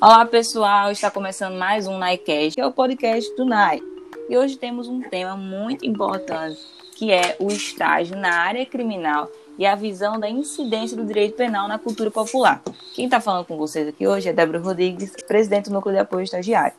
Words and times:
Olá 0.00 0.24
pessoal, 0.24 0.92
está 0.92 1.10
começando 1.10 1.56
mais 1.56 1.88
um 1.88 1.98
NAICast, 1.98 2.54
que 2.54 2.60
é 2.60 2.64
o 2.64 2.70
podcast 2.70 3.34
do 3.34 3.44
NAI. 3.44 3.82
E 4.28 4.38
hoje 4.38 4.56
temos 4.56 4.86
um 4.86 5.02
tema 5.02 5.36
muito 5.36 5.84
importante, 5.84 6.60
que 6.94 7.10
é 7.10 7.36
o 7.40 7.48
estágio 7.48 8.16
na 8.16 8.32
área 8.32 8.64
criminal 8.64 9.28
e 9.58 9.66
a 9.66 9.74
visão 9.74 10.20
da 10.20 10.30
incidência 10.30 10.96
do 10.96 11.04
direito 11.04 11.34
penal 11.34 11.66
na 11.66 11.80
cultura 11.80 12.12
popular. 12.12 12.62
Quem 12.94 13.06
está 13.06 13.20
falando 13.20 13.46
com 13.46 13.56
vocês 13.56 13.88
aqui 13.88 14.06
hoje 14.06 14.28
é 14.28 14.32
Débora 14.32 14.60
Rodrigues, 14.60 15.10
presidente 15.26 15.68
do 15.68 15.72
Núcleo 15.72 15.96
de 15.96 16.00
Apoio 16.00 16.22
Estagiário. 16.22 16.76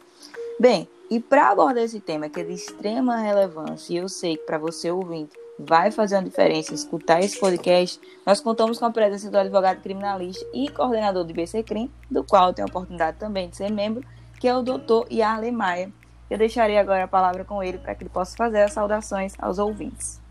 Bem, 0.57 0.88
e 1.11 1.20
para 1.20 1.49
abordar 1.49 1.83
esse 1.83 1.99
tema 1.99 2.29
que 2.29 2.39
é 2.39 2.43
de 2.45 2.54
extrema 2.54 3.17
relevância, 3.17 3.93
e 3.93 3.97
eu 3.97 4.07
sei 4.07 4.38
que 4.38 4.45
para 4.45 4.57
você 4.57 4.89
ouvinte 4.89 5.38
vai 5.59 5.91
fazer 5.91 6.15
uma 6.15 6.23
diferença 6.23 6.73
escutar 6.73 7.19
esse 7.19 7.37
podcast, 7.37 7.99
nós 8.25 8.39
contamos 8.39 8.79
com 8.79 8.85
a 8.85 8.91
presença 8.91 9.29
do 9.29 9.37
advogado 9.37 9.81
criminalista 9.81 10.45
e 10.53 10.69
coordenador 10.69 11.25
do 11.25 11.31
IBCCRIM, 11.31 11.91
do 12.09 12.23
qual 12.23 12.47
eu 12.47 12.54
tenho 12.54 12.67
a 12.67 12.69
oportunidade 12.69 13.17
também 13.17 13.50
de 13.50 13.57
ser 13.57 13.69
membro, 13.69 14.01
que 14.39 14.47
é 14.47 14.55
o 14.55 14.61
doutor 14.61 15.05
Yarley 15.11 15.51
Maia. 15.51 15.91
Eu 16.29 16.37
deixarei 16.37 16.77
agora 16.77 17.03
a 17.03 17.07
palavra 17.07 17.43
com 17.43 17.61
ele 17.61 17.77
para 17.77 17.93
que 17.93 18.03
ele 18.03 18.09
possa 18.09 18.37
fazer 18.37 18.61
as 18.61 18.71
saudações 18.71 19.33
aos 19.37 19.59
ouvintes. 19.59 20.21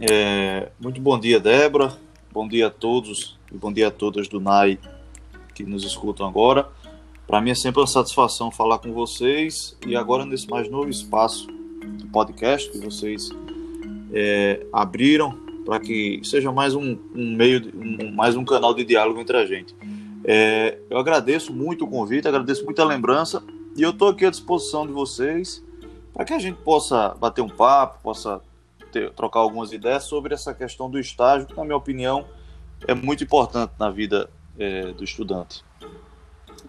É, 0.00 0.70
muito 0.80 1.00
bom 1.00 1.18
dia, 1.20 1.38
Débora. 1.38 1.96
Bom 2.32 2.48
dia 2.48 2.66
a 2.66 2.70
todos 2.70 3.38
e 3.52 3.56
bom 3.56 3.72
dia 3.72 3.88
a 3.88 3.90
todas 3.92 4.26
do 4.26 4.40
NAI 4.40 4.80
que 5.54 5.62
nos 5.62 5.84
escutam 5.84 6.26
agora. 6.26 6.66
Para 7.28 7.40
mim 7.40 7.50
é 7.50 7.54
sempre 7.54 7.80
uma 7.80 7.86
satisfação 7.86 8.50
falar 8.50 8.78
com 8.78 8.92
vocês 8.92 9.76
e 9.86 9.94
agora 9.94 10.26
nesse 10.26 10.48
mais 10.50 10.68
novo 10.68 10.90
espaço 10.90 11.46
do 11.46 12.08
podcast 12.08 12.70
que 12.70 12.78
vocês 12.78 13.28
é, 14.14 14.64
abriram 14.72 15.36
para 15.66 15.80
que 15.80 16.20
seja 16.22 16.52
mais 16.52 16.74
um, 16.74 16.96
um 17.14 17.36
meio, 17.36 17.72
um, 17.74 18.12
mais 18.12 18.36
um 18.36 18.44
canal 18.44 18.72
de 18.72 18.84
diálogo 18.84 19.20
entre 19.20 19.36
a 19.36 19.44
gente. 19.44 19.74
É, 20.24 20.78
eu 20.88 20.98
agradeço 20.98 21.52
muito 21.52 21.84
o 21.84 21.88
convite, 21.88 22.28
agradeço 22.28 22.64
muito 22.64 22.80
a 22.80 22.84
lembrança 22.84 23.42
e 23.76 23.82
eu 23.82 23.90
estou 23.90 24.08
aqui 24.08 24.24
à 24.24 24.30
disposição 24.30 24.86
de 24.86 24.92
vocês 24.92 25.62
para 26.12 26.24
que 26.24 26.32
a 26.32 26.38
gente 26.38 26.56
possa 26.62 27.08
bater 27.18 27.42
um 27.42 27.48
papo, 27.48 28.00
possa 28.02 28.40
ter, 28.92 29.10
trocar 29.12 29.40
algumas 29.40 29.72
ideias 29.72 30.04
sobre 30.04 30.32
essa 30.32 30.54
questão 30.54 30.88
do 30.88 30.98
estágio, 30.98 31.48
que, 31.48 31.56
na 31.56 31.64
minha 31.64 31.76
opinião, 31.76 32.24
é 32.86 32.94
muito 32.94 33.24
importante 33.24 33.72
na 33.78 33.90
vida 33.90 34.30
é, 34.56 34.92
do 34.92 35.02
estudante. 35.02 35.64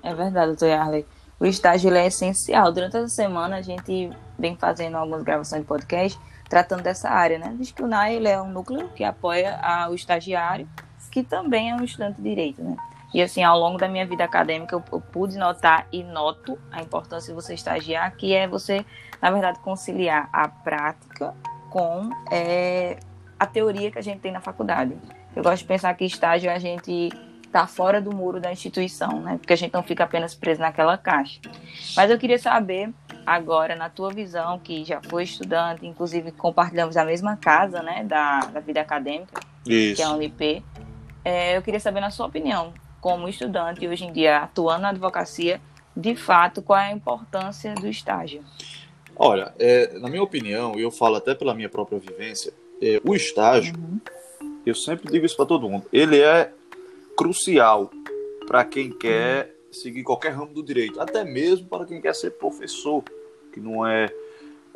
É 0.02 0.14
verdade, 0.16 0.48
doutor 0.48 0.68
Yarley. 0.68 1.06
O 1.40 1.46
estágio 1.46 1.94
é 1.94 2.08
essencial. 2.08 2.72
Durante 2.72 2.98
essa 2.98 3.08
semana, 3.08 3.58
a 3.58 3.62
gente 3.62 4.10
vem 4.40 4.56
fazendo 4.56 4.96
algumas 4.96 5.22
gravações 5.22 5.62
de 5.62 5.68
podcast 5.68 6.20
tratando 6.50 6.84
dessa 6.84 7.10
área, 7.10 7.38
né? 7.38 7.54
Visto 7.58 7.76
que 7.76 7.84
o 7.84 7.88
NAI 7.88 8.16
ele 8.16 8.28
é 8.28 8.42
um 8.42 8.50
núcleo 8.50 8.90
que 8.90 9.04
apoia 9.04 9.60
a, 9.62 9.90
o 9.90 9.96
estagiário, 9.96 10.68
que 11.12 11.24
também 11.24 11.72
é 11.72 11.76
um 11.76 11.84
estudante 11.84 12.18
de 12.18 12.24
direito, 12.24 12.62
né? 12.62 12.76
E 13.14 13.22
assim, 13.22 13.44
ao 13.44 13.58
longo 13.58 13.78
da 13.78 13.88
minha 13.88 14.06
vida 14.06 14.26
acadêmica, 14.26 14.76
eu, 14.76 14.84
eu, 14.92 15.00
pude 15.00 15.38
notar 15.38 15.88
e 15.92 16.04
noto 16.04 16.60
a 16.70 16.82
importância 16.82 17.34
de 17.34 17.42
você 17.42 17.54
estagiar, 17.54 18.14
que 18.16 18.34
é 18.34 18.46
você, 18.46 18.86
na 19.22 19.32
verdade, 19.32 19.60
conciliar 19.60 20.28
a 20.34 20.50
prática 20.50 21.34
com 21.70 22.10
é, 22.30 22.98
a 23.40 23.46
teoria 23.46 23.90
que 23.90 23.98
a 23.98 24.02
gente 24.02 24.20
tem 24.20 24.34
na 24.34 24.42
faculdade. 24.42 24.98
Eu 25.34 25.44
gosto 25.44 25.60
de 25.60 25.66
pensar 25.66 25.94
que 25.94 26.04
estágio 26.04 26.52
a 26.52 26.60
gente 26.60 27.10
tá 27.54 27.66
fora 27.66 28.02
do 28.02 28.14
muro 28.14 28.42
da 28.42 28.52
instituição, 28.52 29.22
né? 29.22 29.38
Porque 29.38 29.54
a 29.54 29.56
gente 29.56 29.74
não 29.74 29.82
fica 29.82 30.04
apenas 30.04 30.36
preso 30.36 30.60
naquela 30.60 30.98
caixa. 30.98 31.40
Mas 31.96 32.12
eu 32.12 32.18
queria 32.18 32.38
saber 32.38 32.94
agora, 33.26 33.76
na 33.76 33.90
tua 33.90 34.12
visão, 34.12 34.60
que 34.60 34.84
já 34.84 35.02
foi 35.02 35.24
estudante, 35.24 35.86
inclusive 35.86 36.32
compartilhamos 36.32 36.96
a 36.98 37.04
mesma 37.04 37.36
casa, 37.36 37.82
né, 37.82 38.04
da, 38.04 38.40
da 38.42 38.60
vida 38.60 38.82
acadêmica, 38.82 39.42
Isso. 39.66 39.96
que 39.96 40.02
é 40.02 40.06
a 40.06 40.12
Unip, 40.12 40.64
é, 41.24 41.58
eu 41.58 41.62
queria 41.62 41.80
saber, 41.80 42.02
na 42.02 42.12
sua 42.12 42.28
opinião, 42.28 42.74
como 43.02 43.28
estudante 43.28 43.88
hoje 43.88 44.06
em 44.06 44.12
dia 44.12 44.40
atuando 44.40 44.84
na 44.84 44.90
advocacia, 44.90 45.60
de 45.96 46.16
fato, 46.16 46.62
qual 46.62 46.80
é 46.80 46.88
a 46.88 46.92
importância 46.92 47.74
do 47.74 47.88
estágio? 47.88 48.44
Olha, 49.16 49.54
é, 49.58 49.98
na 50.00 50.10
minha 50.10 50.22
opinião, 50.22 50.78
e 50.78 50.82
eu 50.82 50.92
falo 50.92 51.16
até 51.16 51.34
pela 51.34 51.56
minha 51.56 51.70
própria 51.70 51.98
vivência, 51.98 52.54
é, 52.82 53.02
o 53.04 53.16
estágio, 53.16 53.74
uhum. 53.76 54.00
eu 54.66 54.76
sempre 54.76 55.12
digo 55.12 55.26
isso 55.26 55.38
para 55.38 55.46
todo 55.46 55.70
mundo, 55.70 55.86
ele 55.92 56.20
é 56.20 56.52
crucial 57.18 57.90
para 58.46 58.66
quem 58.66 58.92
quer 58.92 59.56
seguir 59.72 60.04
qualquer 60.04 60.34
ramo 60.34 60.54
do 60.54 60.64
direito, 60.64 61.00
até 61.00 61.24
mesmo 61.24 61.68
para 61.68 61.86
quem 61.86 62.02
quer 62.02 62.14
ser 62.14 62.32
professor, 62.32 63.04
que 63.56 63.60
não 63.62 63.88
é, 63.88 64.14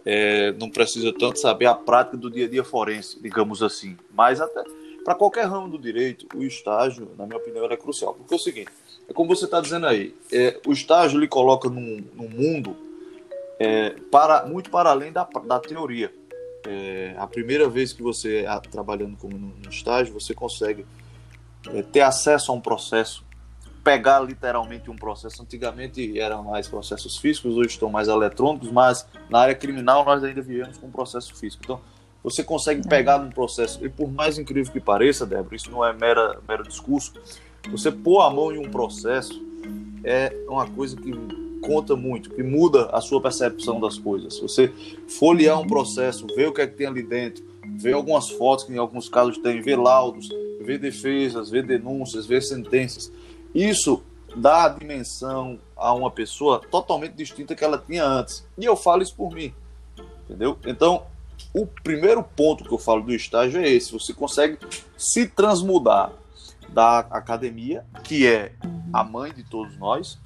é 0.05 0.53
não 0.53 0.69
precisa 0.69 1.13
tanto 1.13 1.37
saber 1.37 1.65
a 1.65 1.75
prática 1.75 2.15
do 2.15 2.31
dia 2.31 2.45
a 2.45 2.49
dia 2.49 2.63
forense, 2.63 3.21
digamos 3.21 3.61
assim, 3.61 3.97
mas 4.13 4.39
até 4.39 4.63
para 5.03 5.15
qualquer 5.15 5.45
ramo 5.45 5.67
do 5.67 5.77
direito, 5.77 6.25
o 6.35 6.43
estágio, 6.43 7.11
na 7.17 7.25
minha 7.25 7.37
opinião, 7.37 7.65
é 7.65 7.75
crucial, 7.75 8.13
porque 8.13 8.33
é 8.33 8.37
o 8.37 8.39
seguinte, 8.39 8.71
é 9.09 9.13
como 9.13 9.35
você 9.35 9.45
está 9.45 9.59
dizendo 9.59 9.85
aí, 9.85 10.15
é, 10.31 10.59
o 10.65 10.71
estágio 10.71 11.19
lhe 11.19 11.27
coloca 11.27 11.69
num, 11.69 12.03
num 12.15 12.29
mundo 12.29 12.75
é, 13.59 13.91
para 14.11 14.45
muito 14.45 14.69
para 14.69 14.89
além 14.89 15.11
da, 15.11 15.27
da 15.45 15.59
teoria. 15.59 16.13
É, 16.67 17.15
a 17.17 17.25
primeira 17.25 17.67
vez 17.67 17.91
que 17.91 18.01
você 18.01 18.39
está 18.39 18.59
trabalhando 18.61 19.17
como 19.17 19.37
no, 19.37 19.47
no 19.47 19.69
estágio, 19.69 20.13
você 20.13 20.33
consegue 20.33 20.85
é, 21.73 21.81
ter 21.81 22.01
acesso 22.01 22.51
a 22.51 22.55
um 22.55 22.61
processo 22.61 23.25
pegar 23.89 24.19
literalmente 24.19 24.91
um 24.91 24.95
processo. 24.95 25.41
Antigamente 25.41 26.19
eram 26.19 26.43
mais 26.43 26.67
processos 26.67 27.17
físicos, 27.17 27.55
hoje 27.55 27.69
estão 27.69 27.89
mais 27.89 28.07
eletrônicos, 28.07 28.71
mas 28.71 29.07
na 29.31 29.39
área 29.39 29.55
criminal 29.55 30.05
nós 30.05 30.23
ainda 30.23 30.43
vivemos 30.43 30.77
com 30.77 30.91
processo 30.91 31.33
físico. 31.35 31.63
Então, 31.63 31.81
você 32.23 32.43
consegue 32.43 32.87
pegar 32.87 33.17
num 33.17 33.31
processo, 33.31 33.83
e 33.83 33.89
por 33.89 34.11
mais 34.11 34.37
incrível 34.37 34.71
que 34.71 34.79
pareça, 34.79 35.25
Débora, 35.25 35.55
isso 35.55 35.71
não 35.71 35.83
é 35.83 35.91
mera, 35.91 36.39
mero 36.47 36.61
discurso, 36.61 37.13
você 37.71 37.91
pôr 37.91 38.21
a 38.21 38.29
mão 38.29 38.51
em 38.51 38.59
um 38.59 38.69
processo 38.69 39.43
é 40.03 40.35
uma 40.47 40.67
coisa 40.67 40.95
que 40.95 41.11
conta 41.59 41.95
muito, 41.95 42.29
que 42.29 42.43
muda 42.43 42.91
a 42.91 43.01
sua 43.01 43.19
percepção 43.19 43.79
das 43.79 43.97
coisas. 43.97 44.39
Você 44.39 44.71
folhear 45.07 45.59
um 45.59 45.65
processo, 45.65 46.27
ver 46.35 46.47
o 46.47 46.53
que 46.53 46.61
é 46.61 46.67
que 46.67 46.75
tem 46.75 46.85
ali 46.85 47.01
dentro, 47.01 47.43
ver 47.75 47.93
algumas 47.93 48.29
fotos 48.29 48.65
que 48.65 48.71
em 48.71 48.77
alguns 48.77 49.09
casos 49.09 49.39
tem, 49.39 49.61
ver 49.61 49.77
laudos, 49.77 50.29
ver 50.61 50.77
defesas, 50.77 51.49
ver 51.49 51.65
denúncias, 51.65 52.27
ver 52.27 52.43
sentenças. 52.43 53.11
Isso 53.53 54.03
dá 54.35 54.65
a 54.65 54.69
dimensão 54.69 55.59
a 55.75 55.93
uma 55.93 56.11
pessoa 56.11 56.61
totalmente 56.69 57.13
distinta 57.13 57.55
que 57.55 57.63
ela 57.63 57.77
tinha 57.77 58.05
antes. 58.05 58.45
E 58.57 58.65
eu 58.65 58.75
falo 58.75 59.01
isso 59.01 59.15
por 59.15 59.33
mim. 59.33 59.53
Entendeu? 60.23 60.57
Então, 60.65 61.03
o 61.53 61.65
primeiro 61.65 62.23
ponto 62.23 62.63
que 62.63 62.71
eu 62.71 62.77
falo 62.77 63.01
do 63.01 63.13
estágio 63.13 63.61
é 63.61 63.67
esse: 63.67 63.91
você 63.91 64.13
consegue 64.13 64.59
se 64.97 65.27
transmudar 65.27 66.11
da 66.69 66.99
academia, 66.99 67.83
que 68.03 68.27
é 68.27 68.53
a 68.93 69.03
mãe 69.03 69.33
de 69.33 69.43
todos 69.43 69.77
nós. 69.77 70.19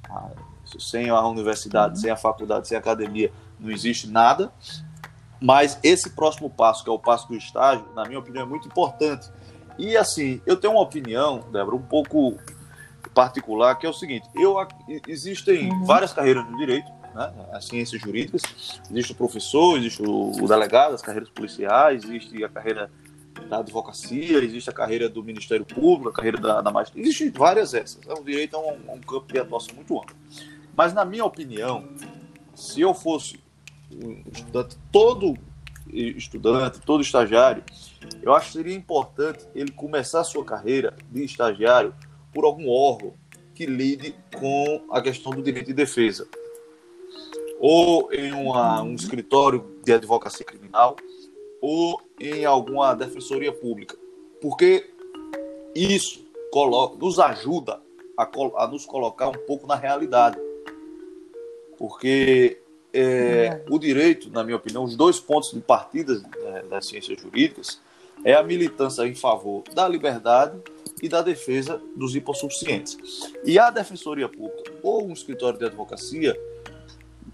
Sem 0.78 1.10
a 1.10 1.26
universidade, 1.26 2.00
sem 2.00 2.10
a 2.10 2.16
faculdade, 2.16 2.66
sem 2.66 2.76
a 2.76 2.80
academia, 2.80 3.30
não 3.60 3.70
existe 3.70 4.08
nada. 4.08 4.52
Mas 5.40 5.78
esse 5.82 6.10
próximo 6.10 6.48
passo, 6.48 6.82
que 6.82 6.90
é 6.90 6.92
o 6.92 6.98
passo 6.98 7.28
do 7.28 7.36
estágio, 7.36 7.84
na 7.94 8.04
minha 8.04 8.18
opinião, 8.18 8.44
é 8.44 8.46
muito 8.46 8.66
importante. 8.66 9.30
E 9.78 9.96
assim, 9.96 10.40
eu 10.46 10.56
tenho 10.56 10.72
uma 10.72 10.82
opinião, 10.82 11.44
Débora, 11.52 11.76
um 11.76 11.82
pouco 11.82 12.38
particular, 13.14 13.76
que 13.76 13.86
é 13.86 13.88
o 13.88 13.92
seguinte: 13.92 14.28
eu, 14.34 14.56
existem 15.08 15.70
uhum. 15.70 15.84
várias 15.84 16.12
carreiras 16.12 16.44
no 16.50 16.58
direito, 16.58 16.90
né, 17.14 17.32
as 17.52 17.66
ciências 17.66 18.00
jurídicas, 18.00 18.42
existe 18.90 19.12
o 19.12 19.14
professor, 19.14 19.78
existe 19.78 20.02
o, 20.02 20.32
o 20.32 20.48
delegado, 20.48 20.94
as 20.94 21.02
carreiras 21.02 21.30
policiais, 21.30 22.04
existe 22.04 22.42
a 22.44 22.48
carreira 22.48 22.90
da 23.48 23.58
advocacia, 23.58 24.38
existe 24.38 24.70
a 24.70 24.72
carreira 24.72 25.08
do 25.08 25.22
Ministério 25.22 25.64
Público, 25.64 26.10
a 26.10 26.12
carreira 26.12 26.38
da, 26.38 26.60
da 26.60 26.70
magistratura, 26.70 27.06
existem 27.06 27.30
várias 27.30 27.74
essas. 27.74 28.00
É 28.06 28.14
um 28.14 28.22
direito 28.22 28.56
é 28.56 28.58
um, 28.58 28.94
um 28.94 29.00
campo 29.00 29.32
de 29.32 29.38
atuação 29.38 29.74
muito 29.74 29.96
amplo. 29.98 30.16
Mas, 30.76 30.92
na 30.92 31.04
minha 31.04 31.24
opinião, 31.24 31.88
se 32.54 32.80
eu 32.80 32.94
fosse 32.94 33.38
um 33.92 34.22
estudante, 34.32 34.76
todo 34.90 35.36
estudante, 35.92 36.80
todo 36.80 37.02
estagiário, 37.02 37.62
eu 38.22 38.34
acho 38.34 38.46
que 38.48 38.52
seria 38.54 38.74
importante 38.74 39.46
ele 39.54 39.70
começar 39.70 40.20
a 40.20 40.24
sua 40.24 40.44
carreira 40.44 40.96
de 41.10 41.24
estagiário 41.24 41.94
por 42.34 42.44
algum 42.44 42.68
órgão 42.68 43.14
que 43.54 43.64
lide 43.64 44.14
com 44.38 44.82
a 44.90 45.00
questão 45.00 45.32
do 45.32 45.40
direito 45.40 45.66
de 45.66 45.72
defesa. 45.72 46.26
Ou 47.60 48.12
em 48.12 48.32
uma, 48.32 48.82
um 48.82 48.94
escritório 48.94 49.64
de 49.84 49.92
advocacia 49.92 50.44
criminal, 50.44 50.96
ou 51.60 52.02
em 52.20 52.44
alguma 52.44 52.92
defensoria 52.94 53.52
pública. 53.52 53.96
Porque 54.42 54.90
isso 55.74 56.24
coloca, 56.50 56.96
nos 56.96 57.18
ajuda 57.18 57.80
a, 58.18 58.28
a, 58.56 58.66
nos 58.66 58.84
colocar 58.84 59.28
um 59.28 59.46
pouco 59.46 59.66
na 59.66 59.76
realidade. 59.76 60.38
Porque 61.78 62.58
é, 62.92 63.62
o 63.70 63.78
direito, 63.78 64.30
na 64.30 64.44
minha 64.44 64.56
opinião, 64.56 64.84
os 64.84 64.96
dois 64.96 65.20
pontos 65.20 65.52
de 65.52 65.60
partida 65.60 66.14
né, 66.14 66.64
das 66.68 66.86
ciências 66.86 67.18
jurídicas 67.20 67.80
é 68.24 68.34
a 68.34 68.42
militância 68.42 69.06
em 69.06 69.14
favor 69.14 69.62
da 69.74 69.88
liberdade 69.88 70.56
e 71.04 71.08
da 71.08 71.20
defesa 71.20 71.78
dos 71.94 72.16
hipossuficientes. 72.16 72.96
E 73.44 73.58
a 73.58 73.68
Defensoria 73.68 74.26
Pública 74.26 74.72
ou 74.82 75.06
um 75.06 75.12
escritório 75.12 75.58
de 75.58 75.66
advocacia 75.66 76.34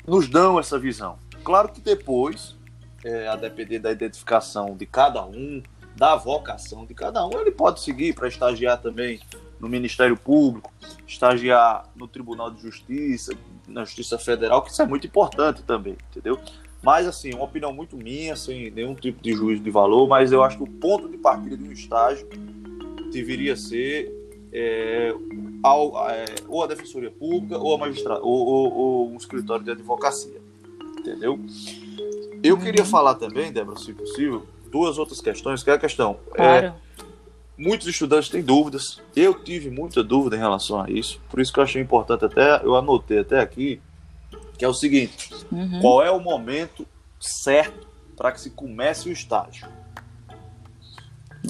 nos 0.05 0.29
dão 0.29 0.59
essa 0.59 0.77
visão. 0.77 1.21
Claro 1.45 1.69
que 1.69 1.81
depois, 1.81 2.57
é, 3.05 3.29
a 3.29 3.37
depender 3.37 3.79
da 3.79 3.93
identificação 3.93 4.77
de 4.77 4.87
cada 4.87 5.25
um, 5.25 5.63
da 5.95 6.17
vocação 6.17 6.85
de 6.85 6.95
cada 6.95 7.25
um, 7.25 7.31
ele 7.41 7.53
pode 7.53 7.81
seguir 7.81 8.13
para 8.13 8.27
estagiar 8.27 8.81
também 8.83 9.21
no 9.61 9.69
Ministério 9.69 10.17
Público, 10.17 10.73
estagiar 11.07 11.89
no 11.95 12.09
Tribunal 12.09 12.51
de 12.51 12.63
Justiça, 12.63 13.33
na 13.69 13.85
Justiça 13.85 14.19
Federal, 14.19 14.63
que 14.63 14.73
isso 14.73 14.83
é 14.83 14.87
muito 14.87 15.07
importante 15.07 15.63
também, 15.63 15.97
entendeu? 16.11 16.41
Mas, 16.83 17.07
assim, 17.07 17.33
uma 17.35 17.45
opinião 17.45 17.73
muito 17.73 17.97
minha, 17.97 18.35
sem 18.35 18.69
nenhum 18.71 18.97
tipo 18.97 19.23
de 19.23 19.33
juízo 19.33 19.63
de 19.63 19.71
valor, 19.71 20.09
mas 20.09 20.33
eu 20.33 20.43
acho 20.43 20.57
que 20.57 20.65
o 20.65 20.67
ponto 20.67 21.09
de 21.09 21.19
partida 21.19 21.57
de 21.57 21.63
um 21.63 21.71
estágio 21.71 22.27
deveria 23.11 23.57
ser 23.57 24.11
é, 24.53 25.15
ao, 25.63 26.09
é, 26.11 26.25
ou 26.49 26.63
a 26.63 26.67
Defensoria 26.67 27.11
Pública 27.11 27.59
ou 27.59 27.75
a 27.75 27.79
magistrada, 27.79 28.21
ou, 28.23 28.47
ou, 28.47 28.73
ou, 28.73 29.11
um 29.11 29.17
escritório 29.17 29.65
de 29.65 29.71
advocacia, 29.71 30.41
entendeu? 30.99 31.39
Eu 32.43 32.57
uhum. 32.57 32.61
queria 32.61 32.85
falar 32.85 33.15
também, 33.15 33.53
Débora, 33.53 33.79
se 33.79 33.93
possível, 33.93 34.47
duas 34.71 34.99
outras 34.99 35.21
questões, 35.21 35.63
que 35.63 35.71
é 35.71 35.75
a 35.75 35.79
questão... 35.79 36.19
É, 36.33 36.37
claro. 36.37 36.67
É, 36.67 36.75
muitos 37.57 37.87
estudantes 37.87 38.31
têm 38.31 38.43
dúvidas, 38.43 39.01
eu 39.15 39.35
tive 39.35 39.71
muita 39.71 40.03
dúvida 40.03 40.35
em 40.35 40.39
relação 40.39 40.81
a 40.81 40.91
isso, 40.91 41.21
por 41.31 41.41
isso 41.41 41.53
que 41.53 41.61
eu 41.61 41.65
achei 41.65 41.83
importante 41.83 42.25
até, 42.25 42.65
eu 42.65 42.75
anotei 42.75 43.19
até 43.19 43.41
aqui, 43.41 43.81
que 44.57 44.65
é 44.65 44.69
o 44.69 44.75
seguinte: 44.75 45.31
uhum. 45.53 45.81
qual 45.81 46.03
é 46.03 46.11
o 46.11 46.21
momento 46.21 46.87
certo 47.19 47.87
para 48.17 48.33
que 48.33 48.41
se 48.41 48.51
comece 48.51 49.09
o 49.09 49.13
estágio? 49.13 49.67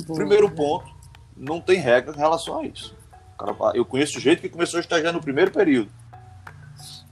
Boa. 0.07 0.19
Primeiro 0.19 0.51
ponto, 0.51 1.00
não 1.41 1.61
tem 1.61 1.79
regra 1.79 2.15
em 2.15 2.19
relação 2.19 2.61
a 2.61 2.67
isso. 2.67 2.95
Eu 3.73 3.87
conheço 3.87 4.21
gente 4.21 4.43
que 4.43 4.49
começou 4.51 4.77
a 4.77 4.81
estagiar 4.81 5.13
no 5.13 5.23
primeiro 5.23 5.51
período. 5.51 5.91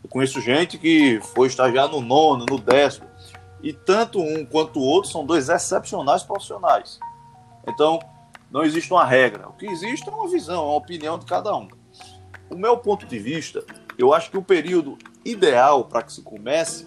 Eu 0.05 0.11
conheço 0.11 0.41
gente 0.43 0.77
que 0.77 1.19
foi 1.35 1.49
estagiar 1.49 1.89
no 1.89 2.03
nono, 2.03 2.45
no 2.45 2.59
décimo. 2.59 3.09
E 3.63 3.73
tanto 3.73 4.21
um 4.21 4.45
quanto 4.45 4.79
o 4.79 4.83
outro 4.83 5.11
são 5.11 5.25
dois 5.25 5.49
excepcionais 5.49 6.23
profissionais. 6.23 7.01
Então, 7.67 7.99
não 8.51 8.63
existe 8.63 8.93
uma 8.93 9.05
regra. 9.05 9.49
O 9.49 9.53
que 9.55 9.67
existe 9.67 10.07
é 10.07 10.13
uma 10.13 10.29
visão, 10.29 10.67
uma 10.67 10.77
opinião 10.77 11.19
de 11.19 11.25
cada 11.25 11.57
um. 11.57 11.67
O 12.51 12.55
meu 12.55 12.77
ponto 12.77 13.07
de 13.07 13.19
vista, 13.19 13.65
eu 13.97 14.13
acho 14.13 14.31
que 14.31 14.37
o 14.37 14.43
período 14.43 14.99
ideal 15.25 15.85
para 15.85 16.03
que 16.03 16.13
se 16.13 16.23
comece 16.23 16.87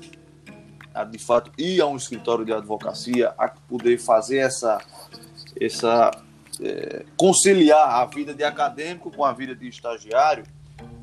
a 0.93 1.03
de 1.03 1.17
fato 1.17 1.51
ir 1.57 1.81
a 1.81 1.87
um 1.87 1.95
escritório 1.95 2.45
de 2.45 2.53
advocacia, 2.53 3.33
a 3.37 3.47
poder 3.47 3.97
fazer 3.97 4.37
essa, 4.37 4.77
essa 5.59 6.11
é, 6.59 7.05
conciliar 7.15 8.01
a 8.01 8.05
vida 8.05 8.33
de 8.33 8.43
acadêmico 8.43 9.11
com 9.11 9.23
a 9.23 9.31
vida 9.31 9.55
de 9.55 9.67
estagiário, 9.67 10.43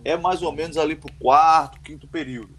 é 0.04 0.16
mais 0.16 0.42
ou 0.42 0.52
menos 0.52 0.76
ali 0.76 0.94
para 0.94 1.10
o 1.10 1.14
quarto, 1.18 1.80
quinto 1.80 2.06
período. 2.06 2.50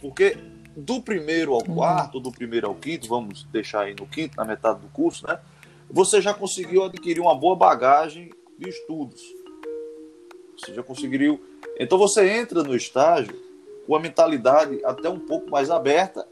Porque 0.00 0.36
do 0.76 1.00
primeiro 1.00 1.54
ao 1.54 1.60
uhum. 1.66 1.74
quarto, 1.74 2.20
do 2.20 2.30
primeiro 2.30 2.66
ao 2.66 2.74
quinto, 2.74 3.08
vamos 3.08 3.44
deixar 3.44 3.82
aí 3.82 3.94
no 3.98 4.06
quinto, 4.06 4.36
na 4.36 4.44
metade 4.44 4.80
do 4.80 4.88
curso, 4.88 5.26
né? 5.26 5.38
Você 5.90 6.20
já 6.20 6.34
conseguiu 6.34 6.84
adquirir 6.84 7.20
uma 7.20 7.34
boa 7.34 7.56
bagagem 7.56 8.30
de 8.58 8.68
estudos. 8.68 9.22
Você 10.56 10.74
já 10.74 10.82
conseguiu. 10.82 11.42
Então 11.78 11.96
você 11.96 12.28
entra 12.28 12.62
no 12.62 12.76
estágio 12.76 13.34
com 13.86 13.96
a 13.96 14.00
mentalidade 14.00 14.84
até 14.84 15.08
um 15.08 15.18
pouco 15.18 15.50
mais 15.50 15.70
aberta 15.70 16.26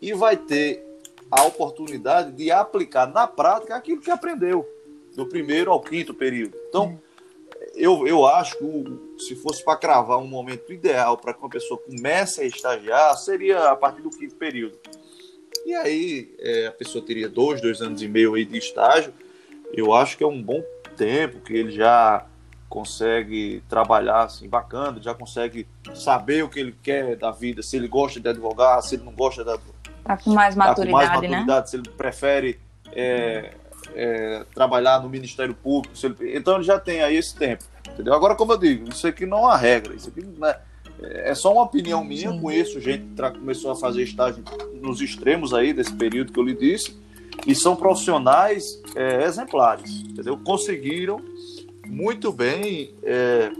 e 0.00 0.12
vai 0.12 0.36
ter 0.36 0.84
a 1.30 1.44
oportunidade 1.44 2.32
de 2.32 2.50
aplicar 2.50 3.06
na 3.06 3.26
prática 3.26 3.74
aquilo 3.74 4.00
que 4.00 4.10
aprendeu 4.10 4.75
do 5.16 5.26
primeiro 5.26 5.72
ao 5.72 5.80
quinto 5.80 6.12
período. 6.12 6.56
Então, 6.68 7.00
eu, 7.74 8.06
eu 8.06 8.26
acho 8.26 8.56
que 8.58 9.24
se 9.24 9.34
fosse 9.34 9.64
para 9.64 9.76
cravar 9.76 10.18
um 10.18 10.26
momento 10.26 10.72
ideal 10.72 11.16
para 11.16 11.32
que 11.32 11.40
uma 11.40 11.48
pessoa 11.48 11.80
comece 11.80 12.40
a 12.40 12.44
estagiar, 12.44 13.16
seria 13.16 13.70
a 13.70 13.76
partir 13.76 14.02
do 14.02 14.10
quinto 14.10 14.34
período. 14.34 14.78
E 15.64 15.74
aí 15.74 16.34
é, 16.38 16.66
a 16.66 16.72
pessoa 16.72 17.04
teria 17.04 17.28
dois, 17.28 17.60
dois 17.60 17.80
anos 17.80 18.02
e 18.02 18.08
meio 18.08 18.34
aí 18.34 18.44
de 18.44 18.58
estágio. 18.58 19.12
Eu 19.72 19.92
acho 19.92 20.16
que 20.16 20.22
é 20.22 20.26
um 20.26 20.40
bom 20.40 20.62
tempo 20.96 21.40
que 21.40 21.54
ele 21.54 21.72
já 21.72 22.24
consegue 22.68 23.62
trabalhar 23.68 24.24
assim 24.24 24.48
bacana, 24.48 25.00
já 25.00 25.14
consegue 25.14 25.66
saber 25.94 26.42
o 26.44 26.48
que 26.48 26.60
ele 26.60 26.74
quer 26.82 27.16
da 27.16 27.30
vida, 27.30 27.62
se 27.62 27.76
ele 27.76 27.88
gosta 27.88 28.20
de 28.20 28.28
advogar, 28.28 28.82
se 28.82 28.96
ele 28.96 29.04
não 29.04 29.12
gosta 29.12 29.44
de 29.44 29.58
tá 30.04 30.16
com 30.16 30.30
mais 30.30 30.54
maturidade, 30.54 30.76
tá 30.76 30.84
com 30.84 30.90
mais 30.90 31.08
maturidade 31.10 31.60
né? 31.60 31.66
se 31.66 31.76
ele 31.76 31.88
prefere 31.90 32.60
é, 32.92 33.54
é, 33.94 34.44
trabalhar 34.54 35.02
no 35.02 35.08
Ministério 35.08 35.54
Público, 35.54 35.94
ele... 36.02 36.36
então 36.36 36.56
ele 36.56 36.64
já 36.64 36.78
tem 36.78 37.02
aí 37.02 37.16
esse 37.16 37.34
tempo, 37.36 37.64
entendeu? 37.88 38.14
Agora, 38.14 38.34
como 38.34 38.52
eu 38.52 38.58
digo, 38.58 38.88
isso 38.88 39.06
aqui 39.06 39.26
não 39.26 39.38
é 39.38 39.40
uma 39.42 39.56
regra, 39.56 39.94
isso 39.94 40.08
aqui 40.08 40.24
é, 41.02 41.30
é 41.30 41.34
só 41.34 41.52
uma 41.52 41.62
opinião 41.62 42.04
minha, 42.04 42.30
Sim. 42.30 42.40
conheço 42.40 42.80
gente 42.80 43.04
que 43.04 43.38
começou 43.38 43.70
a 43.70 43.76
fazer 43.76 44.02
estágio 44.02 44.42
nos 44.80 45.00
extremos 45.00 45.52
aí 45.52 45.72
desse 45.72 45.94
período 45.94 46.32
que 46.32 46.38
eu 46.38 46.44
lhe 46.44 46.54
disse, 46.54 46.96
e 47.46 47.54
são 47.54 47.76
profissionais 47.76 48.82
é, 48.94 49.24
exemplares, 49.24 49.90
entendeu? 50.00 50.36
Conseguiram 50.38 51.20
muito 51.86 52.32
bem 52.32 52.94
é, 53.02 53.50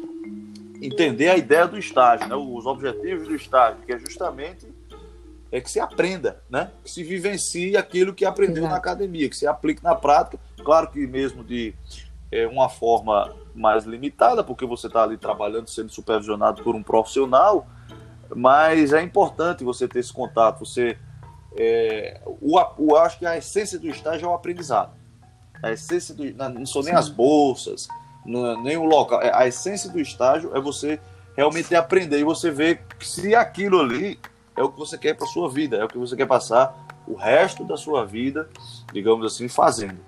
entender 0.81 1.29
a 1.29 1.37
ideia 1.37 1.67
do 1.67 1.79
estágio, 1.79 2.29
né? 2.29 2.35
os 2.35 2.67
objetivos 2.67 3.29
do 3.29 3.35
estágio, 3.35 3.79
que 3.85 3.93
é 3.93 3.99
justamente 3.99 4.67
é 5.57 5.61
que 5.61 5.71
se 5.71 5.81
aprenda, 5.81 6.43
né? 6.51 6.71
que 6.85 6.91
se 6.91 7.03
vivencie 7.03 7.79
aquilo 7.79 8.13
que 8.13 8.27
aprendeu 8.27 8.65
Exato. 8.65 8.73
na 8.73 8.77
academia, 8.77 9.29
que 9.29 9.37
se 9.37 9.47
aplique 9.47 9.83
na 9.83 9.95
prática, 9.95 10.39
claro 10.63 10.91
que 10.91 11.07
mesmo 11.07 11.43
de 11.43 11.75
é, 12.31 12.47
uma 12.47 12.69
forma 12.69 13.35
mais 13.55 13.85
limitada, 13.85 14.45
porque 14.45 14.67
você 14.67 14.87
está 14.87 15.03
ali 15.03 15.17
trabalhando, 15.17 15.69
sendo 15.71 15.91
supervisionado 15.91 16.63
por 16.63 16.75
um 16.75 16.83
profissional, 16.83 17.67
mas 18.35 18.93
é 18.93 19.03
importante 19.03 19.65
você 19.65 19.89
ter 19.89 20.01
esse 20.01 20.13
contato, 20.13 20.59
você 20.59 20.99
é, 21.57 22.21
o, 22.27 22.61
o, 22.77 22.97
acho 22.97 23.19
que 23.19 23.25
a 23.25 23.39
essência 23.39 23.79
do 23.79 23.89
estágio 23.89 24.27
é 24.27 24.29
o 24.29 24.35
aprendizado. 24.35 24.93
A 25.63 25.73
essência 25.73 26.15
do, 26.15 26.23
não 26.35 26.67
são 26.67 26.83
nem 26.83 26.93
Sim. 26.93 26.99
as 26.99 27.09
bolsas, 27.09 27.89
é 28.27 28.63
nem 28.63 28.77
o 28.77 28.85
local. 28.85 29.23
É, 29.23 29.35
a 29.35 29.47
essência 29.47 29.89
do 29.89 29.99
estágio 29.99 30.55
é 30.55 30.61
você 30.61 31.01
realmente 31.35 31.75
aprender 31.75 32.19
e 32.19 32.25
você 32.25 32.51
ver 32.51 32.83
se 33.01 33.35
aquilo 33.35 33.81
ali 33.81 34.19
é 34.57 34.63
o 34.63 34.71
que 34.71 34.79
você 34.79 34.97
quer 34.97 35.15
para 35.15 35.27
sua 35.27 35.49
vida, 35.49 35.77
é 35.77 35.85
o 35.85 35.89
que 35.89 35.99
você 35.99 36.17
quer 36.17 36.27
passar 36.27 36.87
o 37.07 37.15
resto 37.15 37.65
da 37.65 37.77
sua 37.77 38.05
vida, 38.05 38.49
digamos 38.93 39.25
assim, 39.25 39.49
fazendo. 39.49 39.99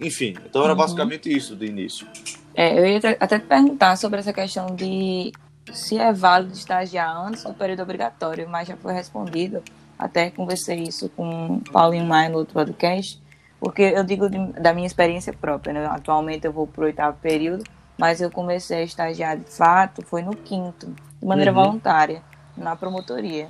Enfim, 0.00 0.34
então 0.44 0.62
era 0.62 0.72
uhum. 0.72 0.78
basicamente 0.78 1.34
isso 1.34 1.54
de 1.54 1.66
início. 1.66 2.06
É, 2.54 2.78
eu 2.78 2.86
ia 2.86 2.98
até 3.20 3.38
te 3.38 3.46
perguntar 3.46 3.96
sobre 3.96 4.18
essa 4.18 4.32
questão 4.32 4.74
de 4.74 5.32
se 5.72 5.98
é 5.98 6.12
válido 6.12 6.54
estagiar 6.54 7.16
antes 7.26 7.44
do 7.44 7.54
período 7.54 7.82
obrigatório, 7.82 8.48
mas 8.48 8.66
já 8.66 8.76
foi 8.76 8.92
respondido. 8.92 9.62
Até 9.98 10.30
conversei 10.30 10.82
isso 10.82 11.08
com 11.10 11.56
o 11.56 11.60
Paulinho 11.72 12.04
Maia 12.04 12.28
no 12.28 12.38
outro 12.38 12.54
podcast 12.54 13.20
porque 13.60 13.82
eu 13.82 14.04
digo 14.04 14.30
de, 14.30 14.38
da 14.52 14.72
minha 14.72 14.86
experiência 14.86 15.32
própria, 15.32 15.72
né? 15.72 15.86
Atualmente 15.86 16.46
eu 16.46 16.52
vou 16.52 16.66
para 16.66 16.82
o 16.82 16.84
oitavo 16.84 17.16
período, 17.20 17.64
mas 17.98 18.20
eu 18.20 18.30
comecei 18.30 18.78
a 18.78 18.82
estagiar 18.82 19.36
de 19.36 19.50
fato, 19.50 20.02
foi 20.02 20.22
no 20.22 20.34
quinto, 20.34 20.86
de 21.20 21.26
maneira 21.26 21.52
uhum. 21.52 21.64
voluntária, 21.64 22.22
na 22.58 22.76
promotoria. 22.76 23.48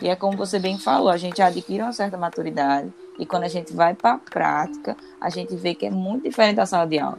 E 0.00 0.08
é 0.08 0.16
como 0.16 0.36
você 0.36 0.58
bem 0.58 0.78
falou, 0.78 1.10
a 1.10 1.16
gente 1.16 1.42
adquire 1.42 1.82
uma 1.82 1.92
certa 1.92 2.16
maturidade 2.16 2.92
e 3.18 3.26
quando 3.26 3.44
a 3.44 3.48
gente 3.48 3.72
vai 3.74 3.94
para 3.94 4.14
a 4.14 4.18
prática, 4.18 4.96
a 5.20 5.28
gente 5.28 5.54
vê 5.54 5.74
que 5.74 5.86
é 5.86 5.90
muito 5.90 6.22
diferente 6.22 6.56
da 6.56 6.64
sala 6.64 6.86
de 6.86 6.98
aula. 6.98 7.18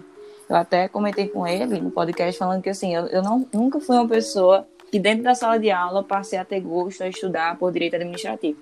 Eu 0.49 0.55
até 0.55 0.87
comentei 0.87 1.27
com 1.27 1.47
ele 1.47 1.79
no 1.79 1.91
podcast 1.91 2.37
falando 2.37 2.61
que 2.61 2.69
assim, 2.69 2.93
eu, 2.93 3.05
eu 3.07 3.21
não, 3.21 3.47
nunca 3.53 3.79
fui 3.79 3.95
uma 3.95 4.07
pessoa 4.07 4.67
que 4.91 4.99
dentro 4.99 5.23
da 5.23 5.35
sala 5.35 5.57
de 5.57 5.69
aula 5.69 6.03
passei 6.03 6.39
a 6.39 6.43
ter 6.43 6.59
gosto 6.59 7.03
a 7.03 7.07
estudar 7.07 7.55
por 7.57 7.71
direito 7.71 7.95
administrativo. 7.95 8.59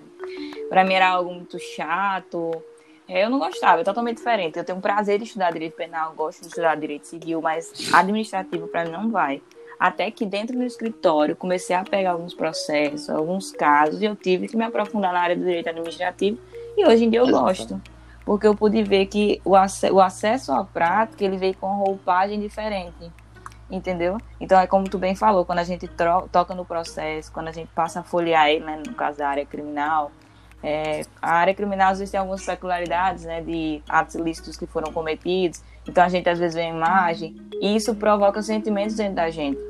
Para 0.68 0.84
mim 0.84 0.94
era 0.94 1.08
algo 1.08 1.32
muito 1.32 1.58
chato, 1.58 2.62
é, 3.08 3.24
eu 3.24 3.30
não 3.30 3.40
gostava, 3.40 3.80
é 3.80 3.84
totalmente 3.84 4.18
diferente. 4.18 4.56
Eu 4.56 4.64
tenho 4.64 4.80
prazer 4.80 5.18
de 5.18 5.24
estudar 5.24 5.50
direito 5.50 5.74
penal, 5.74 6.14
gosto 6.14 6.42
de 6.42 6.46
estudar 6.46 6.76
direito 6.76 7.08
civil, 7.08 7.42
mas 7.42 7.72
administrativo 7.92 8.68
para 8.68 8.84
mim 8.84 8.92
não 8.92 9.10
vai. 9.10 9.42
Até 9.80 10.10
que 10.10 10.26
dentro 10.26 10.58
do 10.58 10.62
escritório 10.62 11.34
comecei 11.34 11.74
a 11.74 11.82
pegar 11.82 12.10
alguns 12.10 12.34
processos, 12.34 13.08
alguns 13.08 13.50
casos, 13.50 14.02
e 14.02 14.04
eu 14.04 14.14
tive 14.14 14.46
que 14.46 14.54
me 14.54 14.64
aprofundar 14.64 15.10
na 15.10 15.20
área 15.20 15.34
do 15.34 15.42
direito 15.42 15.70
administrativo. 15.70 16.38
E 16.76 16.84
hoje 16.84 17.06
em 17.06 17.10
dia 17.10 17.20
eu 17.20 17.28
gosto, 17.28 17.80
porque 18.26 18.46
eu 18.46 18.54
pude 18.54 18.82
ver 18.82 19.06
que 19.06 19.40
o, 19.42 19.56
ac 19.56 19.90
o 19.90 19.98
acesso 19.98 20.52
à 20.52 20.62
prática 20.62 21.24
ele 21.24 21.38
veio 21.38 21.54
com 21.54 21.66
roupagem 21.66 22.38
diferente 22.38 23.10
entendeu? 23.70 24.18
Então 24.40 24.58
é 24.58 24.66
como 24.66 24.88
tu 24.88 24.98
bem 24.98 25.14
falou, 25.14 25.44
quando 25.44 25.60
a 25.60 25.64
gente 25.64 25.88
toca 26.32 26.54
no 26.54 26.64
processo, 26.64 27.30
quando 27.32 27.48
a 27.48 27.52
gente 27.52 27.68
passa 27.68 28.00
a 28.00 28.02
folhear 28.02 28.48
ele, 28.48 28.64
né, 28.64 28.82
no 28.84 28.94
caso 28.94 29.18
da 29.18 29.28
área 29.28 29.46
criminal, 29.46 30.10
é, 30.62 31.02
a 31.22 31.34
área 31.34 31.54
criminal 31.54 31.92
existe 31.92 32.16
algumas 32.16 32.44
peculiaridades, 32.44 33.24
né, 33.24 33.40
de 33.40 33.80
atos 33.88 34.14
ilícitos 34.14 34.56
que 34.56 34.66
foram 34.66 34.92
cometidos. 34.92 35.62
Então 35.88 36.04
a 36.04 36.08
gente 36.08 36.28
às 36.28 36.38
vezes 36.38 36.54
vê 36.54 36.62
a 36.62 36.68
imagem 36.68 37.36
e 37.60 37.74
isso 37.74 37.94
provoca 37.94 38.42
sentimentos 38.42 38.96
dentro 38.96 39.14
da 39.14 39.30
gente. 39.30 39.69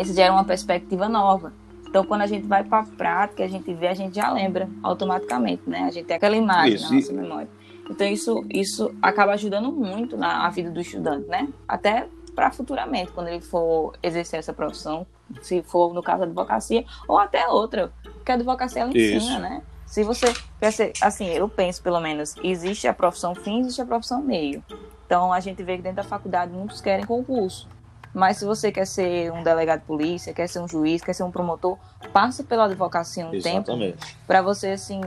Isso 0.00 0.14
gera 0.14 0.32
uma 0.32 0.44
perspectiva 0.44 1.08
nova. 1.08 1.52
Então 1.86 2.04
quando 2.04 2.22
a 2.22 2.26
gente 2.26 2.46
vai 2.46 2.64
para 2.64 2.80
a 2.80 2.84
prática, 2.84 3.44
a 3.44 3.48
gente 3.48 3.72
vê, 3.74 3.88
a 3.88 3.94
gente 3.94 4.16
já 4.16 4.32
lembra 4.32 4.68
automaticamente, 4.82 5.62
né? 5.66 5.82
A 5.82 5.90
gente 5.90 6.06
tem 6.06 6.16
aquela 6.16 6.36
imagem 6.36 6.74
isso. 6.74 6.90
na 6.90 6.96
nossa 6.96 7.12
memória. 7.12 7.48
Então 7.90 8.06
isso 8.06 8.44
isso 8.48 8.94
acaba 9.02 9.32
ajudando 9.32 9.70
muito 9.70 10.16
na 10.16 10.48
vida 10.50 10.70
do 10.70 10.80
estudante, 10.80 11.28
né? 11.28 11.48
Até 11.68 12.08
para 12.34 12.50
futuramente, 12.50 13.12
quando 13.12 13.28
ele 13.28 13.40
for 13.40 13.92
exercer 14.02 14.38
essa 14.38 14.52
profissão, 14.52 15.06
se 15.42 15.62
for 15.62 15.92
no 15.92 16.02
caso 16.02 16.20
da 16.20 16.26
advocacia 16.26 16.84
ou 17.06 17.18
até 17.18 17.46
outra, 17.48 17.92
porque 18.02 18.32
a 18.32 18.34
advocacia 18.36 18.82
ela 18.82 18.90
ensina, 18.90 19.16
isso. 19.16 19.38
né? 19.38 19.62
Se 19.86 20.02
você 20.02 20.32
quer 20.58 20.72
ser, 20.72 20.92
assim, 21.02 21.28
eu 21.28 21.46
penso 21.48 21.82
pelo 21.82 22.00
menos, 22.00 22.34
existe 22.42 22.88
a 22.88 22.94
profissão 22.94 23.34
fim, 23.34 23.60
existe 23.60 23.82
a 23.82 23.84
profissão 23.84 24.22
meio. 24.22 24.64
Então 25.04 25.30
a 25.30 25.40
gente 25.40 25.62
vê 25.62 25.76
que 25.76 25.82
dentro 25.82 25.96
da 25.96 26.02
faculdade 26.02 26.50
muitos 26.50 26.80
querem 26.80 27.04
concurso. 27.04 27.68
Mas 28.14 28.36
se 28.36 28.44
você 28.44 28.70
quer 28.70 28.86
ser 28.86 29.32
um 29.32 29.42
delegado 29.42 29.80
de 29.80 29.86
polícia, 29.86 30.34
quer 30.34 30.46
ser 30.46 30.60
um 30.60 30.68
juiz, 30.68 31.02
quer 31.02 31.14
ser 31.14 31.22
um 31.22 31.30
promotor, 31.30 31.78
passa 32.12 32.44
pela 32.44 32.66
advocacia 32.66 33.26
um 33.26 33.34
Exatamente. 33.34 33.92
tempo 33.96 34.06
para 34.26 34.42
você 34.42 34.68
assim 34.68 35.00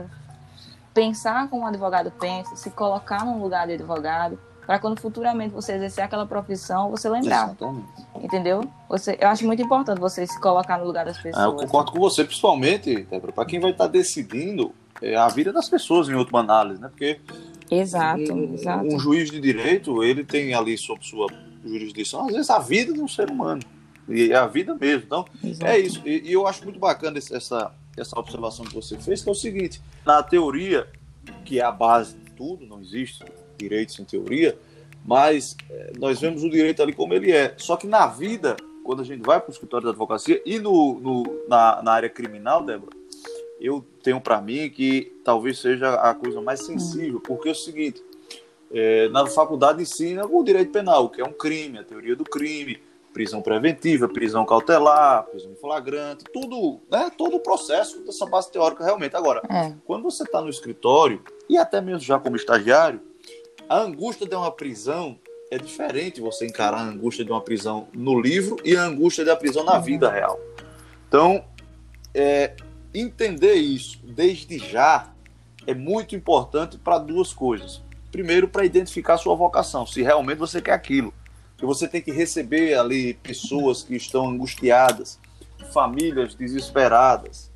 pensar 0.92 1.48
como 1.48 1.62
um 1.62 1.66
advogado 1.66 2.10
pensa, 2.10 2.56
se 2.56 2.70
colocar 2.70 3.24
no 3.24 3.40
lugar 3.40 3.66
de 3.66 3.74
advogado, 3.74 4.38
para 4.66 4.78
quando 4.78 4.98
futuramente 4.98 5.54
você 5.54 5.74
exercer 5.74 6.02
aquela 6.02 6.26
profissão, 6.26 6.90
você 6.90 7.08
lembrar. 7.08 7.48
Exatamente. 7.48 7.86
Entendeu? 8.16 8.64
Você, 8.88 9.16
eu 9.20 9.28
acho 9.28 9.46
muito 9.46 9.62
importante 9.62 10.00
você 10.00 10.26
se 10.26 10.40
colocar 10.40 10.78
no 10.78 10.84
lugar 10.84 11.04
das 11.04 11.18
pessoas. 11.18 11.44
Ah, 11.44 11.48
eu 11.48 11.54
concordo 11.54 11.92
com 11.92 12.00
você, 12.00 12.24
principalmente, 12.24 13.06
para 13.34 13.44
quem 13.44 13.60
vai 13.60 13.70
estar 13.70 13.86
decidindo 13.86 14.72
é, 15.00 15.14
a 15.14 15.28
vida 15.28 15.52
das 15.52 15.68
pessoas 15.68 16.08
em 16.08 16.14
última 16.14 16.40
análise, 16.40 16.80
né? 16.80 16.88
Porque 16.88 17.20
exato, 17.70 18.32
um, 18.32 18.54
exato. 18.54 18.86
um 18.86 18.98
juiz 18.98 19.30
de 19.30 19.40
direito, 19.40 20.02
ele 20.02 20.24
tem 20.24 20.54
ali 20.54 20.76
sob 20.76 20.98
sua 21.06 21.26
jurisdição, 21.68 22.26
às 22.26 22.32
vezes, 22.32 22.50
a 22.50 22.58
vida 22.58 22.92
de 22.92 23.00
um 23.00 23.08
ser 23.08 23.30
humano. 23.30 23.62
E 24.08 24.32
é 24.32 24.36
a 24.36 24.46
vida 24.46 24.74
mesmo. 24.74 25.04
Então, 25.04 25.24
exato. 25.42 25.70
é 25.70 25.78
isso. 25.78 26.02
E, 26.04 26.28
e, 26.28 26.32
eu 26.32 26.46
acho 26.46 26.62
muito 26.64 26.78
bacana 26.78 27.18
essa, 27.18 27.72
essa 27.96 28.18
observação 28.18 28.64
que 28.64 28.74
você 28.74 28.96
fez, 28.98 29.22
que 29.22 29.28
é 29.28 29.32
o 29.32 29.34
seguinte: 29.34 29.80
na 30.04 30.22
teoria, 30.22 30.86
que 31.44 31.58
é 31.58 31.64
a 31.64 31.72
base 31.72 32.16
de 32.16 32.30
tudo, 32.32 32.64
não 32.66 32.80
existe 32.80 33.24
direito 33.58 33.92
sem 33.92 34.04
teoria, 34.04 34.56
mas 35.04 35.56
é, 35.70 35.92
nós 35.98 36.20
vemos 36.20 36.44
o 36.44 36.50
direito 36.50 36.82
ali 36.82 36.92
como 36.92 37.14
ele 37.14 37.32
é. 37.32 37.54
Só 37.56 37.76
que 37.76 37.86
na 37.86 38.06
vida, 38.06 38.56
quando 38.84 39.02
a 39.02 39.04
gente 39.04 39.24
vai 39.24 39.40
para 39.40 39.50
o 39.50 39.52
escritório 39.52 39.86
da 39.86 39.90
advocacia 39.90 40.40
e 40.44 40.58
no, 40.58 41.00
no 41.00 41.44
na, 41.48 41.82
na 41.82 41.92
área 41.92 42.08
criminal, 42.08 42.64
Débora, 42.64 42.96
eu 43.60 43.84
tenho 44.02 44.20
para 44.20 44.40
mim 44.40 44.68
que 44.68 45.12
talvez 45.24 45.58
seja 45.58 45.94
a 45.94 46.14
coisa 46.14 46.40
mais 46.40 46.60
sensível, 46.64 47.20
porque 47.20 47.48
é 47.48 47.52
o 47.52 47.54
seguinte: 47.54 48.02
é, 48.78 49.08
na 49.08 49.26
faculdade 49.26 49.80
ensina 49.80 50.26
o 50.26 50.44
direito 50.44 50.70
penal, 50.70 51.08
que 51.08 51.18
é 51.18 51.24
um 51.24 51.32
crime, 51.32 51.78
a 51.78 51.82
teoria 51.82 52.14
do 52.14 52.24
crime, 52.24 52.78
prisão 53.10 53.40
preventiva, 53.40 54.06
prisão 54.06 54.44
cautelar, 54.44 55.24
prisão 55.24 55.50
em 55.50 55.56
flagrante, 55.56 56.24
tudo, 56.30 56.82
né, 56.90 57.10
todo 57.16 57.36
o 57.36 57.40
processo 57.40 58.04
dessa 58.04 58.26
base 58.26 58.52
teórica 58.52 58.84
realmente. 58.84 59.16
Agora, 59.16 59.40
é. 59.48 59.72
quando 59.86 60.02
você 60.02 60.24
está 60.24 60.42
no 60.42 60.50
escritório, 60.50 61.22
e 61.48 61.56
até 61.56 61.80
mesmo 61.80 62.00
já 62.00 62.18
como 62.18 62.36
estagiário, 62.36 63.00
a 63.66 63.78
angústia 63.78 64.28
de 64.28 64.34
uma 64.34 64.52
prisão 64.52 65.18
é 65.50 65.56
diferente 65.56 66.20
você 66.20 66.44
encarar 66.44 66.80
a 66.80 66.88
angústia 66.88 67.24
de 67.24 67.30
uma 67.30 67.40
prisão 67.40 67.88
no 67.94 68.20
livro 68.20 68.56
e 68.62 68.76
a 68.76 68.84
angústia 68.84 69.24
da 69.24 69.34
prisão 69.34 69.64
na 69.64 69.78
vida 69.78 70.10
real. 70.10 70.38
Então, 71.08 71.42
é, 72.12 72.54
entender 72.92 73.54
isso 73.54 73.98
desde 74.04 74.58
já 74.58 75.10
é 75.66 75.72
muito 75.72 76.14
importante 76.14 76.76
para 76.76 76.98
duas 76.98 77.32
coisas. 77.32 77.85
Primeiro, 78.16 78.48
para 78.48 78.64
identificar 78.64 79.18
sua 79.18 79.34
vocação, 79.34 79.86
se 79.86 80.00
realmente 80.00 80.38
você 80.38 80.62
quer 80.62 80.72
aquilo. 80.72 81.12
Que 81.58 81.66
você 81.66 81.86
tem 81.86 82.00
que 82.00 82.10
receber 82.10 82.72
ali 82.72 83.12
pessoas 83.12 83.82
que 83.82 83.94
estão 83.94 84.26
angustiadas, 84.26 85.20
famílias 85.70 86.34
desesperadas, 86.34 87.52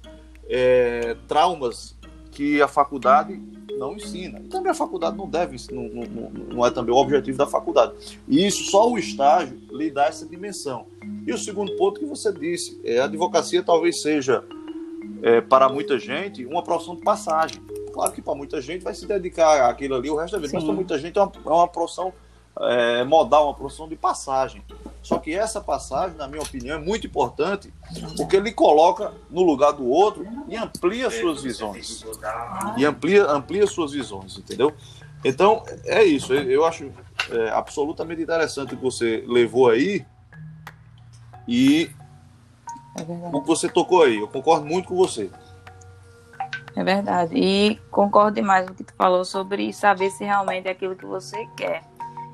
é, 0.50 1.16
traumas 1.26 1.96
que 2.30 2.60
a 2.60 2.68
faculdade 2.68 3.40
não 3.78 3.96
ensina. 3.96 4.38
E 4.38 4.48
também 4.48 4.70
a 4.70 4.74
faculdade 4.74 5.16
não 5.16 5.26
deve, 5.26 5.56
não, 5.72 5.84
não, 5.84 6.30
não 6.30 6.66
é 6.66 6.70
também 6.70 6.94
o 6.94 6.98
objetivo 6.98 7.38
da 7.38 7.46
faculdade. 7.46 7.94
E 8.28 8.46
isso 8.46 8.70
só 8.70 8.86
o 8.86 8.98
estágio 8.98 9.58
lhe 9.70 9.90
dá 9.90 10.08
essa 10.08 10.26
dimensão. 10.26 10.88
E 11.26 11.32
o 11.32 11.38
segundo 11.38 11.74
ponto 11.76 11.98
que 11.98 12.04
você 12.06 12.30
disse, 12.30 12.78
é, 12.84 12.98
a 12.98 13.04
advocacia 13.04 13.62
talvez 13.62 14.02
seja, 14.02 14.44
é, 15.22 15.40
para 15.40 15.70
muita 15.70 15.98
gente, 15.98 16.44
uma 16.44 16.62
profissão 16.62 16.96
de 16.96 17.00
passagem. 17.00 17.62
Claro 17.92 18.12
que 18.12 18.22
para 18.22 18.34
muita 18.34 18.60
gente 18.60 18.82
vai 18.82 18.94
se 18.94 19.06
dedicar 19.06 19.68
àquilo 19.68 19.94
ali 19.94 20.10
o 20.10 20.16
resto 20.16 20.32
da 20.32 20.38
vida, 20.38 20.50
Sim. 20.50 20.56
mas 20.56 20.64
para 20.64 20.74
muita 20.74 20.98
gente 20.98 21.18
é 21.18 21.22
uma, 21.22 21.32
é 21.44 21.48
uma 21.48 21.68
profissão 21.68 22.12
é, 22.58 23.04
modal, 23.04 23.46
uma 23.46 23.54
profissão 23.54 23.88
de 23.88 23.96
passagem. 23.96 24.62
Só 25.02 25.18
que 25.18 25.34
essa 25.34 25.60
passagem, 25.60 26.16
na 26.16 26.28
minha 26.28 26.42
opinião, 26.42 26.76
é 26.76 26.80
muito 26.80 27.06
importante 27.06 27.72
porque 28.16 28.36
ele 28.36 28.52
coloca 28.52 29.12
no 29.30 29.42
lugar 29.42 29.72
do 29.72 29.86
outro 29.86 30.26
e 30.48 30.56
amplia 30.56 31.10
suas 31.10 31.42
visões. 31.42 32.04
E 32.76 32.84
amplia, 32.84 33.24
amplia 33.30 33.66
suas 33.66 33.92
visões, 33.92 34.36
entendeu? 34.36 34.74
Então, 35.24 35.62
é 35.84 36.02
isso. 36.02 36.34
Eu 36.34 36.64
acho 36.64 36.90
é, 37.30 37.50
absolutamente 37.50 38.20
interessante 38.22 38.74
o 38.74 38.76
que 38.76 38.82
você 38.82 39.24
levou 39.26 39.70
aí 39.70 40.04
e 41.48 41.90
é 42.96 43.02
o 43.02 43.40
que 43.40 43.46
você 43.46 43.68
tocou 43.68 44.02
aí. 44.02 44.18
Eu 44.18 44.28
concordo 44.28 44.66
muito 44.66 44.88
com 44.88 44.96
você. 44.96 45.30
É 46.76 46.84
verdade. 46.84 47.34
E 47.34 47.78
concordo 47.90 48.36
demais 48.36 48.66
com 48.66 48.72
o 48.72 48.76
que 48.76 48.84
tu 48.84 48.94
falou 48.94 49.24
sobre 49.24 49.72
saber 49.72 50.10
se 50.10 50.24
realmente 50.24 50.68
é 50.68 50.70
aquilo 50.70 50.96
que 50.96 51.06
você 51.06 51.46
quer. 51.56 51.82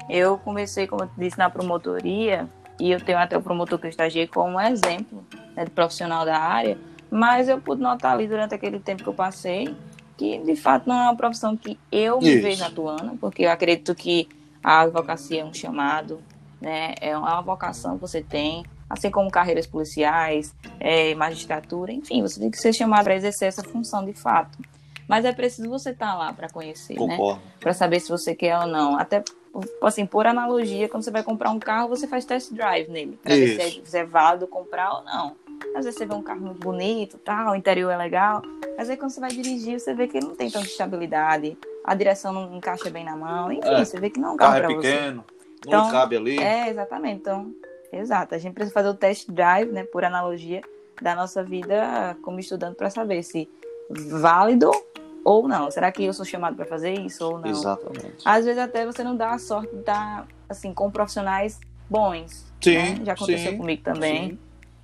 Eu 0.09 0.38
comecei, 0.38 0.87
como 0.87 1.05
eu 1.05 1.11
disse, 1.16 1.38
na 1.38 1.50
promotoria, 1.50 2.49
e 2.78 2.90
eu 2.90 3.00
tenho 3.00 3.19
até 3.19 3.37
o 3.37 3.43
promotor 3.43 3.78
que 3.78 3.87
eu 3.87 3.90
estagiei 3.90 4.26
como 4.26 4.61
exemplo 4.61 5.25
né, 5.55 5.64
de 5.64 5.71
profissional 5.71 6.25
da 6.25 6.38
área, 6.38 6.78
mas 7.11 7.49
eu 7.49 7.61
pude 7.61 7.81
notar 7.81 8.12
ali 8.12 8.28
durante 8.28 8.55
aquele 8.55 8.78
tempo 8.78 9.02
que 9.02 9.09
eu 9.09 9.14
passei 9.14 9.75
que 10.16 10.38
de 10.38 10.57
fato 10.57 10.88
não 10.88 10.97
é 10.97 11.02
uma 11.02 11.16
profissão 11.16 11.57
que 11.57 11.78
eu 11.93 12.21
me 12.21 12.31
Isso. 12.31 12.43
vejo 12.43 12.64
atuando, 12.64 13.16
porque 13.19 13.45
eu 13.45 13.50
acredito 13.50 13.95
que 13.95 14.28
a 14.62 14.81
advocacia 14.81 15.43
é 15.43 15.45
um 15.45 15.52
chamado, 15.52 16.21
né, 16.61 16.95
é 17.00 17.16
uma 17.16 17.40
vocação 17.43 17.97
que 17.97 18.00
você 18.00 18.23
tem, 18.23 18.64
assim 18.88 19.11
como 19.11 19.31
carreiras 19.31 19.66
policiais, 19.66 20.55
é, 20.78 21.14
magistratura, 21.14 21.93
enfim, 21.93 22.23
você 22.23 22.40
tem 22.40 22.50
que 22.50 22.59
ser 22.59 22.73
chamado 22.73 23.05
para 23.05 23.16
exercer 23.16 23.49
essa 23.49 23.62
função 23.62 24.05
de 24.05 24.12
fato. 24.12 24.59
Mas 25.09 25.25
é 25.25 25.33
preciso 25.33 25.69
você 25.69 25.90
estar 25.90 26.12
tá 26.12 26.14
lá 26.14 26.33
para 26.33 26.49
conhecer, 26.49 26.95
né? 26.95 26.99
Concordo. 26.99 27.40
né? 27.40 27.52
Para 27.61 27.73
saber 27.73 28.00
se 28.00 28.09
você 28.09 28.35
quer 28.35 28.59
ou 28.59 28.66
não. 28.66 28.99
Até 28.99 29.23
assim, 29.83 30.05
por 30.05 30.26
analogia, 30.26 30.88
quando 30.88 31.05
você 31.05 31.11
vai 31.11 31.23
comprar 31.23 31.50
um 31.50 31.59
carro, 31.59 31.88
você 31.88 32.07
faz 32.07 32.25
test 32.25 32.52
drive 32.52 32.90
nele, 32.90 33.19
para 33.23 33.35
ver 33.35 33.55
se 33.55 33.62
é, 33.62 33.85
se 33.85 33.99
é 33.99 34.05
válido 34.05 34.47
comprar 34.47 34.93
ou 34.95 35.05
não. 35.05 35.37
Às 35.75 35.85
vezes 35.85 35.95
você 35.99 36.07
vê 36.07 36.14
um 36.14 36.23
carro 36.23 36.40
muito 36.40 36.61
bonito, 36.61 37.19
tal, 37.19 37.52
o 37.52 37.57
interior 37.57 37.90
é 37.90 37.97
legal, 37.97 38.43
mas 38.76 38.90
aí 38.90 38.97
quando 38.97 39.11
você 39.11 39.21
vai 39.21 39.31
dirigir, 39.31 39.81
você 39.81 39.95
vê 39.95 40.07
que 40.07 40.19
ele 40.19 40.26
não 40.26 40.37
tem 40.37 40.50
tanta 40.50 40.66
estabilidade, 40.66 41.57
a 41.85 41.95
direção 41.95 42.33
não 42.33 42.55
encaixa 42.55 42.90
bem 42.90 43.05
na 43.05 43.16
mão, 43.16 43.50
enfim, 43.50 43.69
é. 43.69 43.85
você 43.85 43.99
vê 43.99 44.11
que 44.11 44.21
não 44.21 44.31
é 44.31 44.33
um 44.33 44.37
carro, 44.37 44.61
carro 44.61 44.73
é 44.73 44.76
pequeno, 44.76 45.25
você. 45.25 45.71
não 45.71 45.78
então, 45.81 45.90
cabe 45.90 46.16
ali. 46.16 46.38
É, 46.38 46.69
exatamente. 46.69 47.21
Então, 47.21 47.55
exato, 47.99 48.35
a 48.35 48.38
gente 48.38 48.55
precisa 48.55 48.75
fazer 48.75 48.88
o 48.88 48.95
test 48.95 49.31
drive, 49.31 49.71
né, 49.73 49.85
por 49.85 50.05
analogia 50.05 50.62
da 51.00 51.15
nossa 51.15 51.43
vida 51.43 52.17
como 52.23 52.41
estudante 52.41 52.76
para 52.76 52.91
saber 52.91 53.23
se 53.23 53.49
válido 53.91 54.71
ou 55.25 55.49
não. 55.49 55.71
Será 55.71 55.91
que 55.91 56.05
eu 56.05 56.12
sou 56.12 56.25
chamado 56.25 56.57
para 56.57 56.65
fazer 56.65 56.95
isso 56.95 57.25
ou 57.25 57.38
não? 57.38 57.49
Exatamente. 57.49 58.23
Às 58.25 58.45
vezes 58.45 58.61
até 58.61 58.87
você 58.87 59.03
não 59.03 59.17
dá 59.17 59.33
a 59.33 59.38
sorte 59.38 59.73
de 59.73 59.81
estar 59.81 60.26
assim 60.49 60.73
com 60.73 60.91
profissionais 60.91 61.61
bons. 61.91 62.47
Sim. 62.61 62.76
Né? 62.76 63.00
Já 63.05 63.12
aconteceu 63.12 63.53
sim, 63.53 63.59
comigo 63.59 63.83
também. 63.83 64.31
Sim. 64.31 64.38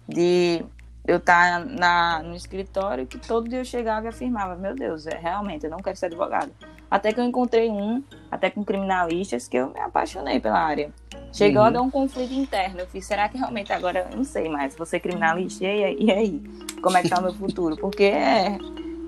De 0.09 0.65
eu 1.07 1.17
estar 1.17 1.65
na, 1.65 2.23
no 2.23 2.35
escritório 2.35 3.07
que 3.07 3.19
todo 3.19 3.49
dia 3.49 3.61
eu 3.61 3.65
chegava 3.65 4.07
e 4.07 4.09
afirmava, 4.09 4.55
meu 4.57 4.75
Deus, 4.75 5.07
é 5.07 5.17
realmente, 5.17 5.65
eu 5.65 5.71
não 5.71 5.79
quero 5.79 5.97
ser 5.97 6.07
advogado. 6.07 6.53
Até 6.91 7.13
que 7.13 7.19
eu 7.19 7.25
encontrei 7.25 7.71
um, 7.71 8.03
até 8.31 8.51
com 8.51 8.65
criminalistas, 8.65 9.49
que 9.49 9.57
eu 9.57 9.71
me 9.71 9.81
apaixonei 9.81 10.39
pela 10.39 10.59
área. 10.61 10.93
Chegou 11.33 11.63
uhum. 11.63 11.69
a 11.69 11.71
dar 11.71 11.83
um 11.83 11.91
conflito 11.91 12.33
interno. 12.35 12.81
Eu 12.81 12.87
fiz, 12.87 13.07
será 13.07 13.29
que 13.29 13.39
realmente 13.39 13.73
agora, 13.73 14.09
não 14.15 14.23
sei 14.23 14.49
mais, 14.49 14.77
vou 14.77 14.87
ser 14.87 15.01
criminalista? 15.01 15.65
E 15.65 15.67
aí? 15.67 15.97
E 15.99 16.11
aí? 16.11 16.43
Como 16.83 16.97
é 16.97 17.03
que 17.03 17.09
tá 17.09 17.19
o 17.19 17.23
meu 17.23 17.33
futuro? 17.33 17.77
Porque 17.77 18.05
é, 18.05 18.59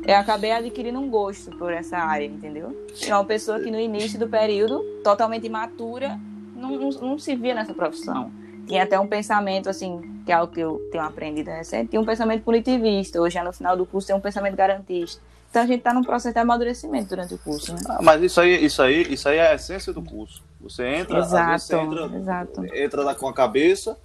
eu 0.06 0.16
acabei 0.16 0.50
adquirindo 0.52 0.98
um 0.98 1.10
gosto 1.10 1.50
por 1.56 1.72
essa 1.72 1.98
área, 1.98 2.24
entendeu? 2.24 2.86
É 3.06 3.14
uma 3.14 3.24
pessoa 3.24 3.60
que 3.60 3.70
no 3.70 3.78
início 3.78 4.18
do 4.18 4.26
período, 4.26 4.82
totalmente 5.02 5.46
imatura, 5.46 6.18
não, 6.56 6.70
não, 6.70 6.90
não, 6.90 7.18
se 7.18 7.36
via 7.36 7.54
nessa 7.54 7.74
profissão. 7.74 8.30
Tinha 8.66 8.84
até 8.84 8.98
um 8.98 9.06
pensamento, 9.06 9.68
assim, 9.68 10.00
que 10.24 10.32
é 10.32 10.34
algo 10.34 10.52
que 10.52 10.60
eu 10.60 10.80
tenho 10.90 11.04
aprendido 11.04 11.50
recente, 11.50 11.90
tinha 11.90 12.00
um 12.00 12.04
pensamento 12.06 12.42
punitivista, 12.42 13.20
hoje 13.20 13.38
no 13.42 13.52
final 13.52 13.76
do 13.76 13.84
curso 13.84 14.06
tem 14.06 14.16
um 14.16 14.20
pensamento 14.20 14.56
garantista. 14.56 15.20
Então 15.54 15.62
a 15.62 15.66
gente 15.66 15.78
está 15.78 15.94
num 15.94 16.02
processo 16.02 16.34
de 16.34 16.40
amadurecimento 16.40 17.10
durante 17.10 17.34
o 17.34 17.38
curso, 17.38 17.72
né? 17.72 17.80
Ah, 17.88 18.02
mas 18.02 18.20
isso 18.20 18.40
aí, 18.40 18.64
isso 18.64 18.82
aí, 18.82 19.02
isso 19.02 19.28
aí 19.28 19.38
é 19.38 19.52
a 19.52 19.54
essência 19.54 19.92
do 19.92 20.02
curso. 20.02 20.42
Você 20.60 20.84
entra, 20.84 21.20
exato, 21.20 21.62
você 21.62 21.76
entra, 21.76 22.16
exato. 22.16 22.64
entra 22.74 23.04
lá 23.04 23.14
com 23.14 23.28
a 23.28 23.32
cabeça 23.32 23.96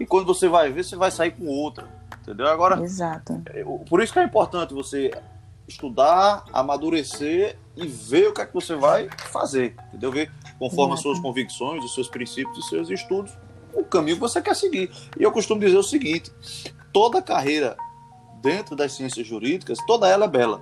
e 0.00 0.04
quando 0.04 0.26
você 0.26 0.48
vai 0.48 0.72
ver, 0.72 0.82
você 0.82 0.96
vai 0.96 1.12
sair 1.12 1.30
com 1.30 1.46
outra. 1.46 1.86
Entendeu? 2.20 2.48
Agora, 2.48 2.82
exato. 2.82 3.40
É, 3.46 3.64
por 3.88 4.02
isso 4.02 4.12
que 4.12 4.18
é 4.18 4.24
importante 4.24 4.74
você 4.74 5.12
estudar, 5.68 6.42
amadurecer 6.52 7.56
e 7.76 7.86
ver 7.86 8.30
o 8.30 8.34
que 8.34 8.40
é 8.40 8.46
que 8.46 8.52
você 8.52 8.74
vai 8.74 9.08
fazer, 9.30 9.76
entendeu? 9.90 10.10
Ver 10.10 10.32
conforme 10.58 10.94
as 10.94 11.00
suas 11.00 11.20
convicções, 11.20 11.84
os 11.84 11.94
seus 11.94 12.08
princípios 12.08 12.58
e 12.58 12.68
seus 12.68 12.90
estudos, 12.90 13.38
o 13.72 13.84
caminho 13.84 14.16
que 14.16 14.20
você 14.20 14.42
quer 14.42 14.56
seguir. 14.56 14.90
E 15.16 15.22
eu 15.22 15.30
costumo 15.30 15.60
dizer 15.60 15.76
o 15.76 15.82
seguinte: 15.84 16.32
toda 16.92 17.22
carreira 17.22 17.76
dentro 18.42 18.74
das 18.74 18.94
ciências 18.94 19.24
jurídicas, 19.24 19.78
toda 19.86 20.08
ela 20.08 20.24
é 20.24 20.28
bela. 20.28 20.58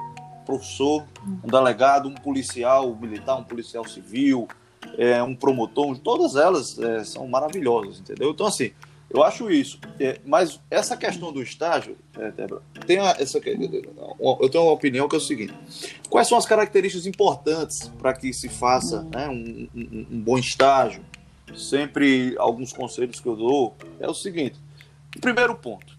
Professor, 0.47 1.05
um 1.45 1.49
delegado, 1.49 2.09
um 2.09 2.15
policial 2.15 2.95
militar, 2.97 3.37
um 3.37 3.45
policial 3.45 3.87
civil, 3.87 4.49
é, 4.97 5.23
um 5.23 5.35
promotor, 5.35 5.99
todas 5.99 6.37
elas 6.37 6.79
é, 6.79 7.05
são 7.05 7.27
maravilhosas, 7.27 7.99
entendeu? 8.01 8.31
Então, 8.31 8.47
assim, 8.47 8.71
eu 9.11 9.23
acho 9.23 9.51
isso. 9.51 9.79
É, 10.01 10.21
mas 10.25 10.61
essa 10.71 10.97
questão 10.97 11.33
do 11.33 11.43
estágio, 11.43 11.97
é, 12.17 12.33
tem 12.87 12.99
a, 12.99 13.11
essa, 13.19 13.39
eu 13.39 14.49
tenho 14.49 14.65
uma 14.65 14.73
opinião 14.73 15.09
que 15.09 15.15
é 15.15 15.19
o 15.19 15.21
seguinte: 15.21 15.55
quais 16.09 16.29
são 16.29 16.39
as 16.39 16.47
características 16.47 17.07
importantes 17.07 17.89
para 17.99 18.15
que 18.15 18.33
se 18.33 18.49
faça 18.49 19.03
né, 19.13 19.29
um, 19.29 19.69
um, 19.75 20.07
um, 20.13 20.21
bom 20.21 20.39
estágio? 20.39 21.05
sempre 21.55 22.35
alguns 22.39 22.73
conselhos 22.73 23.21
que 23.21 23.27
eu 23.27 23.37
dou 23.37 23.77
é 24.01 24.09
o 24.09 24.15
seguinte: 24.15 24.59
o 25.17 25.21
primeiro 25.21 25.55
ponto 25.55 25.97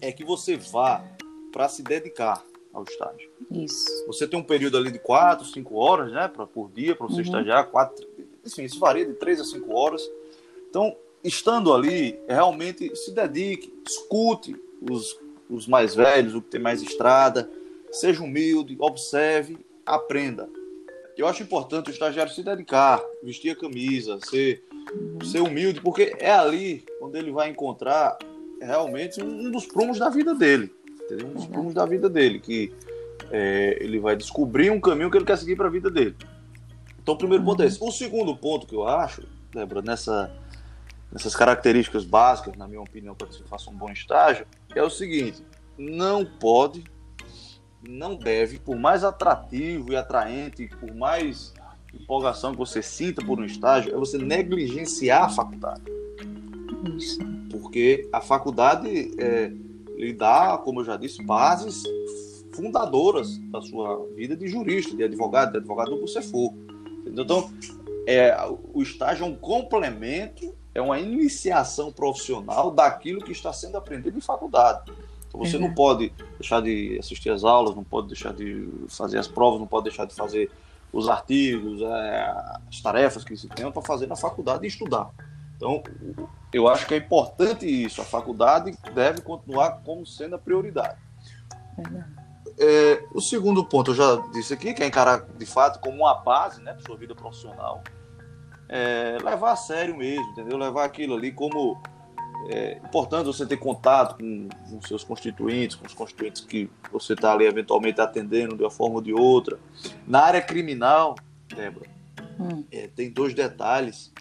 é 0.00 0.12
que 0.12 0.24
você 0.24 0.56
vá 0.56 1.04
para 1.52 1.68
se 1.68 1.82
dedicar 1.82 2.42
ao 2.74 2.82
estágio. 2.82 3.30
Isso. 3.50 3.86
Você 4.06 4.26
tem 4.26 4.38
um 4.38 4.42
período 4.42 4.76
ali 4.76 4.90
de 4.90 4.98
4, 4.98 5.46
5 5.46 5.74
horas, 5.76 6.12
né, 6.12 6.28
pra, 6.28 6.46
por 6.46 6.70
dia 6.70 6.94
para 6.94 7.06
você 7.06 7.16
uhum. 7.16 7.22
estagiar, 7.22 7.70
quatro, 7.70 8.06
enfim, 8.44 8.64
isso 8.64 8.78
varia 8.78 9.06
de 9.06 9.14
3 9.14 9.40
a 9.40 9.44
5 9.44 9.72
horas. 9.72 10.02
Então, 10.68 10.94
estando 11.22 11.72
ali, 11.72 12.18
realmente 12.28 12.94
se 12.96 13.12
dedique, 13.12 13.72
escute 13.86 14.56
os, 14.90 15.18
os 15.48 15.66
mais 15.66 15.94
velhos, 15.94 16.34
o 16.34 16.42
que 16.42 16.50
tem 16.50 16.60
mais 16.60 16.82
estrada, 16.82 17.48
seja 17.92 18.22
humilde, 18.22 18.76
observe, 18.78 19.56
aprenda. 19.86 20.48
Eu 21.16 21.28
acho 21.28 21.42
importante 21.44 21.90
o 21.90 21.92
estagiário 21.92 22.32
se 22.32 22.42
dedicar, 22.42 23.00
vestir 23.22 23.50
a 23.50 23.56
camisa, 23.56 24.18
ser, 24.28 24.64
ser 25.30 25.40
humilde, 25.40 25.80
porque 25.80 26.14
é 26.18 26.32
ali 26.32 26.84
onde 27.00 27.18
ele 27.18 27.30
vai 27.30 27.48
encontrar 27.48 28.18
realmente 28.60 29.22
um, 29.22 29.50
dos 29.50 29.64
prumos 29.64 29.98
da 29.98 30.08
vida 30.08 30.34
dele. 30.34 30.72
Um 31.22 31.34
dos 31.34 31.46
prumos 31.46 31.74
da 31.74 31.84
vida 31.84 32.08
dele, 32.08 32.40
que 32.40 32.72
é, 33.30 33.78
ele 33.80 33.98
vai 33.98 34.16
descobrir 34.16 34.70
um 34.70 34.80
caminho 34.80 35.10
que 35.10 35.16
ele 35.16 35.24
quer 35.24 35.38
seguir 35.38 35.56
para 35.56 35.66
a 35.66 35.70
vida 35.70 35.90
dele. 35.90 36.16
Então, 37.02 37.14
o 37.14 37.18
primeiro 37.18 37.44
ponto 37.44 37.62
é 37.62 37.66
esse. 37.66 37.78
O 37.82 37.90
segundo 37.90 38.34
ponto 38.36 38.66
que 38.66 38.74
eu 38.74 38.88
acho, 38.88 39.22
Débora, 39.52 39.82
nessa, 39.82 40.34
nessas 41.12 41.36
características 41.36 42.04
básicas, 42.04 42.56
na 42.56 42.66
minha 42.66 42.80
opinião, 42.80 43.14
para 43.14 43.26
que 43.26 43.34
você 43.34 43.44
faça 43.44 43.70
um 43.70 43.74
bom 43.74 43.90
estágio, 43.90 44.46
é 44.74 44.82
o 44.82 44.90
seguinte: 44.90 45.44
não 45.76 46.24
pode 46.24 46.84
não 47.88 48.16
deve, 48.16 48.58
por 48.58 48.76
mais 48.76 49.04
atrativo 49.04 49.92
e 49.92 49.96
atraente, 49.96 50.68
por 50.80 50.94
mais 50.94 51.52
empolgação 51.92 52.52
que 52.52 52.58
você 52.58 52.82
sinta 52.82 53.24
por 53.24 53.38
um 53.38 53.44
estágio, 53.44 53.94
é 53.94 53.96
você 53.96 54.18
negligenciar 54.18 55.24
a 55.24 55.28
faculdade. 55.28 55.82
Isso. 56.96 57.18
Porque 57.50 58.08
a 58.12 58.20
faculdade 58.20 59.14
é, 59.18 59.52
lhe 59.96 60.12
dá, 60.12 60.58
como 60.58 60.80
eu 60.80 60.84
já 60.84 60.96
disse, 60.96 61.22
bases 61.22 61.82
fundadoras 62.54 63.38
da 63.50 63.60
sua 63.60 64.06
vida 64.14 64.36
de 64.36 64.48
jurista, 64.48 64.96
de 64.96 65.02
advogado, 65.02 65.52
de 65.52 65.58
advogado 65.58 65.96
que 65.96 66.02
você 66.02 66.22
for. 66.22 66.52
Entendeu? 67.00 67.24
Então, 67.24 67.52
é, 68.06 68.36
o 68.72 68.82
estágio 68.82 69.24
é 69.24 69.28
um 69.28 69.34
complemento, 69.34 70.54
é 70.74 70.80
uma 70.80 70.98
iniciação 70.98 71.92
profissional 71.92 72.70
daquilo 72.70 73.22
que 73.22 73.32
está 73.32 73.52
sendo 73.52 73.76
aprendido 73.76 74.16
em 74.16 74.20
faculdade. 74.20 74.92
Então 75.26 75.40
você 75.40 75.56
uhum. 75.56 75.62
não 75.62 75.74
pode 75.74 76.12
deixar 76.38 76.60
de 76.60 76.96
assistir 76.98 77.30
às 77.30 77.42
aulas, 77.44 77.74
não 77.74 77.82
pode 77.82 78.08
deixar 78.08 78.32
de 78.32 78.68
fazer 78.88 79.18
as 79.18 79.26
provas, 79.26 79.58
não 79.58 79.66
pode 79.66 79.84
deixar 79.84 80.04
de 80.04 80.14
fazer 80.14 80.50
os 80.92 81.08
artigos, 81.08 81.82
é, 81.82 82.60
as 82.68 82.80
tarefas 82.80 83.24
que 83.24 83.36
se 83.36 83.48
tem 83.48 83.70
para 83.70 83.82
fazer 83.82 84.06
na 84.06 84.14
faculdade 84.14 84.64
e 84.64 84.68
estudar. 84.68 85.10
Então, 85.56 85.82
eu 86.54 86.68
acho 86.68 86.86
que 86.86 86.94
é 86.94 86.98
importante 86.98 87.66
isso. 87.66 88.00
A 88.00 88.04
faculdade 88.04 88.72
deve 88.94 89.20
continuar 89.22 89.82
como 89.84 90.06
sendo 90.06 90.36
a 90.36 90.38
prioridade. 90.38 90.96
É, 92.56 93.04
o 93.12 93.20
segundo 93.20 93.64
ponto, 93.64 93.90
eu 93.90 93.94
já 93.96 94.16
disse 94.32 94.54
aqui, 94.54 94.72
que 94.72 94.80
é 94.80 94.86
encarar 94.86 95.26
de 95.36 95.44
fato 95.44 95.80
como 95.80 95.96
uma 95.96 96.14
base 96.14 96.62
né, 96.62 96.72
para 96.72 96.86
sua 96.86 96.96
vida 96.96 97.12
profissional. 97.12 97.82
É, 98.68 99.18
levar 99.22 99.50
a 99.50 99.56
sério 99.56 99.96
mesmo, 99.96 100.30
entendeu? 100.30 100.56
Levar 100.56 100.84
aquilo 100.84 101.16
ali 101.16 101.32
como 101.32 101.82
é 102.48 102.76
importante 102.84 103.26
você 103.26 103.44
ter 103.44 103.56
contato 103.56 104.16
com, 104.16 104.48
com 104.70 104.80
seus 104.82 105.02
constituintes, 105.02 105.74
com 105.74 105.86
os 105.86 105.94
constituintes 105.94 106.42
que 106.42 106.70
você 106.92 107.14
está 107.14 107.32
ali 107.32 107.46
eventualmente 107.46 108.00
atendendo 108.00 108.56
de 108.56 108.62
uma 108.62 108.70
forma 108.70 108.96
ou 108.96 109.02
de 109.02 109.12
outra. 109.12 109.58
Na 110.06 110.20
área 110.20 110.40
criminal, 110.40 111.16
Débora, 111.48 111.90
hum. 112.38 112.62
é, 112.70 112.86
tem 112.86 113.10
dois 113.10 113.34
detalhes 113.34 114.12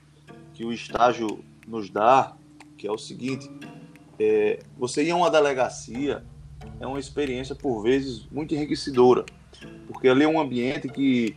que 0.53 0.65
o 0.65 0.73
estágio 0.73 1.43
nos 1.67 1.89
dá, 1.89 2.35
que 2.77 2.87
é 2.87 2.91
o 2.91 2.97
seguinte: 2.97 3.49
é, 4.19 4.59
você 4.77 5.03
ir 5.03 5.11
a 5.11 5.15
uma 5.15 5.29
delegacia 5.29 6.23
é 6.79 6.87
uma 6.87 6.99
experiência 6.99 7.55
por 7.55 7.81
vezes 7.81 8.25
muito 8.31 8.53
enriquecedora, 8.53 9.25
porque 9.87 10.07
ali 10.07 10.23
é 10.23 10.27
um 10.27 10.39
ambiente 10.39 10.87
que 10.87 11.35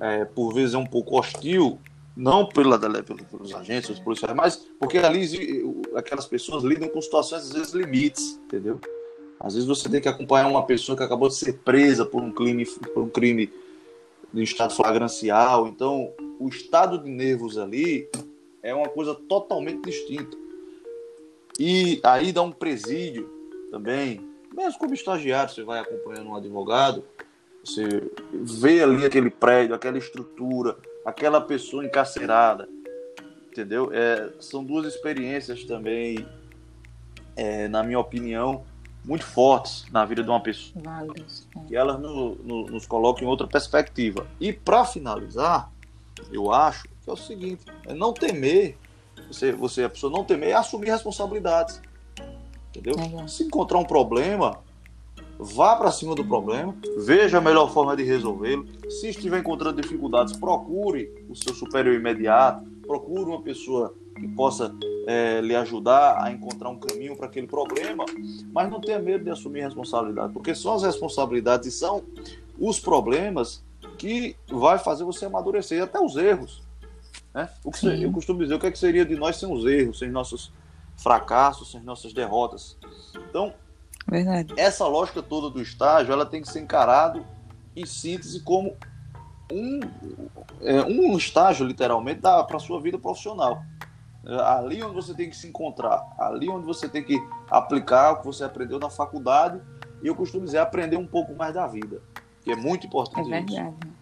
é, 0.00 0.24
por 0.24 0.52
vezes 0.52 0.74
é 0.74 0.78
um 0.78 0.86
pouco 0.86 1.18
hostil 1.18 1.78
não 2.16 2.46
pela, 2.46 2.78
pelos 2.78 3.54
agentes, 3.54 3.90
os 3.90 3.98
policiais, 3.98 4.34
mas 4.36 4.56
porque 4.78 4.98
ali 4.98 5.26
aquelas 5.96 6.26
pessoas 6.26 6.62
lidam 6.62 6.88
com 6.88 7.00
situações, 7.00 7.42
às 7.42 7.52
vezes, 7.52 7.72
limites, 7.72 8.40
entendeu? 8.44 8.80
Às 9.40 9.54
vezes 9.54 9.68
você 9.68 9.88
tem 9.88 10.00
que 10.00 10.08
acompanhar 10.08 10.46
uma 10.46 10.64
pessoa 10.64 10.96
que 10.96 11.02
acabou 11.02 11.28
de 11.28 11.34
ser 11.34 11.54
presa 11.64 12.06
por 12.06 12.22
um 12.22 12.30
crime, 12.30 12.64
por 12.94 13.02
um 13.02 13.08
crime 13.08 13.52
de 14.32 14.42
estado 14.42 14.74
flagrancial. 14.74 15.66
Então, 15.66 16.12
o 16.38 16.48
estado 16.48 16.98
de 16.98 17.10
nervos 17.10 17.58
ali 17.58 18.08
é 18.64 18.74
uma 18.74 18.88
coisa 18.88 19.14
totalmente 19.14 19.82
distinta. 19.82 20.36
E 21.60 22.00
aí 22.02 22.32
dá 22.32 22.42
um 22.42 22.50
presídio 22.50 23.30
também, 23.70 24.26
mesmo 24.52 24.78
como 24.78 24.94
estagiário, 24.94 25.52
você 25.52 25.62
vai 25.62 25.78
acompanhando 25.78 26.30
um 26.30 26.34
advogado, 26.34 27.04
você 27.62 28.10
vê 28.32 28.82
ali 28.82 29.04
aquele 29.04 29.30
prédio, 29.30 29.74
aquela 29.74 29.98
estrutura, 29.98 30.76
aquela 31.04 31.40
pessoa 31.40 31.84
encarcerada, 31.84 32.68
entendeu? 33.52 33.90
É, 33.92 34.32
são 34.40 34.64
duas 34.64 34.86
experiências 34.86 35.64
também, 35.64 36.26
é, 37.36 37.68
na 37.68 37.82
minha 37.82 37.98
opinião, 37.98 38.64
muito 39.04 39.26
fortes 39.26 39.84
na 39.92 40.06
vida 40.06 40.22
de 40.22 40.30
uma 40.30 40.40
pessoa. 40.40 40.82
Válidas. 40.82 41.46
Que 41.68 41.76
elas 41.76 42.00
no, 42.00 42.34
no, 42.36 42.66
nos 42.66 42.86
colocam 42.86 43.24
em 43.24 43.26
outra 43.26 43.46
perspectiva. 43.46 44.26
E 44.40 44.52
para 44.52 44.84
finalizar, 44.86 45.70
eu 46.32 46.50
acho 46.50 46.93
que 47.04 47.10
é 47.10 47.12
o 47.12 47.16
seguinte: 47.16 47.64
é 47.86 47.94
não 47.94 48.12
temer, 48.12 48.76
você, 49.28 49.52
você 49.52 49.84
a 49.84 49.90
pessoa 49.90 50.12
não 50.12 50.24
temer 50.24 50.50
é 50.50 50.54
assumir 50.54 50.90
responsabilidades. 50.90 51.80
Entendeu? 52.70 52.94
É. 53.22 53.28
Se 53.28 53.44
encontrar 53.44 53.78
um 53.78 53.84
problema, 53.84 54.58
vá 55.38 55.76
para 55.76 55.92
cima 55.92 56.14
do 56.14 56.24
problema, 56.24 56.74
veja 56.98 57.38
a 57.38 57.40
melhor 57.40 57.72
forma 57.72 57.96
de 57.96 58.02
resolvê-lo. 58.02 58.66
Se 58.90 59.08
estiver 59.08 59.38
encontrando 59.38 59.80
dificuldades, 59.80 60.36
procure 60.36 61.12
o 61.28 61.36
seu 61.36 61.54
superior 61.54 61.94
imediato, 61.94 62.64
procure 62.86 63.24
uma 63.30 63.42
pessoa 63.42 63.94
que 64.16 64.26
possa 64.28 64.74
é, 65.06 65.40
lhe 65.40 65.54
ajudar 65.54 66.22
a 66.22 66.32
encontrar 66.32 66.70
um 66.70 66.78
caminho 66.78 67.16
para 67.16 67.26
aquele 67.26 67.46
problema, 67.46 68.04
mas 68.52 68.70
não 68.70 68.80
tenha 68.80 68.98
medo 68.98 69.24
de 69.24 69.30
assumir 69.30 69.62
responsabilidade, 69.62 70.32
porque 70.32 70.54
são 70.54 70.74
as 70.74 70.82
responsabilidades 70.82 71.68
e 71.68 71.72
são 71.72 72.02
os 72.58 72.78
problemas 72.78 73.62
que 73.98 74.36
vai 74.48 74.78
fazer 74.78 75.04
você 75.04 75.26
amadurecer, 75.26 75.82
até 75.82 76.00
os 76.00 76.16
erros. 76.16 76.62
Né? 77.34 77.48
O 77.64 77.70
que 77.70 77.86
eu 77.86 78.12
costumo 78.12 78.40
dizer, 78.40 78.54
o 78.54 78.58
que, 78.60 78.66
é 78.66 78.70
que 78.70 78.78
seria 78.78 79.04
de 79.04 79.16
nós 79.16 79.36
sem 79.36 79.52
os 79.52 79.64
erros, 79.64 79.98
sem 79.98 80.10
nossos 80.10 80.52
fracassos, 80.96 81.72
sem 81.72 81.80
nossas 81.82 82.12
derrotas. 82.12 82.76
Então, 83.28 83.52
Verdade. 84.06 84.54
Essa 84.56 84.86
lógica 84.86 85.22
toda 85.22 85.48
do 85.48 85.60
estágio, 85.60 86.12
ela 86.12 86.26
tem 86.26 86.42
que 86.42 86.48
ser 86.48 86.60
encarado 86.60 87.24
em 87.74 87.86
síntese 87.86 88.40
como 88.40 88.76
um, 89.50 89.80
é, 90.60 90.82
um 90.82 91.16
estágio, 91.16 91.66
literalmente, 91.66 92.20
para 92.20 92.56
a 92.56 92.60
sua 92.60 92.80
vida 92.80 92.98
profissional. 92.98 93.62
É, 94.26 94.34
ali 94.42 94.82
onde 94.82 94.94
você 94.94 95.14
tem 95.14 95.28
que 95.28 95.36
se 95.36 95.46
encontrar, 95.46 96.02
ali 96.18 96.48
onde 96.48 96.66
você 96.66 96.88
tem 96.88 97.02
que 97.02 97.18
aplicar 97.50 98.12
o 98.12 98.16
que 98.20 98.26
você 98.26 98.44
aprendeu 98.44 98.78
na 98.78 98.90
faculdade, 98.90 99.60
e 100.02 100.06
eu 100.06 100.14
costumo 100.14 100.44
dizer, 100.44 100.58
aprender 100.58 100.96
um 100.96 101.06
pouco 101.06 101.34
mais 101.34 101.54
da 101.54 101.66
vida, 101.66 102.02
que 102.42 102.50
é 102.50 102.56
muito 102.56 102.86
importante 102.86 103.26
é 103.32 103.40
verdade. 103.40 103.54
Isso. 103.54 103.93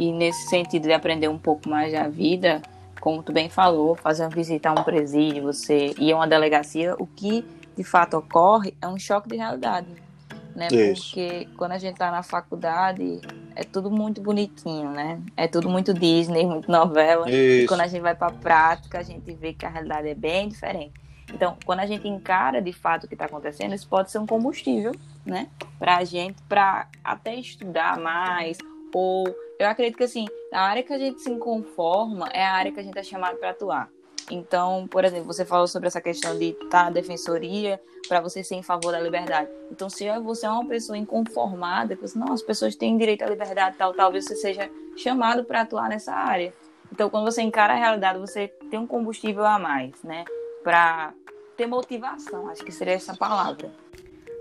E 0.00 0.12
nesse 0.12 0.48
sentido 0.48 0.84
de 0.84 0.94
aprender 0.94 1.28
um 1.28 1.36
pouco 1.36 1.68
mais 1.68 1.92
da 1.92 2.08
vida, 2.08 2.62
como 3.02 3.22
tu 3.22 3.34
bem 3.34 3.50
falou, 3.50 3.94
fazer 3.94 4.22
uma 4.22 4.30
visita 4.30 4.70
a 4.70 4.72
um 4.72 4.82
presídio, 4.82 5.42
você 5.42 5.94
ir 5.98 6.12
a 6.12 6.16
uma 6.16 6.26
delegacia, 6.26 6.96
o 6.98 7.06
que 7.06 7.44
de 7.76 7.84
fato 7.84 8.16
ocorre, 8.16 8.74
é 8.80 8.88
um 8.88 8.98
choque 8.98 9.28
de 9.28 9.36
realidade. 9.36 9.88
Né? 10.56 10.68
Porque 10.68 11.46
quando 11.54 11.72
a 11.72 11.78
gente 11.78 11.92
está 11.92 12.10
na 12.10 12.22
faculdade, 12.22 13.20
é 13.54 13.62
tudo 13.62 13.90
muito 13.90 14.22
bonitinho, 14.22 14.90
né? 14.90 15.20
É 15.36 15.46
tudo 15.46 15.68
muito 15.68 15.92
Disney, 15.92 16.46
muito 16.46 16.70
novela. 16.70 17.28
Isso. 17.28 17.64
E 17.64 17.66
quando 17.66 17.82
a 17.82 17.86
gente 17.86 18.00
vai 18.00 18.14
para 18.14 18.28
a 18.28 18.32
prática, 18.32 18.98
a 18.98 19.02
gente 19.02 19.30
vê 19.34 19.52
que 19.52 19.66
a 19.66 19.68
realidade 19.68 20.08
é 20.08 20.14
bem 20.14 20.48
diferente. 20.48 20.94
Então, 21.32 21.58
quando 21.66 21.80
a 21.80 21.86
gente 21.86 22.08
encara 22.08 22.62
de 22.62 22.72
fato 22.72 23.04
o 23.04 23.06
que 23.08 23.14
está 23.14 23.26
acontecendo, 23.26 23.74
isso 23.74 23.86
pode 23.86 24.10
ser 24.10 24.18
um 24.18 24.26
combustível, 24.26 24.92
né? 25.26 25.48
Para 25.78 25.98
a 25.98 26.04
gente, 26.04 26.42
para 26.48 26.88
até 27.04 27.34
estudar 27.34 27.98
mais. 27.98 28.56
Ou 28.92 29.24
eu 29.60 29.68
acredito 29.68 29.98
que 29.98 30.04
assim, 30.04 30.26
a 30.50 30.62
área 30.62 30.82
que 30.82 30.92
a 30.92 30.98
gente 30.98 31.20
se 31.20 31.30
conforma 31.36 32.28
é 32.32 32.42
a 32.42 32.52
área 32.52 32.72
que 32.72 32.80
a 32.80 32.82
gente 32.82 32.98
é 32.98 33.02
chamado 33.02 33.36
para 33.36 33.50
atuar. 33.50 33.90
Então, 34.30 34.86
por 34.88 35.04
exemplo, 35.04 35.26
você 35.26 35.44
falou 35.44 35.66
sobre 35.66 35.88
essa 35.88 36.00
questão 36.00 36.38
de 36.38 36.50
estar 36.50 36.84
tá 36.84 36.90
defensoria 36.90 37.78
para 38.08 38.20
você 38.20 38.42
ser 38.42 38.54
em 38.54 38.62
favor 38.62 38.92
da 38.92 39.00
liberdade. 39.00 39.50
Então, 39.70 39.90
se 39.90 40.08
você 40.20 40.46
é 40.46 40.50
uma 40.50 40.66
pessoa 40.66 40.96
inconformada, 40.96 41.94
que 41.94 42.00
você, 42.00 42.18
não, 42.18 42.32
as 42.32 42.40
pessoas 42.40 42.74
têm 42.74 42.96
direito 42.96 43.22
à 43.22 43.26
liberdade, 43.26 43.76
tal, 43.76 43.92
talvez 43.92 44.24
você 44.24 44.36
seja 44.36 44.70
chamado 44.96 45.44
para 45.44 45.60
atuar 45.60 45.88
nessa 45.88 46.14
área. 46.14 46.54
Então, 46.90 47.10
quando 47.10 47.24
você 47.24 47.42
encara 47.42 47.74
a 47.74 47.76
realidade, 47.76 48.18
você 48.18 48.48
tem 48.70 48.78
um 48.78 48.86
combustível 48.86 49.44
a 49.44 49.58
mais, 49.58 50.02
né? 50.02 50.24
Para 50.62 51.12
ter 51.56 51.66
motivação, 51.66 52.48
acho 52.48 52.64
que 52.64 52.72
seria 52.72 52.94
essa 52.94 53.14
palavra. 53.14 53.70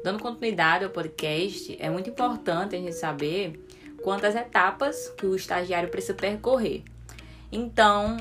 Dando 0.03 0.21
continuidade 0.21 0.85
ao 0.85 0.91
podcast, 0.91 1.75
é 1.77 1.89
muito 1.89 2.09
importante 2.09 2.75
a 2.75 2.79
gente 2.79 2.93
saber 2.93 3.59
quantas 4.03 4.35
etapas 4.35 5.09
que 5.17 5.25
o 5.25 5.35
estagiário 5.35 5.89
precisa 5.89 6.13
percorrer. 6.13 6.83
Então, 7.51 8.17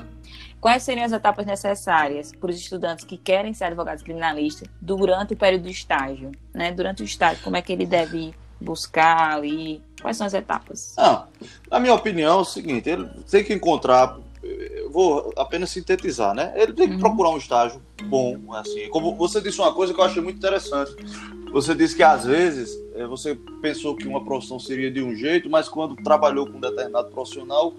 quais 0.59 0.83
seriam 0.83 1.05
as 1.05 1.11
etapas 1.11 1.45
necessárias 1.45 2.31
para 2.31 2.49
os 2.49 2.57
estudantes 2.57 3.05
que 3.05 3.17
querem 3.17 3.53
ser 3.53 3.65
advogados 3.65 4.03
criminalistas 4.03 4.67
durante 4.81 5.33
o 5.33 5.37
período 5.37 5.63
do 5.63 5.69
estágio? 5.69 6.31
Né? 6.53 6.71
Durante 6.71 7.03
o 7.03 7.05
estágio, 7.05 7.43
como 7.43 7.57
é 7.57 7.61
que 7.61 7.71
ele 7.71 7.85
deve 7.85 8.33
buscar 8.59 9.35
ali? 9.35 9.81
Quais 10.01 10.17
são 10.17 10.27
as 10.27 10.33
etapas? 10.33 10.93
Ah, 10.97 11.25
na 11.69 11.79
minha 11.79 11.93
opinião, 11.93 12.39
é 12.39 12.41
o 12.41 12.45
seguinte: 12.45 12.89
ele 12.89 13.07
tem 13.29 13.43
que 13.43 13.53
encontrar. 13.53 14.17
Eu 14.41 14.89
vou 14.89 15.33
apenas 15.37 15.69
sintetizar, 15.69 16.33
né? 16.33 16.53
Ele 16.55 16.73
tem 16.73 16.87
que 16.87 16.93
uhum. 16.93 16.99
procurar 16.99 17.29
um 17.29 17.37
estágio 17.37 17.81
bom, 18.03 18.53
assim. 18.55 18.89
Como 18.89 19.13
você 19.15 19.41
disse 19.41 19.59
uma 19.59 19.73
coisa 19.73 19.93
que 19.93 19.99
eu 19.99 20.03
achei 20.03 20.21
muito 20.21 20.37
interessante. 20.37 20.95
Você 21.51 21.73
disse 21.73 21.95
que 21.95 22.03
às 22.03 22.25
vezes 22.25 22.71
eh, 22.95 23.05
você 23.05 23.35
pensou 23.61 23.95
que 23.95 24.07
uma 24.07 24.23
profissão 24.23 24.59
seria 24.59 24.91
de 24.91 25.01
um 25.01 25.15
jeito, 25.15 25.49
mas 25.49 25.67
quando 25.67 25.95
trabalhou 25.95 26.45
com 26.45 26.57
um 26.57 26.61
determinado 26.61 27.09
profissional, 27.09 27.73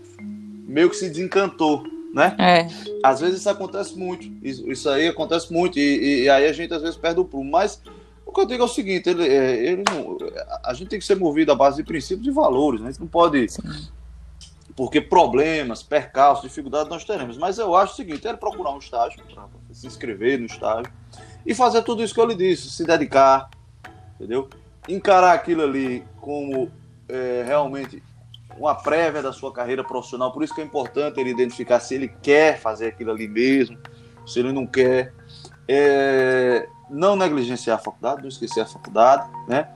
meio 0.66 0.90
que 0.90 0.96
se 0.96 1.08
desencantou, 1.08 1.84
né? 2.12 2.34
É. 2.38 2.66
Às 3.04 3.20
vezes 3.20 3.40
isso 3.40 3.50
acontece 3.50 3.96
muito. 3.96 4.26
Isso, 4.42 4.88
aí 4.88 5.08
acontece 5.08 5.52
muito. 5.52 5.78
E, 5.78 5.82
e, 5.82 6.22
e, 6.24 6.28
aí 6.28 6.46
a 6.46 6.52
gente 6.52 6.74
às 6.74 6.82
vezes 6.82 6.96
perde 6.96 7.20
o 7.20 7.24
prumo. 7.24 7.50
Mas 7.50 7.80
o 8.26 8.32
que 8.32 8.40
eu 8.40 8.46
digo 8.46 8.62
é 8.62 8.66
o 8.66 8.68
seguinte: 8.68 9.08
ele, 9.08 9.26
é, 9.26 9.64
ele 9.64 9.84
não, 9.88 10.16
a 10.64 10.74
gente 10.74 10.88
tem 10.88 10.98
que 10.98 11.04
ser 11.04 11.16
movido 11.16 11.52
à 11.52 11.54
base 11.54 11.76
de 11.76 11.84
princípios 11.84 12.26
e 12.26 12.30
valores. 12.30 12.80
Né? 12.80 12.88
A 12.88 12.90
gente 12.90 13.00
não 13.00 13.08
pode. 13.08 13.48
Sim. 13.48 13.62
Porque 14.74 15.00
problemas, 15.00 15.82
percalços, 15.82 16.48
dificuldades 16.48 16.88
nós 16.88 17.04
teremos. 17.04 17.36
Mas 17.36 17.58
eu 17.58 17.76
acho 17.76 17.92
o 17.92 17.96
seguinte: 17.96 18.26
ele 18.26 18.36
procurar 18.36 18.72
um 18.72 18.78
estágio, 18.78 19.22
se 19.70 19.86
inscrever 19.86 20.38
no 20.38 20.46
estágio 20.46 20.90
e 21.44 21.54
fazer 21.54 21.82
tudo 21.82 22.02
isso 22.02 22.14
que 22.14 22.20
eu 22.20 22.26
lhe 22.26 22.34
disse, 22.34 22.70
se 22.70 22.84
dedicar, 22.84 23.48
entendeu? 24.20 24.48
Encarar 24.86 25.32
aquilo 25.32 25.62
ali 25.62 26.04
como 26.20 26.70
é, 27.08 27.42
realmente 27.46 28.02
uma 28.58 28.74
prévia 28.74 29.22
da 29.22 29.32
sua 29.32 29.50
carreira 29.50 29.82
profissional. 29.82 30.30
Por 30.32 30.42
isso 30.42 30.54
que 30.54 30.60
é 30.60 30.64
importante 30.64 31.18
ele 31.18 31.30
identificar 31.30 31.80
se 31.80 31.94
ele 31.94 32.08
quer 32.22 32.60
fazer 32.60 32.88
aquilo 32.88 33.10
ali 33.10 33.26
mesmo, 33.26 33.78
se 34.26 34.38
ele 34.38 34.52
não 34.52 34.66
quer. 34.66 35.14
É, 35.66 36.68
não 36.90 37.14
negligenciar 37.14 37.78
a 37.78 37.80
faculdade, 37.80 38.22
não 38.22 38.28
esquecer 38.28 38.60
a 38.60 38.66
faculdade, 38.66 39.30
né? 39.46 39.68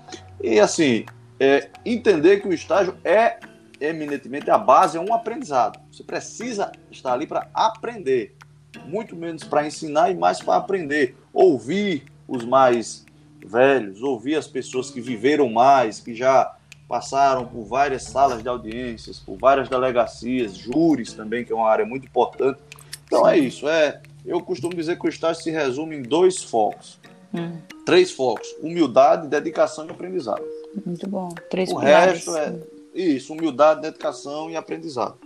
E 0.43 0.59
assim, 0.59 1.07
é, 1.39 1.71
entender 1.85 2.41
que 2.41 2.49
o 2.49 2.53
estágio 2.53 2.97
é 3.05 3.39
eminentemente 3.81 4.51
a 4.51 4.59
base, 4.59 4.99
é 4.99 5.01
um 5.01 5.15
aprendizado. 5.15 5.81
Você 5.93 6.03
precisa 6.03 6.73
estar 6.91 7.13
ali 7.13 7.29
para 7.29 7.49
aprender, 7.55 8.35
muito 8.87 9.15
menos 9.15 9.45
para 9.45 9.65
ensinar 9.65 10.11
e 10.11 10.17
mais 10.17 10.41
para 10.41 10.57
aprender. 10.57 11.17
Ouvir 11.33 12.05
os 12.27 12.45
mais 12.45 13.04
velhos, 13.45 14.03
ouvir 14.03 14.37
as 14.37 14.47
pessoas 14.47 14.91
que 14.91 15.01
viveram 15.01 15.49
mais, 15.49 16.01
que 16.01 16.15
já 16.15 16.57
passaram 16.89 17.47
por 17.47 17.65
várias 17.65 18.05
salas 18.05 18.43
de 18.43 18.49
audiências, 18.49 19.19
por 19.19 19.37
várias 19.37 19.69
delegacias, 19.69 20.57
júris 20.57 21.13
também, 21.13 21.45
que 21.45 21.53
é 21.53 21.55
uma 21.55 21.69
área 21.69 21.85
muito 21.85 22.07
importante. 22.07 22.61
Então 23.07 23.29
é 23.29 23.39
isso, 23.39 23.69
é, 23.69 24.01
eu 24.25 24.41
costumo 24.41 24.75
dizer 24.75 24.99
que 24.99 25.07
o 25.07 25.09
estágio 25.09 25.43
se 25.43 25.51
resume 25.51 25.97
em 25.97 26.03
dois 26.03 26.43
focos. 26.43 26.99
Hum. 27.33 27.59
Três 27.85 28.11
focos: 28.13 28.49
humildade, 28.63 29.29
dedicação 29.29 29.87
e 29.87 29.91
aprendizado. 29.91 30.45
Muito 30.85 31.09
bom. 31.09 31.29
Três 31.51 31.71
o 31.71 31.79
pilares. 31.79 32.27
resto 32.27 32.37
é 32.37 32.55
isso: 32.95 33.33
humildade, 33.33 33.83
dedicação 33.83 34.51
e 34.51 34.57
aprendizado. 34.57 35.17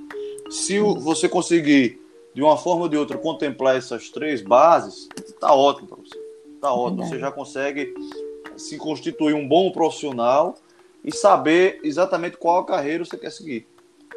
Se 0.50 0.78
você 0.78 1.28
conseguir, 1.28 2.00
de 2.34 2.42
uma 2.42 2.56
forma 2.56 2.82
ou 2.82 2.88
de 2.88 2.96
outra, 2.96 3.18
contemplar 3.18 3.76
essas 3.76 4.08
três 4.08 4.40
bases, 4.40 5.08
tá 5.38 5.54
ótimo 5.54 5.88
para 5.88 5.98
você. 5.98 6.27
Tá 6.60 6.72
ótimo. 6.72 7.04
Você 7.04 7.18
já 7.18 7.30
consegue 7.30 7.94
se 8.56 8.76
constituir 8.76 9.34
um 9.34 9.46
bom 9.46 9.70
profissional 9.70 10.54
e 11.04 11.14
saber 11.14 11.80
exatamente 11.84 12.36
qual 12.36 12.64
carreira 12.64 13.04
você 13.04 13.16
quer 13.16 13.30
seguir. 13.30 13.66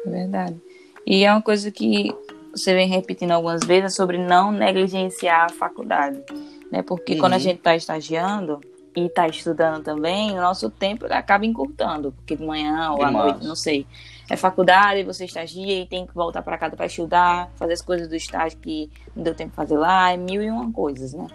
Verdade. 0.04 0.60
E 1.06 1.24
é 1.24 1.32
uma 1.32 1.42
coisa 1.42 1.70
que 1.70 2.14
você 2.54 2.74
vem 2.74 2.88
repetindo 2.88 3.30
algumas 3.30 3.64
vezes 3.64 3.94
sobre 3.94 4.18
não 4.18 4.52
negligenciar 4.52 5.46
a 5.46 5.48
faculdade, 5.48 6.22
né? 6.70 6.82
Porque 6.82 7.14
uhum. 7.14 7.20
quando 7.20 7.32
a 7.32 7.36
uhum. 7.36 7.42
gente 7.42 7.58
está 7.58 7.74
estagiando 7.74 8.60
e 8.94 9.06
está 9.06 9.26
estudando 9.26 9.82
também, 9.82 10.32
o 10.32 10.40
nosso 10.40 10.68
tempo 10.70 11.06
acaba 11.06 11.46
encurtando, 11.46 12.12
porque 12.12 12.36
de 12.36 12.44
manhã 12.44 12.90
ou 12.92 13.02
à 13.02 13.10
noite, 13.10 13.46
não 13.46 13.56
sei. 13.56 13.86
É 14.30 14.36
faculdade, 14.36 15.02
você 15.02 15.24
estagia 15.24 15.82
e 15.82 15.86
tem 15.86 16.06
que 16.06 16.14
voltar 16.14 16.42
para 16.42 16.58
casa 16.58 16.76
para 16.76 16.86
estudar, 16.86 17.50
fazer 17.56 17.72
as 17.72 17.82
coisas 17.82 18.08
do 18.08 18.14
estágio 18.14 18.58
que 18.58 18.90
não 19.14 19.22
deu 19.22 19.34
tempo 19.34 19.50
de 19.50 19.56
fazer 19.56 19.78
lá, 19.78 20.12
é 20.12 20.16
mil 20.16 20.42
e 20.42 20.50
uma 20.50 20.70
coisas, 20.72 21.12
né? 21.12 21.26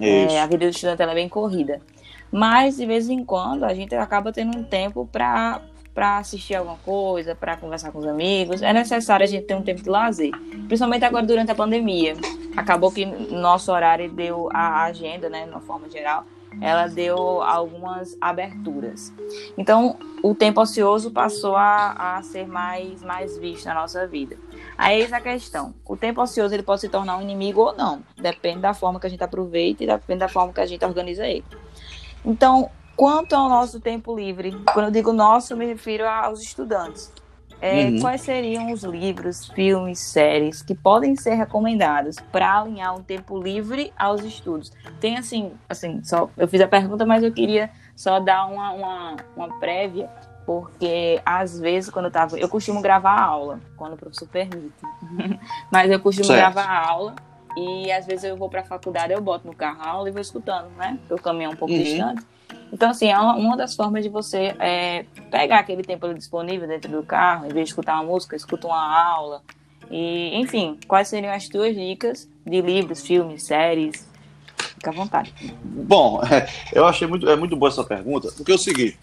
É, 0.00 0.40
a 0.40 0.46
vida 0.46 0.66
do 0.66 0.70
estudante 0.70 1.02
é 1.02 1.14
bem 1.14 1.28
corrida. 1.28 1.80
Mas, 2.30 2.76
de 2.76 2.86
vez 2.86 3.08
em 3.08 3.24
quando, 3.24 3.64
a 3.64 3.72
gente 3.72 3.94
acaba 3.94 4.32
tendo 4.32 4.58
um 4.58 4.62
tempo 4.62 5.08
para 5.10 5.62
para 5.96 6.18
assistir 6.18 6.54
alguma 6.54 6.76
coisa, 6.84 7.34
para 7.34 7.56
conversar 7.56 7.90
com 7.90 7.98
os 7.98 8.06
amigos. 8.06 8.60
É 8.60 8.70
necessário 8.70 9.24
a 9.24 9.26
gente 9.26 9.46
ter 9.46 9.54
um 9.54 9.62
tempo 9.62 9.82
de 9.82 9.88
lazer, 9.88 10.30
principalmente 10.68 11.06
agora 11.06 11.24
durante 11.24 11.50
a 11.50 11.54
pandemia. 11.54 12.14
Acabou 12.54 12.92
que 12.92 13.06
nosso 13.06 13.72
horário 13.72 14.12
deu 14.12 14.50
a 14.52 14.82
agenda, 14.82 15.30
né, 15.30 15.44
de 15.44 15.50
uma 15.50 15.60
forma 15.62 15.88
geral, 15.88 16.26
ela 16.60 16.86
deu 16.86 17.40
algumas 17.42 18.14
aberturas. 18.20 19.10
Então, 19.56 19.96
o 20.22 20.34
tempo 20.34 20.60
ocioso 20.60 21.10
passou 21.10 21.56
a, 21.56 22.16
a 22.16 22.22
ser 22.22 22.46
mais, 22.46 23.02
mais 23.02 23.38
visto 23.38 23.64
na 23.64 23.74
nossa 23.74 24.06
vida. 24.06 24.36
Aí 24.76 25.00
eis 25.00 25.12
a 25.12 25.20
questão. 25.20 25.74
O 25.84 25.96
tempo 25.96 26.20
ocioso 26.20 26.54
ele 26.54 26.62
pode 26.62 26.82
se 26.82 26.88
tornar 26.88 27.16
um 27.16 27.22
inimigo 27.22 27.60
ou 27.60 27.74
não. 27.74 28.02
Depende 28.16 28.60
da 28.60 28.74
forma 28.74 29.00
que 29.00 29.06
a 29.06 29.10
gente 29.10 29.24
aproveita 29.24 29.84
e 29.84 29.86
depende 29.86 30.20
da 30.20 30.28
forma 30.28 30.52
que 30.52 30.60
a 30.60 30.66
gente 30.66 30.84
organiza 30.84 31.26
ele. 31.26 31.44
Então, 32.24 32.70
quanto 32.94 33.34
ao 33.34 33.48
nosso 33.48 33.80
tempo 33.80 34.14
livre, 34.14 34.52
quando 34.72 34.86
eu 34.86 34.90
digo 34.90 35.12
nosso, 35.12 35.52
eu 35.52 35.56
me 35.56 35.66
refiro 35.66 36.06
aos 36.06 36.42
estudantes. 36.42 37.12
É, 37.60 37.86
uhum. 37.86 38.00
Quais 38.00 38.20
seriam 38.20 38.70
os 38.70 38.82
livros, 38.84 39.48
filmes, 39.48 39.98
séries 39.98 40.60
que 40.60 40.74
podem 40.74 41.16
ser 41.16 41.34
recomendados 41.34 42.16
para 42.30 42.60
alinhar 42.60 42.94
um 42.94 43.02
tempo 43.02 43.40
livre 43.42 43.92
aos 43.98 44.22
estudos? 44.22 44.70
Tem 45.00 45.16
assim, 45.16 45.52
assim, 45.68 46.04
só 46.04 46.28
eu 46.36 46.46
fiz 46.46 46.60
a 46.60 46.68
pergunta, 46.68 47.06
mas 47.06 47.22
eu 47.22 47.32
queria 47.32 47.70
só 47.94 48.20
dar 48.20 48.46
uma, 48.46 48.72
uma, 48.72 49.16
uma 49.34 49.58
prévia 49.58 50.10
porque 50.46 51.20
às 51.26 51.58
vezes 51.58 51.90
quando 51.90 52.06
eu 52.06 52.10
tava, 52.10 52.38
eu 52.38 52.48
costumo 52.48 52.80
gravar 52.80 53.20
aula, 53.20 53.60
quando 53.76 53.94
o 53.94 53.96
professor 53.96 54.28
permite. 54.28 54.72
Mas 55.70 55.90
eu 55.90 55.98
costumo 55.98 56.26
certo. 56.26 56.38
gravar 56.38 56.88
aula 56.88 57.16
e 57.56 57.90
às 57.90 58.06
vezes 58.06 58.24
eu 58.24 58.36
vou 58.36 58.48
para 58.48 58.60
a 58.60 58.64
faculdade, 58.64 59.12
eu 59.12 59.20
boto 59.20 59.46
no 59.46 59.54
carro 59.54 59.82
a 59.82 59.88
aula 59.88 60.08
e 60.08 60.12
vou 60.12 60.20
escutando, 60.20 60.68
né? 60.76 60.98
Porque 61.00 61.14
o 61.14 61.18
caminho 61.18 61.50
é 61.50 61.52
um 61.52 61.56
pouco 61.56 61.74
uhum. 61.74 61.82
distante. 61.82 62.22
Então, 62.72 62.90
assim, 62.90 63.08
é 63.08 63.18
uma, 63.18 63.34
uma 63.36 63.56
das 63.56 63.74
formas 63.74 64.02
de 64.04 64.08
você 64.08 64.54
é, 64.58 65.04
pegar 65.30 65.60
aquele 65.60 65.82
tempo 65.82 66.12
disponível 66.14 66.68
dentro 66.68 66.90
do 66.90 67.02
carro, 67.02 67.46
em 67.46 67.48
vez 67.48 67.66
de 67.66 67.70
escutar 67.70 67.94
uma 67.94 68.04
música, 68.04 68.36
escuta 68.36 68.66
uma 68.66 69.10
aula. 69.10 69.42
E, 69.90 70.36
enfim, 70.36 70.78
quais 70.86 71.08
seriam 71.08 71.32
as 71.32 71.48
tuas 71.48 71.74
dicas 71.74 72.28
de 72.44 72.60
livros, 72.60 73.02
filmes, 73.02 73.44
séries? 73.44 74.06
Fica 74.56 74.90
à 74.90 74.92
vontade. 74.92 75.32
Bom, 75.64 76.20
eu 76.72 76.84
achei 76.86 77.06
muito, 77.06 77.28
é 77.28 77.36
muito 77.36 77.56
boa 77.56 77.70
essa 77.70 77.84
pergunta, 77.84 78.30
porque 78.36 78.52
é 78.52 78.54
o 78.54 78.58
seguinte: 78.58 78.98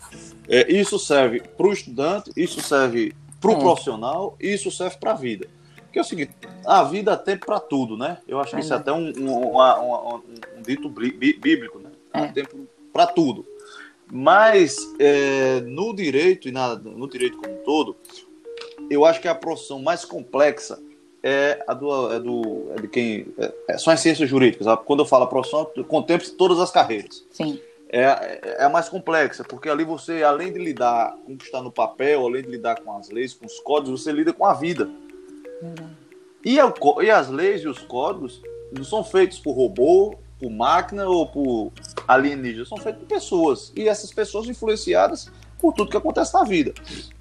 é, 0.54 0.72
isso 0.72 1.00
serve 1.00 1.39
para 1.39 1.66
o 1.66 1.74
estudante, 1.74 2.32
isso 2.38 2.62
serve 2.62 3.16
para 3.42 3.50
o 3.50 3.56
é. 3.56 3.60
profissional, 3.60 4.38
isso 4.39 4.70
serve 4.70 4.98
para 4.98 5.12
a 5.12 5.16
vida. 5.16 5.48
Porque 5.78 5.98
é 5.98 6.02
o 6.04 6.06
seguinte, 6.06 6.32
a 6.63 6.84
vida 6.84 7.18
tem 7.18 7.36
para 7.36 7.60
tudo, 7.60 7.98
né? 7.98 8.20
Eu 8.28 8.39
acho 8.39 8.52
que 8.52 8.62
isso 8.62 8.72
é 8.72 8.78
até 8.78 8.92
um, 8.92 9.12
um, 9.18 9.58
um, 9.58 10.22
um 10.58 10.62
dito 10.62 10.88
bíblico, 10.89 11.80
né? 11.80 11.89
Há 12.13 12.26
é. 12.26 12.28
tempo 12.32 12.68
para 12.92 13.08
tudo. 13.08 13.44
Mas 14.12 14.78
é, 15.00 15.62
no 15.62 15.96
direito 15.96 16.48
e 16.48 16.52
na, 16.52 16.76
no 16.76 17.10
direito 17.10 17.38
como 17.38 17.56
um 17.56 17.63
todo, 17.63 17.96
eu 18.92 19.06
acho 19.06 19.20
que 19.20 19.28
a 19.28 19.34
profissão 19.34 19.82
mais 19.82 20.06
complexa 20.06 20.80
é 21.24 21.63
a 21.68 21.74
do, 21.74 22.13
é 22.13 22.20
do 22.20 22.72
é 22.78 22.82
de 22.82 22.88
quem 22.88 23.26
é, 23.39 23.54
é 23.70 23.78
são 23.80 23.92
as 23.92 24.00
ciências 24.00 24.30
jurídicas. 24.30 24.68
Quando 24.86 25.00
eu 25.00 25.06
falo 25.06 25.26
profissão, 25.26 25.68
eu 25.76 25.84
contemplo 25.84 26.30
todas 26.32 26.60
as 26.60 26.70
carreiras. 26.70 27.26
Sim 27.32 27.60
é, 27.93 28.39
é 28.60 28.63
a 28.63 28.69
mais 28.69 28.89
complexa, 28.89 29.43
porque 29.43 29.69
ali 29.69 29.84
você, 29.84 30.23
além 30.23 30.51
de 30.51 30.58
lidar 30.58 31.15
com 31.23 31.34
o 31.34 31.38
que 31.38 31.45
está 31.45 31.62
no 31.62 31.71
papel, 31.71 32.25
além 32.25 32.41
de 32.41 32.49
lidar 32.49 32.82
com 32.82 32.97
as 32.97 33.12
leis, 33.12 33.36
com 33.36 33.45
os 33.45 33.60
códigos, 33.60 34.01
você 34.01 34.12
lida 34.12 34.34
com 34.34 34.43
a 34.45 34.53
vida. 34.56 34.89
Uhum. 35.62 35.89
E, 36.43 36.60
a, 36.60 36.73
e 37.03 37.12
as 37.12 37.29
leis 37.29 37.62
e 37.62 37.67
os 37.67 37.77
códigos 37.77 38.41
não 38.75 38.84
são 38.84 39.03
feitos 39.03 39.38
por 39.38 39.51
robô, 39.51 40.15
por 40.39 40.49
máquina 40.49 41.08
ou 41.08 41.27
por 41.27 41.71
alienígenas, 42.08 42.67
são 42.67 42.79
feitos 42.79 43.03
por 43.03 43.08
pessoas. 43.08 43.71
E 43.75 43.88
essas 43.88 44.12
pessoas 44.12 44.47
influenciadas 44.47 45.32
por 45.60 45.71
tudo 45.73 45.91
que 45.91 45.97
acontece 45.97 46.34
na 46.34 46.43
vida. 46.43 46.73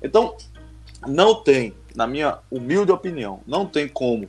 Então, 0.02 0.34
não 1.06 1.34
tem, 1.34 1.74
na 1.94 2.06
minha 2.06 2.38
humilde 2.50 2.90
opinião, 2.90 3.40
não 3.46 3.66
tem 3.66 3.86
como 3.86 4.26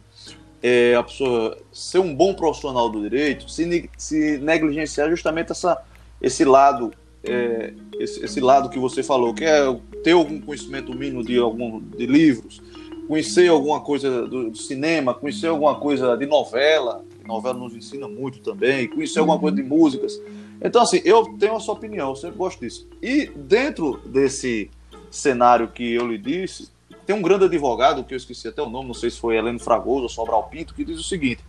é, 0.62 0.94
a 0.96 1.04
pessoa 1.04 1.58
ser 1.72 2.00
um 2.00 2.14
bom 2.14 2.34
profissional 2.34 2.90
do 2.90 3.02
direito 3.02 3.50
se, 3.50 3.90
se 3.98 4.38
negligenciar 4.40 5.10
justamente 5.10 5.52
essa 5.52 5.82
esse 6.24 6.44
lado 6.44 6.92
é, 7.24 7.74
esse, 8.00 8.24
esse, 8.26 8.42
lado 8.42 8.70
que 8.70 8.80
você 8.80 9.02
falou, 9.02 9.34
que 9.34 9.46
é 9.46 9.62
ter 10.04 10.12
algum 10.12 10.42
conhecimento 10.42 10.94
mínimo 10.94 11.24
de 11.24 11.38
algum 11.38 11.80
de 11.80 12.06
livros, 12.06 12.62
conhecer 13.08 13.50
alguma 13.50 13.80
coisa 13.80 14.28
do, 14.28 14.50
do 14.50 14.58
cinema, 14.58 15.14
conhecer 15.14 15.48
alguma 15.48 15.76
coisa 15.76 16.18
de 16.18 16.26
novela, 16.26 17.04
novela 17.26 17.58
nos 17.58 17.76
ensina 17.76 18.08
muito 18.08 18.40
também, 18.40 18.88
conhecer 18.88 19.20
alguma 19.20 19.40
coisa 19.40 19.56
de 19.56 19.64
músicas. 19.64 20.20
Então, 20.62 20.82
assim, 20.82 21.02
eu 21.04 21.24
tenho 21.38 21.56
a 21.56 21.60
sua 21.60 21.74
opinião, 21.74 22.10
eu 22.10 22.16
sempre 22.16 22.38
gosto 22.38 22.60
disso. 22.60 22.88
E 23.02 23.26
dentro 23.28 24.00
desse 24.06 24.70
cenário 25.10 25.68
que 25.70 25.94
eu 25.94 26.08
lhe 26.08 26.18
disse, 26.18 26.70
tem 27.06 27.16
um 27.16 27.22
grande 27.22 27.46
advogado, 27.46 28.04
que 28.04 28.14
eu 28.14 28.18
esqueci 28.18 28.48
até 28.48 28.62
o 28.62 28.70
nome, 28.70 28.88
não 28.88 28.94
sei 28.94 29.10
se 29.10 29.20
foi 29.20 29.36
Heleno 29.36 29.60
Fragoso 29.60 30.04
ou 30.04 30.10
Sobral 30.10 30.44
Pinto, 30.50 30.74
que 30.74 30.86
diz 30.86 31.00
o 31.00 31.04
seguinte: 31.04 31.44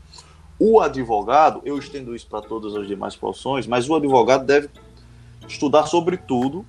o 0.66 0.80
advogado, 0.80 1.60
eu 1.62 1.76
estendo 1.76 2.16
isso 2.16 2.26
para 2.26 2.40
todas 2.40 2.74
as 2.74 2.86
demais 2.86 3.14
profissões, 3.14 3.66
mas 3.66 3.86
o 3.86 3.94
advogado 3.94 4.46
deve 4.46 4.70
estudar 5.46 5.84
sobre 5.84 6.16
tudo, 6.16 6.64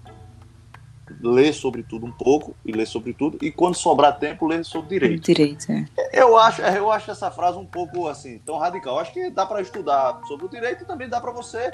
ler 1.21 1.53
sobre 1.53 1.81
tudo 1.81 2.05
um 2.05 2.11
pouco 2.11 2.53
e 2.65 2.73
ler 2.73 2.85
sobre 2.85 3.13
tudo, 3.13 3.37
e 3.41 3.49
quando 3.51 3.75
sobrar 3.75 4.19
tempo, 4.19 4.45
ler 4.47 4.65
sobre 4.65 4.99
direito. 4.99 5.23
Direito, 5.23 5.71
é. 5.71 5.85
Eu 6.11 6.37
acho, 6.37 6.61
eu 6.61 6.91
acho 6.91 7.09
essa 7.09 7.31
frase 7.31 7.57
um 7.57 7.65
pouco 7.65 8.09
assim, 8.09 8.37
tão 8.39 8.57
radical. 8.57 8.95
Eu 8.95 8.99
acho 8.99 9.13
que 9.13 9.29
dá 9.29 9.45
para 9.45 9.61
estudar 9.61 10.19
sobre 10.27 10.45
o 10.45 10.49
direito 10.49 10.83
e 10.83 10.85
também 10.85 11.07
dá 11.07 11.21
para 11.21 11.31
você 11.31 11.71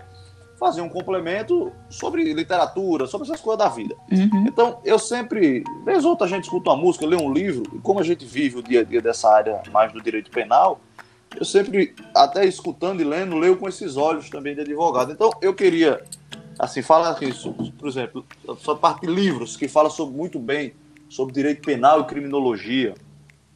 fazer 0.59 0.81
um 0.81 0.89
complemento 0.89 1.71
sobre 1.89 2.31
literatura, 2.33 3.07
sobre 3.07 3.25
essas 3.27 3.41
coisas 3.41 3.57
da 3.57 3.67
vida. 3.67 3.95
Uhum. 4.11 4.45
Então, 4.47 4.79
eu 4.85 4.99
sempre, 4.99 5.63
vez 5.83 6.05
outra 6.05 6.27
a 6.27 6.29
gente 6.29 6.43
escuta 6.43 6.69
uma 6.69 6.77
música, 6.77 7.03
lê 7.03 7.15
um 7.15 7.33
livro, 7.33 7.63
e 7.75 7.79
como 7.79 7.99
a 7.99 8.03
gente 8.03 8.23
vive 8.25 8.59
o 8.59 8.63
dia 8.63 8.81
a 8.81 8.83
dia 8.83 9.01
dessa 9.01 9.27
área 9.27 9.63
mais 9.71 9.91
do 9.91 9.99
direito 9.99 10.29
penal, 10.29 10.79
eu 11.35 11.45
sempre, 11.45 11.95
até 12.15 12.45
escutando 12.45 13.01
e 13.01 13.03
lendo, 13.03 13.37
leio 13.37 13.57
com 13.57 13.67
esses 13.67 13.97
olhos 13.97 14.29
também 14.29 14.53
de 14.53 14.61
advogado. 14.61 15.11
Então, 15.11 15.31
eu 15.41 15.53
queria, 15.53 16.03
assim, 16.59 16.81
falar 16.81 17.21
isso, 17.23 17.53
por 17.77 17.87
exemplo, 17.87 18.25
só 18.59 18.75
parte 18.75 19.05
de 19.05 19.13
livros 19.13 19.55
que 19.55 19.67
fala 19.67 19.89
sobre, 19.89 20.15
muito 20.15 20.39
bem 20.39 20.73
sobre 21.09 21.33
direito 21.33 21.61
penal 21.61 22.01
e 22.01 22.05
criminologia. 22.05 22.93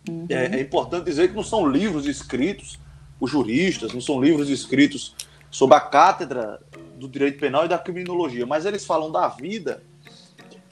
Uhum. 0.08 0.26
É, 0.30 0.58
é 0.58 0.62
importante 0.62 1.06
dizer 1.06 1.30
que 1.30 1.36
não 1.36 1.44
são 1.44 1.68
livros 1.68 2.06
escritos 2.06 2.80
por 3.20 3.28
juristas, 3.28 3.94
não 3.94 4.02
são 4.02 4.22
livros 4.22 4.50
escritos 4.50 5.16
sobre 5.50 5.76
a 5.76 5.80
cátedra 5.80 6.62
do 6.98 7.08
direito 7.08 7.40
penal 7.40 7.66
e 7.66 7.68
da 7.68 7.78
criminologia, 7.78 8.46
mas 8.46 8.66
eles 8.66 8.86
falam 8.86 9.12
da 9.12 9.28
vida 9.28 9.82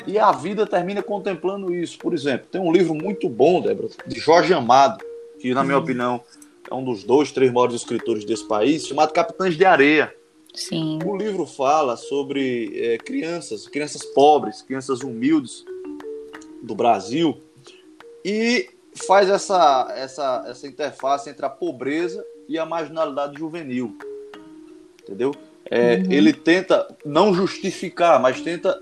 e 0.06 0.20
a 0.20 0.32
vida 0.32 0.68
termina 0.68 1.02
contemplando 1.02 1.74
isso. 1.74 1.98
Por 1.98 2.14
exemplo, 2.14 2.48
tem 2.52 2.60
um 2.60 2.72
livro 2.72 2.94
muito 2.94 3.30
bom, 3.30 3.62
Débora, 3.62 3.90
de 4.06 4.20
Jorge 4.20 4.54
Amado, 4.54 5.04
que, 5.40 5.54
na 5.54 5.64
minha 5.64 5.78
Uhum. 5.78 5.84
opinião, 5.84 6.22
é 6.70 6.74
um 6.74 6.84
dos 6.84 7.04
dois, 7.04 7.32
três 7.32 7.52
maiores 7.52 7.76
escritores 7.76 8.26
desse 8.26 8.48
país, 8.48 8.86
chamado 8.86 9.12
Capitães 9.12 9.56
de 9.56 9.66
Areia. 9.66 10.14
Sim. 10.54 11.00
O 11.06 11.16
livro 11.16 11.46
fala 11.46 11.98
sobre 11.98 12.72
é, 12.80 12.98
crianças, 12.98 13.68
crianças 13.68 14.06
pobres, 14.06 14.62
crianças 14.62 15.02
humildes 15.02 15.66
do 16.62 16.76
Brasil 16.76 17.42
e 18.24 18.70
faz 19.08 19.30
essa, 19.30 19.92
essa, 19.96 20.46
essa 20.48 20.68
interface 20.68 21.30
entre 21.30 21.46
a 21.46 21.50
pobreza 21.50 22.24
e 22.48 22.60
a 22.60 22.66
marginalidade 22.66 23.38
juvenil. 23.38 23.98
Entendeu? 25.02 25.34
É, 25.70 25.96
Uhum. 25.96 26.12
Ele 26.12 26.34
tenta 26.34 26.96
não 27.04 27.34
justificar, 27.34 28.22
mas 28.22 28.42
tenta 28.42 28.80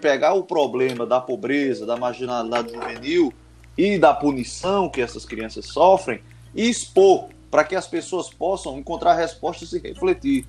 pegar 0.00 0.34
o 0.34 0.44
problema 0.44 1.06
da 1.06 1.20
pobreza, 1.20 1.86
da 1.86 1.96
marginalidade 1.96 2.74
juvenil 2.74 3.32
e 3.78 3.98
da 3.98 4.12
punição 4.12 4.90
que 4.90 5.00
essas 5.00 5.24
crianças 5.24 5.66
sofrem 5.66 6.20
e 6.56 6.68
expor 6.68 7.28
para 7.50 7.62
que 7.62 7.76
as 7.76 7.86
pessoas 7.86 8.28
possam 8.28 8.78
encontrar 8.78 9.14
respostas 9.14 9.72
e 9.72 9.78
refletir. 9.78 10.46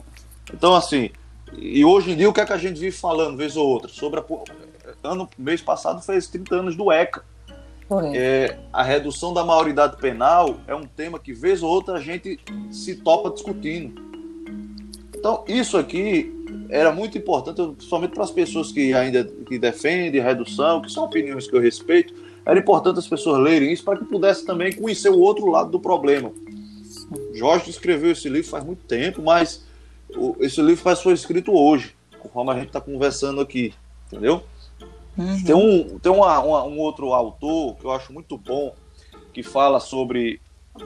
Então, 0.52 0.74
assim, 0.74 1.12
e 1.54 1.84
hoje 1.86 2.12
em 2.12 2.15
dia 2.15 2.30
o 2.30 2.34
que 2.34 2.41
é 2.41 2.46
que 2.46 2.54
a 2.54 2.58
gente 2.58 2.80
vive 2.80 2.96
falando, 2.96 3.38
vez 3.38 3.56
ou 3.56 3.67
outra, 3.67 3.89
sobre 3.89 4.20
a. 4.20 4.24
Ano, 5.04 5.30
mês 5.38 5.62
passado 5.62 6.02
fez 6.02 6.28
30 6.28 6.56
anos 6.56 6.76
do 6.76 6.91
ECA. 6.91 7.24
É, 8.13 8.58
a 8.74 8.84
redução 8.84 9.34
da 9.34 9.46
maioridade 9.46 9.98
penal 9.98 10.58
é 10.67 10.76
um 10.76 10.84
tema 10.84 11.20
que, 11.20 11.34
vez 11.34 11.63
ou 11.63 11.70
outra, 11.70 11.96
a 11.96 12.02
gente 12.02 12.39
se 12.72 12.96
topa 12.96 13.30
discutindo. 13.30 14.02
Então, 15.15 15.43
isso 15.48 15.78
aqui 15.78 16.34
era 16.70 16.91
muito 16.91 17.17
importante, 17.17 17.62
principalmente 17.76 18.13
para 18.13 18.24
as 18.24 18.32
pessoas 18.32 18.72
que 18.72 18.93
ainda 18.93 19.24
que 19.24 19.58
defendem 19.58 20.22
redução, 20.22 20.82
que 20.82 20.91
são 20.91 21.06
opiniões 21.06 21.48
que 21.48 21.56
eu 21.56 21.62
respeito. 21.62 22.13
Era 22.48 22.60
importante 22.60 22.98
as 22.98 23.08
pessoas 23.08 23.42
lerem 23.42 23.74
isso 23.74 23.84
para 23.84 23.98
que 24.00 24.06
pudessem 24.06 24.46
também 24.46 24.72
conhecer 24.72 25.10
o 25.10 25.20
outro 25.20 25.48
lado 25.48 25.70
do 25.70 25.82
problema. 25.82 26.32
Jorge 27.34 27.70
escreveu 27.70 28.14
esse 28.14 28.30
livro 28.30 28.50
faz 28.50 28.64
muito 28.64 28.84
tempo, 28.86 29.22
mas 29.22 29.66
esse 30.40 30.62
livro 30.62 30.82
faz- 30.82 31.02
foi 31.02 31.12
escrito 31.12 31.52
hoje, 31.52 31.94
conforme 32.20 32.52
a 32.52 32.56
gente 32.56 32.68
está 32.68 32.80
conversando 32.80 33.42
aqui, 33.42 33.74
entendeu? 34.08 34.44
Uhum. 35.18 35.44
Tem, 35.44 35.56
um, 35.56 36.00
tem 36.00 36.12
uma- 36.12 36.40
uma- 36.40 36.64
um 36.64 36.80
outro 36.80 37.12
autor 37.14 37.76
que 37.76 37.86
eu 37.86 37.92
acho 37.92 38.14
muito 38.14 38.38
bom, 38.38 38.74
que 39.34 39.44
fala 39.44 39.82
sobre 39.82 40.40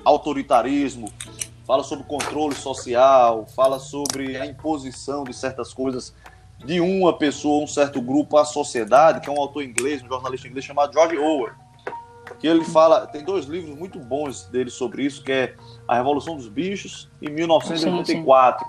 autoritarismo, 0.04 1.12
fala 1.68 1.84
sobre 1.84 2.06
controle 2.06 2.56
social, 2.56 3.46
fala 3.56 3.78
sobre 3.78 4.36
a 4.36 4.48
imposição 4.48 5.24
de 5.24 5.34
certas 5.34 5.72
coisas 5.74 6.14
de 6.66 6.80
uma 6.80 7.14
pessoa, 7.18 7.64
um 7.64 7.68
certo 7.68 8.02
grupo 8.02 8.38
à 8.38 8.46
sociedade, 8.46 9.22
que 9.22 9.30
é 9.30 9.34
um 9.34 9.40
autor 9.40 9.64
inglês, 9.64 10.04
um 10.04 10.08
jornalista 10.08 10.48
inglês 10.48 10.66
chamado 10.66 10.94
George 10.94 11.18
Orwell. 11.18 11.54
Que 12.40 12.48
ele 12.48 12.64
fala, 12.64 13.06
tem 13.08 13.24
dois 13.24 13.46
livros 13.46 13.76
muito 13.78 14.00
bons 14.00 14.46
dele 14.46 14.70
sobre 14.70 15.04
isso, 15.04 15.24
que 15.24 15.32
é 15.32 15.56
A 15.88 15.96
Revolução 15.96 16.36
dos 16.36 16.48
Bichos 16.48 17.10
e 17.22 17.30
1984. 17.30 18.66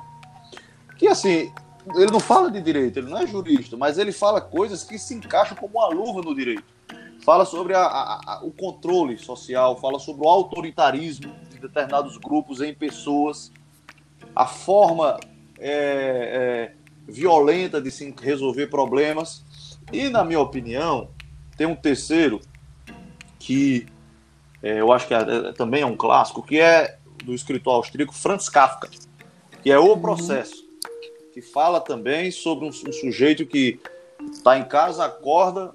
Que 0.99 1.07
assim, 1.09 1.53
ele 1.95 2.11
não 2.11 2.21
fala 2.21 2.51
de 2.51 2.61
direito, 2.61 2.99
ele 2.99 3.09
não 3.11 3.19
é 3.19 3.27
jurista, 3.27 3.77
mas 3.77 3.99
ele 3.99 4.13
fala 4.13 4.41
coisas 4.41 4.83
que 4.85 4.99
se 4.99 5.15
encaixam 5.15 5.57
como 5.57 5.79
uma 5.79 5.89
luva 5.89 6.23
no 6.23 6.35
direito. 6.35 6.65
Fala 7.25 7.45
sobre 7.45 7.75
a- 7.75 7.85
a- 7.87 8.21
a- 8.27 8.41
o 8.43 8.51
controle 8.51 9.17
social, 9.17 9.77
fala 9.77 9.99
sobre 10.01 10.25
o 10.27 10.29
autoritarismo 10.29 11.33
de 11.51 11.59
determinados 11.61 12.17
grupos 12.17 12.61
em 12.61 12.75
pessoas, 12.75 13.53
a 14.35 14.47
forma 14.47 15.19
é, 15.59 16.73
é, 16.75 16.82
violenta 17.07 17.81
de 17.81 17.91
se 17.91 18.15
resolver 18.21 18.69
problemas. 18.69 19.45
E, 19.93 20.09
na 20.09 20.25
minha 20.25 20.41
opinião, 20.41 21.09
tem 21.57 21.67
um 21.67 21.77
terceiro 21.77 22.41
que 23.39 23.87
é, 24.63 24.81
eu 24.81 24.93
acho 24.93 25.09
que 25.09 25.15
é- 25.15 25.19
é- 25.49 25.53
também 25.53 25.83
é 25.83 25.87
um 25.87 25.97
clássico, 25.97 26.43
que 26.43 26.61
é 26.61 26.97
do 27.25 27.35
escritor 27.35 27.75
austríaco 27.75 28.15
Franz 28.15 28.49
Kafka, 28.49 28.89
que 29.63 29.71
é 29.71 29.79
O 29.79 29.97
Processo, 29.97 30.65
que 31.35 31.43
fala 31.43 31.81
também 31.81 32.31
sobre 32.31 32.65
um, 32.65 32.69
um 32.69 32.93
sujeito 32.93 33.45
que 33.45 33.81
está 34.33 34.57
em 34.57 34.65
casa, 34.65 35.05
acorda, 35.05 35.73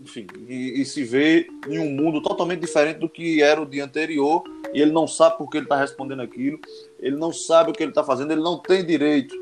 enfim, 0.00 0.26
e, 0.48 0.80
e 0.80 0.84
se 0.86 1.04
vê 1.04 1.46
em 1.68 1.78
um 1.78 1.90
mundo 1.90 2.22
totalmente 2.22 2.60
diferente 2.60 2.98
do 2.98 3.08
que 3.08 3.42
era 3.42 3.60
o 3.60 3.66
dia 3.66 3.84
anterior, 3.84 4.42
e 4.72 4.80
ele 4.80 4.92
não 4.92 5.06
sabe 5.06 5.36
por 5.36 5.50
que 5.50 5.58
ele 5.58 5.66
está 5.66 5.76
respondendo 5.76 6.22
aquilo, 6.22 6.58
ele 6.98 7.16
não 7.16 7.32
sabe 7.32 7.70
o 7.70 7.72
que 7.74 7.82
ele 7.82 7.90
está 7.90 8.02
fazendo, 8.02 8.32
ele 8.32 8.40
não 8.40 8.58
tem 8.58 8.84
direito 8.84 9.34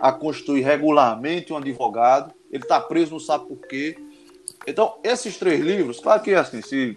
a 0.00 0.12
constituir 0.12 0.62
regularmente 0.62 1.52
um 1.52 1.56
advogado, 1.56 2.32
ele 2.50 2.62
está 2.62 2.80
preso, 2.80 3.12
não 3.12 3.20
sabe 3.20 3.46
por 3.46 3.58
quê. 3.66 3.96
Então, 4.66 4.98
esses 5.02 5.36
três 5.36 5.60
livros, 5.60 6.00
claro 6.00 6.22
que 6.22 6.34
assim, 6.34 6.62
se 6.62 6.96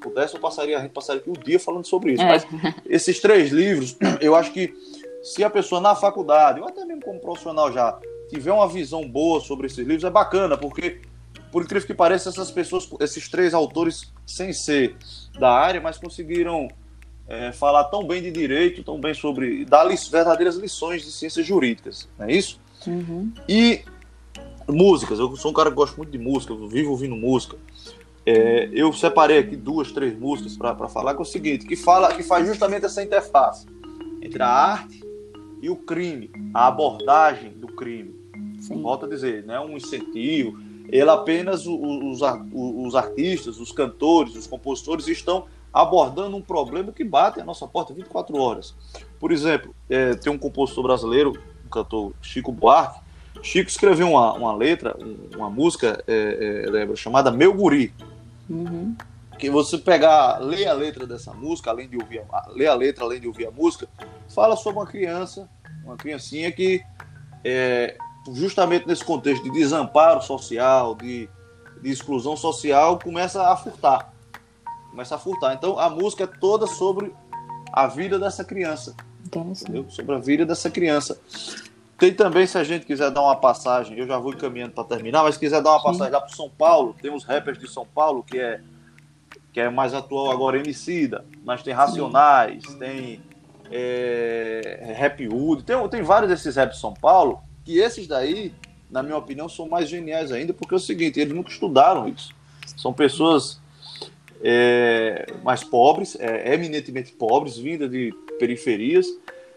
pudesse, 0.00 0.34
eu 0.34 0.40
passaria, 0.40 0.78
a 0.78 0.82
gente 0.82 0.92
passaria 0.92 1.20
aqui 1.20 1.30
o 1.30 1.34
dia 1.34 1.58
falando 1.58 1.86
sobre 1.86 2.12
isso, 2.12 2.22
É. 2.22 2.26
mas 2.26 2.46
esses 2.86 3.18
três 3.20 3.50
livros, 3.50 3.96
eu 4.20 4.34
acho 4.34 4.52
que 4.52 4.72
se 5.22 5.42
a 5.42 5.50
pessoa 5.50 5.80
na 5.80 5.94
faculdade, 5.94 6.60
ou 6.60 6.66
até 6.68 6.84
mesmo 6.84 7.02
como 7.02 7.20
profissional 7.20 7.72
já, 7.72 7.98
tiver 8.28 8.52
uma 8.52 8.68
visão 8.68 9.06
boa 9.08 9.40
sobre 9.40 9.66
esses 9.66 9.78
livros, 9.86 10.04
é 10.04 10.10
bacana, 10.10 10.56
porque, 10.56 11.00
por 11.50 11.62
incrível 11.62 11.86
que 11.86 11.94
pareça, 11.94 12.28
essas 12.28 12.50
pessoas, 12.50 12.88
esses 13.00 13.28
três 13.28 13.54
autores, 13.54 14.12
sem 14.26 14.52
ser 14.52 14.96
da 15.38 15.50
área, 15.50 15.80
mas 15.80 15.98
conseguiram 15.98 16.68
é, 17.28 17.52
falar 17.52 17.84
tão 17.84 18.06
bem 18.06 18.22
de 18.22 18.30
direito, 18.30 18.82
tão 18.82 18.98
bem 19.00 19.12
sobre. 19.14 19.64
dar 19.64 19.84
li 19.84 19.94
verdadeiras 20.10 20.56
lições 20.56 21.02
de 21.04 21.12
ciências 21.12 21.44
jurídicas, 21.46 22.08
não 22.18 22.26
é 22.26 22.32
isso? 22.32 22.58
Uhum. 22.86 23.30
E 23.48 23.82
músicas, 24.66 25.18
eu 25.18 25.34
sou 25.36 25.50
um 25.50 25.54
cara 25.54 25.70
que 25.70 25.76
gosta 25.76 25.96
muito 25.96 26.10
de 26.10 26.18
música, 26.18 26.52
eu 26.52 26.66
vivo 26.68 26.90
ouvindo 26.90 27.14
música. 27.16 27.56
É, 28.24 28.68
eu 28.72 28.92
separei 28.92 29.38
aqui 29.38 29.56
duas, 29.56 29.90
três 29.90 30.18
músicas 30.18 30.56
para 30.56 30.88
falar, 30.88 31.14
que 31.14 31.18
é 31.20 31.22
o 31.22 31.24
seguinte, 31.24 31.64
que 31.66 31.76
fala, 31.76 32.14
que 32.14 32.22
faz 32.22 32.46
justamente 32.46 32.84
essa 32.84 33.02
interface 33.02 33.66
entre 34.20 34.42
a 34.42 34.48
arte 34.48 35.02
e 35.62 35.70
o 35.70 35.76
crime, 35.76 36.30
a 36.52 36.66
abordagem 36.66 37.50
do 37.52 37.68
crime. 37.68 38.14
Sim. 38.60 38.82
Volto 38.82 39.06
a 39.06 39.08
dizer, 39.08 39.44
não 39.44 39.54
é 39.54 39.60
um 39.60 39.76
incentivo. 39.76 40.58
Ele 40.90 41.08
apenas 41.10 41.66
os, 41.66 42.22
ar- 42.22 42.44
o- 42.52 42.86
os 42.86 42.94
artistas, 42.94 43.58
os 43.58 43.72
cantores, 43.72 44.34
os 44.34 44.46
compositores 44.46 45.06
estão 45.08 45.46
abordando 45.72 46.36
um 46.36 46.42
problema 46.42 46.92
que 46.92 47.04
bate 47.04 47.40
à 47.40 47.44
nossa 47.44 47.66
porta 47.66 47.92
24 47.94 48.36
horas. 48.40 48.74
Por 49.20 49.30
exemplo, 49.32 49.74
é, 49.88 50.14
tem 50.14 50.32
um 50.32 50.38
compositor 50.38 50.82
brasileiro, 50.84 51.32
um 51.64 51.68
cantor 51.68 52.12
Chico 52.22 52.50
Buarque. 52.52 53.00
Chico 53.42 53.68
escreveu 53.70 54.10
uma, 54.10 54.32
uma 54.32 54.54
letra, 54.54 54.96
um- 54.98 55.36
uma 55.36 55.48
música, 55.50 56.02
é, 56.06 56.64
é, 56.66 56.70
lembra, 56.70 56.96
chamada 56.96 57.30
Meu 57.30 57.52
Guri 57.54 57.94
Uhum. 58.50 58.96
que 59.38 59.50
você 59.50 59.76
pegar, 59.78 60.38
ler 60.38 60.66
a 60.66 60.72
letra 60.72 61.06
dessa 61.06 61.32
música, 61.34 61.70
além 61.70 61.88
de 61.88 61.96
ouvir 61.98 62.22
a, 62.32 62.48
ler 62.50 62.66
a 62.68 62.74
letra, 62.74 63.04
além 63.04 63.20
de 63.20 63.26
ouvir 63.28 63.46
a 63.46 63.50
música, 63.50 63.86
fala 64.34 64.56
sobre 64.56 64.80
uma 64.80 64.86
criança, 64.86 65.48
uma 65.84 65.96
criancinha 65.96 66.50
que 66.50 66.82
é, 67.44 67.96
justamente 68.32 68.86
nesse 68.88 69.04
contexto 69.04 69.44
de 69.44 69.50
desamparo 69.50 70.20
social, 70.22 70.94
de, 70.94 71.28
de 71.80 71.90
exclusão 71.90 72.36
social, 72.36 72.98
começa 72.98 73.48
a 73.50 73.56
furtar. 73.56 74.12
Começa 74.90 75.14
a 75.14 75.18
furtar. 75.18 75.54
Então 75.54 75.78
a 75.78 75.88
música 75.90 76.24
é 76.24 76.26
toda 76.26 76.66
sobre 76.66 77.14
a 77.72 77.86
vida 77.86 78.18
dessa 78.18 78.44
criança, 78.44 78.94
entendeu? 79.24 79.86
Sobre 79.90 80.14
a 80.14 80.18
vida 80.18 80.46
dessa 80.46 80.70
criança. 80.70 81.20
Tem 81.98 82.14
também, 82.14 82.46
se 82.46 82.56
a 82.56 82.62
gente 82.62 82.86
quiser 82.86 83.10
dar 83.10 83.22
uma 83.22 83.34
passagem, 83.34 83.98
eu 83.98 84.06
já 84.06 84.18
vou 84.18 84.32
encaminhando 84.32 84.72
para 84.72 84.84
terminar, 84.84 85.24
mas 85.24 85.34
se 85.34 85.40
quiser 85.40 85.60
dar 85.60 85.70
uma 85.70 85.80
Sim. 85.80 85.86
passagem 85.86 86.12
lá 86.12 86.20
para 86.20 86.34
São 86.34 86.48
Paulo, 86.48 86.94
tem 87.00 87.12
os 87.12 87.24
rappers 87.24 87.58
de 87.58 87.68
São 87.68 87.84
Paulo, 87.84 88.22
que 88.22 88.38
é 88.38 88.60
que 89.52 89.60
é 89.60 89.68
mais 89.68 89.94
atual 89.94 90.30
agora, 90.30 90.58
Emicida, 90.58 91.24
mas 91.44 91.62
tem 91.62 91.74
Racionais, 91.74 92.62
Sim. 92.64 92.78
tem 92.78 93.20
é, 93.70 94.94
Rap 94.96 95.26
Wood, 95.26 95.64
tem, 95.64 95.88
tem 95.88 96.02
vários 96.02 96.30
desses 96.30 96.54
rap 96.54 96.70
de 96.70 96.78
São 96.78 96.94
Paulo, 96.94 97.40
que 97.64 97.78
esses 97.78 98.06
daí, 98.06 98.54
na 98.90 99.02
minha 99.02 99.16
opinião, 99.16 99.48
são 99.48 99.68
mais 99.68 99.88
geniais 99.88 100.30
ainda, 100.30 100.54
porque 100.54 100.74
é 100.74 100.76
o 100.76 100.80
seguinte, 100.80 101.18
eles 101.18 101.34
nunca 101.34 101.50
estudaram 101.50 102.08
isso. 102.08 102.32
São 102.76 102.92
pessoas 102.92 103.60
é, 104.42 105.26
mais 105.42 105.64
pobres, 105.64 106.16
é, 106.18 106.54
eminentemente 106.54 107.12
pobres, 107.12 107.56
vindas 107.56 107.90
de 107.90 108.12
periferias, 108.38 109.06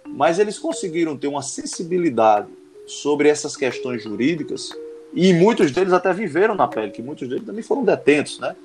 mas 0.08 0.40
eles 0.40 0.58
conseguiram 0.58 1.18
ter 1.18 1.28
uma 1.28 1.42
sensibilidade 1.42 2.48
sobre 2.88 3.30
essas 3.30 3.56
questões 3.56 4.04
jurídicas 4.04 4.72
e 5.14 5.34
muitos 5.34 5.72
deles 5.72 5.94
até 5.94 6.14
viveram 6.14 6.56
na 6.56 6.68
pele, 6.68 6.92
que 6.92 7.02
muitos 7.02 7.28
deles 7.28 7.46
também 7.46 7.64
foram 7.64 7.84
detentos, 7.84 8.40
né? 8.40 8.56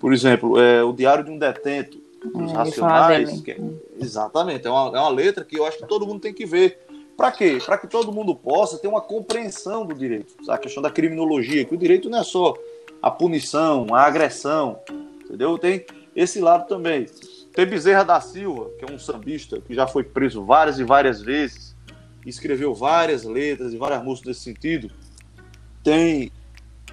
Por 0.00 0.12
exemplo, 0.12 0.60
é, 0.60 0.82
o 0.82 0.92
Diário 0.92 1.24
de 1.24 1.30
um 1.30 1.38
Detento, 1.38 1.98
os 2.34 2.52
é, 2.52 2.54
Racionais, 2.54 3.40
que, 3.40 3.52
é, 3.52 3.58
exatamente, 4.00 4.66
é 4.66 4.70
uma, 4.70 4.96
é 4.96 5.00
uma 5.00 5.08
letra 5.08 5.44
que 5.44 5.58
eu 5.58 5.64
acho 5.64 5.78
que 5.78 5.86
todo 5.86 6.06
mundo 6.06 6.20
tem 6.20 6.34
que 6.34 6.44
ver. 6.44 6.78
Para 7.16 7.30
quê? 7.30 7.58
Para 7.64 7.78
que 7.78 7.86
todo 7.86 8.12
mundo 8.12 8.34
possa 8.34 8.76
ter 8.76 8.88
uma 8.88 9.00
compreensão 9.00 9.86
do 9.86 9.94
direito, 9.94 10.34
a 10.48 10.58
questão 10.58 10.82
da 10.82 10.90
criminologia, 10.90 11.64
que 11.64 11.74
o 11.74 11.78
direito 11.78 12.10
não 12.10 12.18
é 12.18 12.24
só 12.24 12.54
a 13.00 13.10
punição, 13.10 13.94
a 13.94 14.02
agressão, 14.02 14.80
entendeu? 15.24 15.58
Tem 15.58 15.84
esse 16.14 16.40
lado 16.40 16.66
também. 16.66 17.06
Tem 17.52 17.66
Bezerra 17.66 18.04
da 18.04 18.20
Silva, 18.20 18.70
que 18.78 18.84
é 18.84 18.92
um 18.92 18.98
sambista 18.98 19.60
que 19.60 19.74
já 19.74 19.86
foi 19.86 20.02
preso 20.02 20.44
várias 20.44 20.78
e 20.78 20.84
várias 20.84 21.20
vezes, 21.20 21.74
escreveu 22.26 22.74
várias 22.74 23.24
letras 23.24 23.72
e 23.72 23.76
várias 23.76 24.02
músicas 24.02 24.28
nesse 24.28 24.40
sentido. 24.40 24.90
Tem 25.82 26.32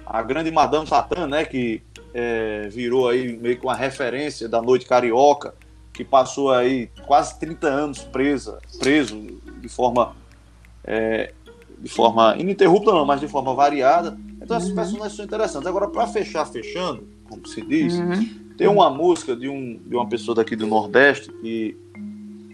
a 0.04 0.22
grande 0.22 0.50
Madame 0.50 0.86
Satã, 0.86 1.26
né, 1.26 1.44
que 1.44 1.82
é, 2.14 2.68
virou 2.68 3.08
aí 3.08 3.36
meio 3.36 3.58
que 3.58 3.64
uma 3.64 3.74
referência 3.74 4.48
da 4.48 4.60
noite 4.60 4.86
carioca, 4.86 5.54
que 5.92 6.04
passou 6.04 6.52
aí 6.52 6.88
quase 7.06 7.38
30 7.38 7.66
anos 7.66 7.98
presa, 8.04 8.58
preso 8.78 9.20
de 9.60 9.68
forma 9.68 10.14
é, 10.84 11.32
de 11.78 11.88
forma 11.88 12.36
ininterrupta 12.38 12.92
não, 12.92 13.04
mas 13.04 13.20
de 13.20 13.28
forma 13.28 13.54
variada. 13.54 14.16
Então 14.40 14.56
essas 14.56 14.70
uhum. 14.70 14.76
personagens 14.76 15.16
são 15.16 15.24
interessantes. 15.24 15.66
Agora 15.66 15.88
para 15.88 16.06
fechar 16.06 16.46
fechando, 16.46 17.08
como 17.32 17.46
se 17.48 17.62
diz, 17.62 17.94
uhum. 17.94 18.42
Tem 18.56 18.68
uma 18.68 18.90
música 18.90 19.34
de, 19.34 19.48
um, 19.48 19.80
de 19.86 19.96
uma 19.96 20.08
pessoa 20.08 20.34
daqui 20.34 20.54
do 20.54 20.66
Nordeste 20.66 21.32
que 21.32 21.76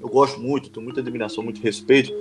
eu 0.01 0.09
gosto 0.09 0.41
muito, 0.41 0.71
tenho 0.71 0.85
muita 0.85 1.01
admiração, 1.01 1.43
muito 1.43 1.61
respeito. 1.61 2.13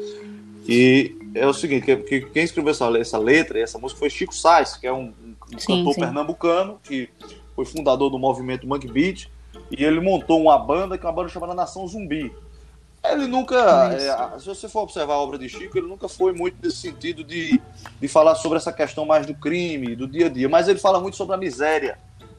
E 0.67 1.15
é 1.33 1.47
o 1.47 1.53
seguinte, 1.53 1.85
que, 1.85 1.95
que 1.97 2.21
quem 2.21 2.43
escreveu 2.43 2.71
essa, 2.71 2.85
essa 2.97 3.17
letra, 3.17 3.59
essa 3.59 3.77
música 3.77 3.99
foi 3.99 4.09
Chico 4.09 4.35
Sainz, 4.35 4.75
que 4.75 4.87
é 4.87 4.91
um, 4.91 5.13
um 5.53 5.59
sim, 5.59 5.77
cantor 5.77 5.93
sim. 5.93 6.01
pernambucano, 6.01 6.79
que 6.83 7.07
foi 7.55 7.65
fundador 7.65 8.09
do 8.09 8.19
movimento 8.19 8.67
Monkey 8.67 8.91
Beat, 8.91 9.29
e 9.71 9.83
ele 9.83 10.01
montou 10.01 10.41
uma 10.41 10.57
banda 10.57 10.97
que 10.97 11.05
é 11.05 11.07
uma 11.07 11.15
banda 11.15 11.29
chamada 11.29 11.53
Nação 11.53 11.87
Zumbi. 11.87 12.33
Ele 13.05 13.27
nunca, 13.27 13.93
é, 13.93 14.39
se 14.39 14.47
você 14.47 14.67
for 14.67 14.81
observar 14.81 15.13
a 15.13 15.19
obra 15.19 15.37
de 15.37 15.47
Chico, 15.47 15.77
ele 15.77 15.87
nunca 15.87 16.09
foi 16.09 16.33
muito 16.33 16.57
nesse 16.61 16.77
sentido 16.77 17.23
de, 17.23 17.61
de 18.01 18.07
falar 18.07 18.35
sobre 18.35 18.57
essa 18.57 18.73
questão 18.73 19.05
mais 19.05 19.25
do 19.25 19.33
crime, 19.33 19.95
do 19.95 20.07
dia 20.07 20.25
a 20.25 20.29
dia, 20.29 20.49
mas 20.49 20.67
ele 20.67 20.79
fala 20.79 20.99
muito 20.99 21.15
sobre 21.15 21.35
a 21.35 21.37
miséria, 21.37 21.97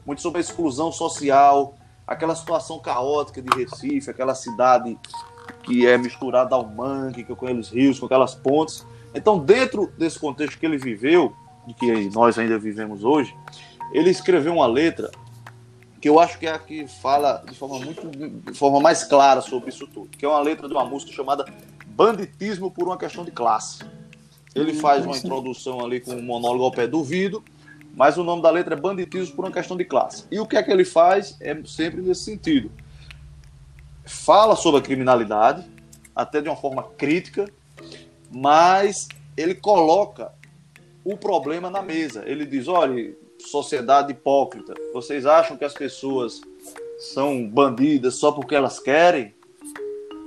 muito 0.09 0.23
sobre 0.23 0.39
a 0.39 0.41
exclusão 0.41 0.91
social, 0.91 1.75
aquela 2.07 2.35
situação 2.35 2.79
caótica 2.79 3.43
de 3.43 3.55
Recife, 3.55 4.09
aquela 4.09 4.33
cidade 4.33 4.97
que 5.61 5.85
é 5.85 5.99
misturada 5.99 6.55
ao 6.55 6.65
mangue, 6.65 7.23
que 7.23 7.35
com 7.35 7.45
aqueles 7.45 7.69
rios, 7.69 7.99
com 7.99 8.07
aquelas 8.07 8.33
pontes. 8.33 8.83
Então, 9.13 9.37
dentro 9.37 9.85
desse 9.99 10.17
contexto 10.17 10.57
que 10.57 10.65
ele 10.65 10.79
viveu, 10.79 11.31
e 11.67 11.75
que 11.75 12.09
nós 12.09 12.39
ainda 12.39 12.57
vivemos 12.57 13.03
hoje, 13.03 13.35
ele 13.93 14.09
escreveu 14.09 14.55
uma 14.55 14.65
letra 14.65 15.11
que 16.01 16.09
eu 16.09 16.19
acho 16.19 16.39
que 16.39 16.47
é 16.47 16.53
a 16.53 16.57
que 16.57 16.87
fala 16.87 17.43
de 17.47 17.55
forma 17.55 17.77
muito 17.77 18.09
de 18.09 18.57
forma 18.57 18.79
mais 18.79 19.03
clara 19.03 19.41
sobre 19.41 19.69
isso 19.69 19.85
tudo, 19.85 20.09
que 20.09 20.25
é 20.25 20.27
uma 20.27 20.41
letra 20.41 20.67
de 20.67 20.73
uma 20.73 20.85
música 20.85 21.11
chamada 21.11 21.45
Banditismo 21.85 22.71
por 22.71 22.87
uma 22.87 22.97
questão 22.97 23.23
de 23.23 23.29
classe. 23.29 23.83
Ele 24.55 24.71
hum, 24.71 24.79
faz 24.79 25.05
uma 25.05 25.15
introdução 25.15 25.85
ali 25.85 25.99
com 25.99 26.13
um 26.13 26.23
monólogo 26.23 26.63
ao 26.63 26.71
pé 26.71 26.87
do 26.87 27.03
vidro 27.03 27.43
mas 27.93 28.17
o 28.17 28.23
nome 28.23 28.41
da 28.41 28.49
letra 28.49 28.75
é 28.75 28.77
Banditismo 28.77 29.35
por 29.35 29.45
uma 29.45 29.51
questão 29.51 29.75
de 29.75 29.85
classe. 29.85 30.25
E 30.31 30.39
o 30.39 30.45
que 30.45 30.57
é 30.57 30.63
que 30.63 30.71
ele 30.71 30.85
faz 30.85 31.37
é 31.39 31.59
sempre 31.65 32.01
nesse 32.01 32.23
sentido. 32.23 32.71
Fala 34.05 34.55
sobre 34.55 34.79
a 34.79 34.83
criminalidade, 34.83 35.65
até 36.15 36.41
de 36.41 36.49
uma 36.49 36.55
forma 36.55 36.83
crítica, 36.97 37.45
mas 38.31 39.07
ele 39.35 39.55
coloca 39.55 40.31
o 41.03 41.17
problema 41.17 41.69
na 41.69 41.81
mesa. 41.81 42.23
Ele 42.25 42.45
diz: 42.45 42.67
olha, 42.67 43.15
sociedade 43.39 44.11
hipócrita, 44.11 44.73
vocês 44.93 45.25
acham 45.25 45.57
que 45.57 45.65
as 45.65 45.73
pessoas 45.73 46.41
são 47.13 47.47
bandidas 47.47 48.15
só 48.15 48.31
porque 48.31 48.55
elas 48.55 48.79
querem? 48.79 49.33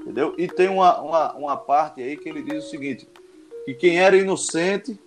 Entendeu? 0.01 0.35
E 0.37 0.49
tem 0.49 0.69
uma, 0.69 1.01
uma, 1.01 1.33
uma 1.35 1.57
parte 1.57 2.03
aí 2.03 2.17
que 2.17 2.29
ele 2.29 2.43
diz 2.43 2.65
o 2.65 2.71
seguinte: 2.71 3.09
que 3.65 3.75
quem 3.75 4.01
era 4.01 4.17
inocente 4.17 4.99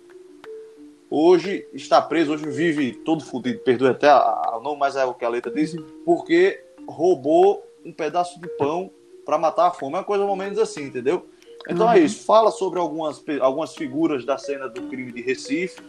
hoje 1.10 1.66
está 1.72 2.00
preso, 2.00 2.32
hoje 2.32 2.48
vive 2.48 2.92
todo 2.92 3.24
fodido, 3.24 3.58
perdoe 3.60 3.88
até 3.88 4.12
o 4.12 4.60
nome, 4.60 4.78
mas 4.78 4.96
é 4.96 5.04
o 5.04 5.14
que 5.14 5.24
a 5.24 5.28
letra 5.28 5.52
diz, 5.52 5.76
porque 6.04 6.62
roubou 6.86 7.62
um 7.84 7.92
pedaço 7.92 8.40
de 8.40 8.48
pão 8.56 8.90
para 9.24 9.38
matar 9.38 9.68
a 9.68 9.70
fome. 9.70 9.94
É 9.94 9.98
uma 9.98 10.04
coisa 10.04 10.24
mais 10.24 10.30
ou 10.30 10.36
menos 10.36 10.58
assim, 10.58 10.84
entendeu? 10.84 11.28
Então 11.68 11.86
é 11.88 11.94
uhum. 11.94 11.96
é 11.96 12.00
isso. 12.00 12.24
Fala 12.24 12.50
sobre 12.50 12.78
algumas, 12.78 13.22
algumas 13.40 13.74
figuras 13.74 14.24
da 14.24 14.38
cena 14.38 14.68
do 14.68 14.82
crime 14.82 15.12
de 15.12 15.20
Recife. 15.20 15.80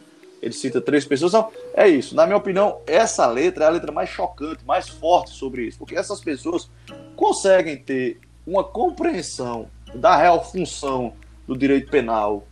Ele 0.42 0.54
cita 0.54 0.80
três 0.80 1.06
pessoas. 1.06 1.34
Então, 1.34 1.52
é 1.74 1.88
isso. 1.88 2.16
Na 2.16 2.26
minha 2.26 2.38
opinião, 2.38 2.80
essa 2.86 3.26
letra 3.26 3.66
é 3.66 3.68
a 3.68 3.72
letra 3.72 3.92
mais 3.92 4.10
chocante, 4.10 4.64
mais 4.66 4.88
forte 4.88 5.32
sobre 5.32 5.64
isso. 5.64 5.80
Porque 5.80 5.96
essas 5.96 6.20
pessoas 6.20 6.70
conseguem 7.16 7.78
ter 7.78 8.20
uma 8.46 8.64
compreensão 8.64 9.68
da 9.96 10.16
real 10.16 10.44
função 10.44 11.14
do 11.48 11.58
direito 11.58 11.90
penal, 11.90 12.46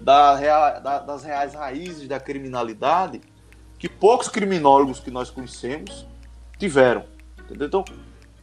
da 0.00 0.78
da, 0.78 0.98
das 1.00 1.24
reais 1.24 1.54
raízes 1.54 2.08
da 2.08 2.20
criminalidade 2.20 3.20
que 3.78 3.88
poucos 3.88 4.28
criminólogos 4.28 5.00
que 5.00 5.10
nós 5.10 5.30
conhecemos 5.30 6.06
tiveram. 6.58 7.04
Entendeu? 7.38 7.66
Então, 7.66 7.84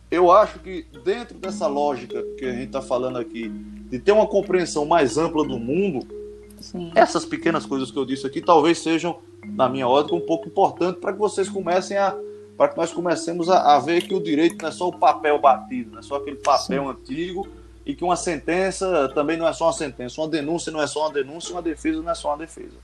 eu 0.10 0.32
acho 0.32 0.60
que 0.60 0.86
dentro 1.04 1.38
dessa 1.38 1.68
lógica 1.68 2.22
que 2.38 2.46
a 2.46 2.52
gente 2.52 2.68
está 2.68 2.82
falando 2.82 3.18
aqui, 3.18 3.50
de 3.50 4.00
ter 4.00 4.12
uma 4.12 4.28
compreensão 4.28 4.86
mais 4.86 5.18
ampla 5.18 5.44
do 5.44 5.58
mundo, 5.58 6.08
Sim. 6.60 6.92
essas 6.96 7.26
pequenas 7.26 7.66
coisas 7.66 7.92
que 7.92 7.98
eu 7.98 8.06
disse 8.06 8.26
aqui 8.26 8.40
talvez 8.40 8.80
sejam, 8.80 9.20
na 9.44 9.68
minha 9.68 9.88
ótica, 9.88 10.16
um 10.16 10.22
pouco 10.22 10.48
importante 10.48 11.00
para 11.00 11.14
que 11.14 11.20
vocês 11.20 11.50
comecem 11.50 11.98
a. 11.98 12.16
para 12.56 12.70
que 12.70 12.78
nós 12.78 12.94
comecemos 12.94 13.50
a, 13.50 13.76
a, 13.76 13.80
ver 13.80 14.04
que 14.04 14.14
o 14.14 14.22
direito 14.22 14.62
não 14.62 14.70
é 14.70 14.72
só 14.72 14.88
o 14.88 14.94
papel 14.94 15.40
batido, 15.40 15.92
não 15.92 16.00
é 16.00 16.02
só 16.04 16.16
aquele 16.16 16.38
papel 16.38 16.84
Sim. 16.84 16.90
antigo 16.90 17.48
e 17.86 17.94
que 17.94 18.04
uma 18.04 18.16
sentença 18.16 19.10
também 19.14 19.38
não 19.38 19.48
é 19.48 19.54
só 19.54 19.66
uma 19.66 19.74
sentença, 19.74 20.22
uma 20.22 20.28
denúncia 20.28 20.72
não 20.72 20.82
é 20.82 20.88
só 20.88 21.02
uma 21.02 21.14
denúncia, 21.14 21.54
uma 21.54 21.62
defesa 21.62 22.02
não 22.02 22.12
é 22.12 22.16
só 22.16 22.30
uma 22.30 22.38
defesa. 22.38 22.78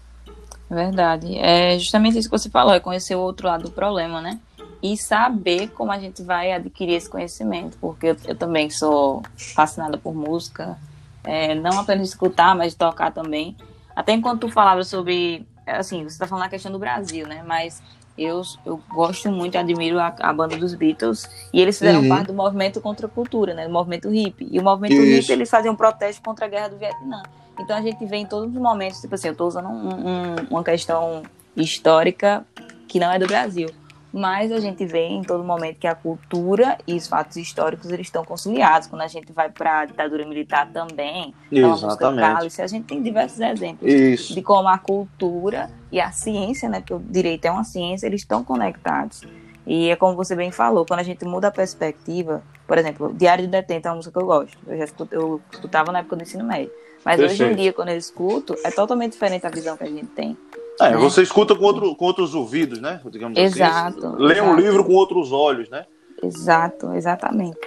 Verdade. 0.69 1.37
É 1.37 1.79
justamente 1.79 2.17
isso 2.17 2.29
que 2.29 2.37
você 2.37 2.49
falou, 2.49 2.73
é 2.73 2.79
conhecer 2.79 3.15
o 3.15 3.19
outro 3.19 3.47
lado 3.47 3.63
do 3.63 3.71
problema, 3.71 4.21
né? 4.21 4.39
E 4.81 4.95
saber 4.95 5.69
como 5.69 5.91
a 5.91 5.99
gente 5.99 6.21
vai 6.21 6.51
adquirir 6.51 6.93
esse 6.93 7.09
conhecimento, 7.09 7.77
porque 7.79 8.07
eu, 8.07 8.17
eu 8.25 8.35
também 8.35 8.69
sou 8.69 9.23
fascinada 9.35 9.97
por 9.97 10.13
música, 10.13 10.77
é, 11.23 11.55
não 11.55 11.79
apenas 11.79 12.09
escutar, 12.09 12.55
mas 12.55 12.75
tocar 12.75 13.11
também. 13.11 13.57
Até 13.95 14.13
enquanto 14.13 14.41
tu 14.41 14.49
falava 14.49 14.83
sobre, 14.83 15.45
assim, 15.65 16.03
você 16.03 16.13
está 16.13 16.27
falando 16.27 16.45
a 16.45 16.49
questão 16.49 16.71
do 16.71 16.79
Brasil, 16.79 17.27
né? 17.27 17.43
Mas 17.45 17.81
eu, 18.23 18.41
eu 18.65 18.81
gosto 18.89 19.31
muito, 19.31 19.57
admiro 19.57 19.99
a, 19.99 20.13
a 20.19 20.33
banda 20.33 20.57
dos 20.57 20.73
Beatles 20.73 21.29
e 21.53 21.61
eles 21.61 21.77
fizeram 21.77 22.01
uhum. 22.01 22.09
parte 22.09 22.27
do 22.27 22.33
movimento 22.33 22.81
contra 22.81 23.07
a 23.07 23.09
cultura, 23.09 23.53
né? 23.53 23.65
Do 23.65 23.73
movimento 23.73 24.09
hippie. 24.09 24.47
E 24.51 24.59
o 24.59 24.63
movimento 24.63 24.93
Isso. 24.93 25.21
hippie 25.21 25.31
eles 25.33 25.49
faziam 25.49 25.75
protesto 25.75 26.21
contra 26.21 26.45
a 26.45 26.49
guerra 26.49 26.69
do 26.69 26.77
Vietnã. 26.77 27.23
Então 27.59 27.75
a 27.75 27.81
gente 27.81 28.05
vê 28.05 28.17
em 28.17 28.25
todos 28.25 28.53
os 28.53 28.61
momentos, 28.61 29.01
tipo 29.01 29.15
assim, 29.15 29.27
eu 29.27 29.31
estou 29.33 29.47
usando 29.47 29.67
um, 29.67 29.89
um, 29.89 30.35
uma 30.49 30.63
questão 30.63 31.23
histórica 31.55 32.45
que 32.87 32.99
não 32.99 33.11
é 33.11 33.19
do 33.19 33.27
Brasil 33.27 33.69
mas 34.11 34.51
a 34.51 34.59
gente 34.59 34.85
vê 34.85 35.05
em 35.05 35.21
todo 35.21 35.43
momento 35.43 35.77
que 35.77 35.87
a 35.87 35.93
cultura 35.93 36.77
e 36.87 36.95
os 36.95 37.07
fatos 37.07 37.37
históricos 37.37 37.91
eles 37.91 38.07
estão 38.07 38.25
conciliados. 38.25 38.87
Quando 38.87 39.03
a 39.03 39.07
gente 39.07 39.31
vai 39.31 39.49
para 39.49 39.81
a 39.81 39.85
ditadura 39.85 40.25
militar 40.25 40.67
também, 40.71 41.33
então 41.51 41.73
Exatamente. 41.73 42.23
a 42.23 42.33
Cálice, 42.33 42.61
a 42.61 42.67
gente 42.67 42.85
tem 42.85 43.01
diversos 43.01 43.39
exemplos 43.39 43.91
Isso. 43.91 44.33
de 44.33 44.41
como 44.41 44.67
a 44.67 44.77
cultura 44.77 45.69
e 45.91 45.99
a 45.99 46.11
ciência, 46.11 46.67
né, 46.67 46.79
porque 46.79 46.93
o 46.93 46.99
direito 46.99 47.45
é 47.45 47.51
uma 47.51 47.63
ciência, 47.63 48.07
eles 48.07 48.21
estão 48.21 48.43
conectados. 48.43 49.23
E 49.65 49.89
é 49.89 49.95
como 49.95 50.15
você 50.15 50.35
bem 50.35 50.51
falou, 50.51 50.85
quando 50.85 51.01
a 51.01 51.03
gente 51.03 51.23
muda 51.25 51.49
a 51.49 51.51
perspectiva, 51.51 52.41
por 52.65 52.77
exemplo, 52.77 53.13
Diário 53.13 53.45
de 53.45 53.51
Detento 53.51 53.87
é 53.87 53.91
uma 53.91 53.97
música 53.97 54.17
que 54.17 54.23
eu 54.23 54.25
gosto. 54.25 54.57
Eu 54.65 54.77
já 54.77 54.83
escuto, 54.85 55.13
eu 55.13 55.41
escutava 55.51 55.91
na 55.91 55.99
época 55.99 56.15
do 56.15 56.23
ensino 56.23 56.43
médio. 56.43 56.71
Mas 57.05 57.17
Perfeito. 57.17 57.43
hoje 57.43 57.53
em 57.53 57.55
dia, 57.55 57.73
quando 57.73 57.89
eu 57.89 57.97
escuto, 57.97 58.55
é 58.63 58.71
totalmente 58.71 59.13
diferente 59.13 59.45
a 59.45 59.49
visão 59.49 59.77
que 59.77 59.83
a 59.83 59.87
gente 59.87 60.07
tem. 60.07 60.37
É, 60.79 60.91
né? 60.91 60.97
você 60.97 61.21
escuta 61.21 61.55
com, 61.55 61.63
outro, 61.63 61.95
com 61.95 62.05
outros 62.05 62.33
ouvidos, 62.33 62.79
né? 62.79 63.01
Digamos 63.11 63.37
assim. 63.37 63.45
exato. 63.45 64.07
Assim. 64.07 64.15
Lê 64.17 64.35
exato. 64.35 64.49
um 64.49 64.55
livro 64.55 64.83
com 64.83 64.93
outros 64.93 65.31
olhos, 65.31 65.69
né? 65.69 65.85
Exato, 66.21 66.93
exatamente. 66.93 67.57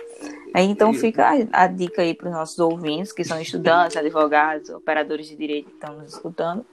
Aí, 0.54 0.66
então 0.66 0.92
fica 0.92 1.30
a, 1.30 1.64
a 1.64 1.66
dica 1.66 2.02
aí 2.02 2.14
para 2.14 2.28
os 2.28 2.34
nossos 2.34 2.58
ouvintes, 2.58 3.12
que 3.12 3.24
são 3.24 3.40
estudantes, 3.40 3.96
advogados, 3.98 4.68
operadores 4.70 5.26
de 5.26 5.36
direito 5.36 5.70
que 5.70 5.74
estão 5.74 5.96
nos 5.96 6.12
escutando, 6.12 6.64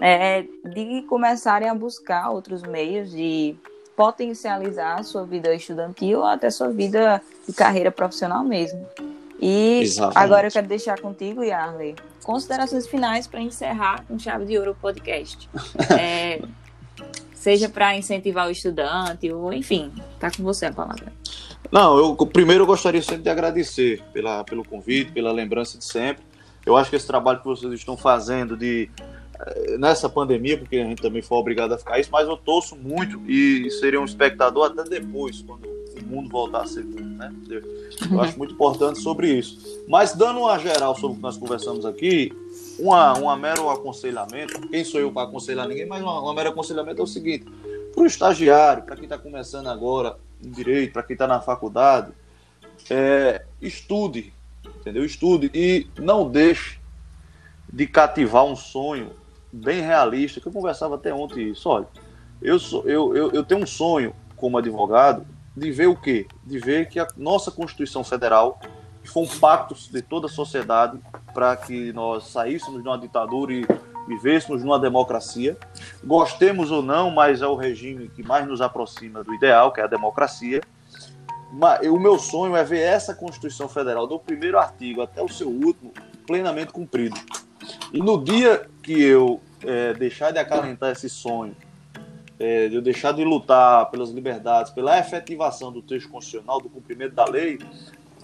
é, 0.00 0.44
de 0.64 1.02
começarem 1.08 1.68
a 1.68 1.74
buscar 1.74 2.30
outros 2.30 2.62
meios 2.62 3.10
de 3.10 3.54
potencializar 3.96 4.98
a 4.98 5.02
sua 5.02 5.24
vida 5.24 5.54
estudantil 5.54 6.20
ou 6.20 6.24
até 6.24 6.50
sua 6.50 6.68
vida 6.68 7.20
de 7.46 7.52
carreira 7.52 7.90
profissional 7.90 8.42
mesmo. 8.42 8.84
E 9.40 9.80
Exatamente. 9.80 10.18
agora 10.18 10.46
eu 10.48 10.50
quero 10.50 10.66
deixar 10.66 11.00
contigo, 11.00 11.42
Yarley, 11.42 11.96
considerações 12.22 12.86
finais 12.86 13.26
para 13.26 13.40
encerrar 13.40 14.04
com 14.06 14.18
chave 14.18 14.44
de 14.44 14.58
ouro 14.58 14.72
o 14.72 14.74
podcast. 14.74 15.48
É, 15.98 16.40
seja 17.34 17.68
para 17.68 17.96
incentivar 17.96 18.46
o 18.46 18.50
estudante, 18.50 19.32
ou 19.32 19.52
enfim, 19.52 19.90
tá 20.18 20.30
com 20.30 20.42
você 20.42 20.66
a 20.66 20.72
palavra. 20.72 21.10
Não, 21.72 21.96
eu 21.96 22.14
primeiro 22.26 22.64
eu 22.64 22.66
gostaria 22.66 23.00
sempre 23.00 23.22
de 23.22 23.30
agradecer 23.30 24.02
pela, 24.12 24.44
pelo 24.44 24.62
convite, 24.62 25.12
pela 25.12 25.32
lembrança 25.32 25.78
de 25.78 25.84
sempre. 25.84 26.22
Eu 26.64 26.76
acho 26.76 26.90
que 26.90 26.96
esse 26.96 27.06
trabalho 27.06 27.38
que 27.38 27.46
vocês 27.46 27.72
estão 27.72 27.96
fazendo 27.96 28.56
de 28.56 28.90
eh, 29.38 29.78
nessa 29.78 30.08
pandemia, 30.08 30.58
porque 30.58 30.76
a 30.76 30.84
gente 30.84 31.00
também 31.00 31.22
foi 31.22 31.38
obrigado 31.38 31.72
a 31.72 31.78
ficar 31.78 31.98
isso, 31.98 32.10
mas 32.12 32.28
eu 32.28 32.36
torço 32.36 32.76
muito 32.76 33.20
e 33.26 33.70
seria 33.70 34.00
um 34.00 34.04
espectador 34.04 34.66
até 34.66 34.84
depois, 34.84 35.42
quando 35.42 35.66
mundo 36.04 36.28
voltar 36.28 36.62
a 36.62 36.66
ser 36.66 36.84
mundo, 36.84 37.16
né? 37.16 37.32
Eu 38.10 38.20
acho 38.20 38.38
muito 38.38 38.54
importante 38.54 39.00
sobre 39.00 39.32
isso. 39.32 39.84
Mas 39.88 40.14
dando 40.14 40.40
uma 40.40 40.58
geral 40.58 40.94
sobre 40.94 41.12
o 41.12 41.14
que 41.16 41.22
nós 41.22 41.36
conversamos 41.36 41.84
aqui, 41.84 42.32
uma, 42.78 43.14
uma 43.14 43.36
mero 43.36 43.68
aconselhamento, 43.70 44.60
quem 44.68 44.84
sou 44.84 45.00
eu 45.00 45.12
para 45.12 45.28
aconselhar 45.28 45.68
ninguém, 45.68 45.86
mas 45.86 46.02
uma, 46.02 46.34
mero 46.34 46.50
aconselhamento 46.50 47.00
é 47.00 47.04
o 47.04 47.06
seguinte, 47.06 47.46
para 47.92 48.02
o 48.02 48.06
estagiário, 48.06 48.82
para 48.84 48.96
quem 48.96 49.04
está 49.04 49.18
começando 49.18 49.66
agora 49.68 50.16
em 50.42 50.50
direito, 50.50 50.92
para 50.92 51.02
quem 51.02 51.14
está 51.14 51.26
na 51.26 51.40
faculdade, 51.40 52.12
é, 52.88 53.44
estude, 53.60 54.32
entendeu? 54.80 55.04
Estude 55.04 55.50
e 55.54 55.86
não 55.98 56.28
deixe 56.28 56.78
de 57.72 57.86
cativar 57.86 58.44
um 58.44 58.56
sonho 58.56 59.10
bem 59.52 59.80
realista, 59.80 60.40
que 60.40 60.48
eu 60.48 60.52
conversava 60.52 60.94
até 60.94 61.12
ontem 61.12 61.50
isso. 61.50 61.68
Olha, 61.68 61.86
eu, 62.40 62.58
sou, 62.58 62.88
eu, 62.88 63.14
eu, 63.16 63.30
eu 63.32 63.44
tenho 63.44 63.62
um 63.62 63.66
sonho 63.66 64.14
como 64.36 64.56
advogado 64.58 65.26
de 65.56 65.70
ver 65.70 65.88
o 65.88 65.96
quê? 65.96 66.26
De 66.44 66.58
ver 66.58 66.88
que 66.88 66.98
a 66.98 67.06
nossa 67.16 67.50
Constituição 67.50 68.04
Federal, 68.04 68.60
que 69.02 69.08
foi 69.08 69.24
um 69.24 69.28
pacto 69.28 69.74
de 69.90 70.02
toda 70.02 70.26
a 70.26 70.30
sociedade 70.30 70.98
para 71.34 71.56
que 71.56 71.92
nós 71.92 72.28
saíssemos 72.28 72.82
de 72.82 72.88
uma 72.88 72.98
ditadura 72.98 73.52
e 73.52 73.66
vivêssemos 74.06 74.62
numa 74.62 74.78
democracia, 74.78 75.56
gostemos 76.04 76.70
ou 76.70 76.82
não, 76.82 77.10
mas 77.10 77.42
é 77.42 77.46
o 77.46 77.54
regime 77.54 78.08
que 78.08 78.22
mais 78.22 78.46
nos 78.46 78.60
aproxima 78.60 79.22
do 79.22 79.34
ideal, 79.34 79.72
que 79.72 79.80
é 79.80 79.84
a 79.84 79.86
democracia. 79.86 80.60
O 81.90 81.98
meu 81.98 82.18
sonho 82.18 82.54
é 82.54 82.62
ver 82.62 82.80
essa 82.80 83.14
Constituição 83.14 83.68
Federal, 83.68 84.06
do 84.06 84.18
primeiro 84.18 84.58
artigo 84.58 85.02
até 85.02 85.22
o 85.22 85.28
seu 85.28 85.48
último, 85.48 85.92
plenamente 86.26 86.72
cumprido. 86.72 87.16
E 87.92 87.98
no 87.98 88.22
dia 88.22 88.68
que 88.82 89.00
eu 89.00 89.40
é, 89.62 89.92
deixar 89.94 90.30
de 90.30 90.38
acalentar 90.38 90.90
esse 90.90 91.08
sonho, 91.08 91.54
é, 92.40 92.68
de 92.68 92.74
eu 92.74 92.80
deixar 92.80 93.12
de 93.12 93.22
lutar 93.22 93.90
pelas 93.90 94.08
liberdades, 94.08 94.72
pela 94.72 94.98
efetivação 94.98 95.70
do 95.70 95.82
texto 95.82 96.08
constitucional, 96.08 96.58
do 96.58 96.70
cumprimento 96.70 97.14
da 97.14 97.26
lei, 97.26 97.58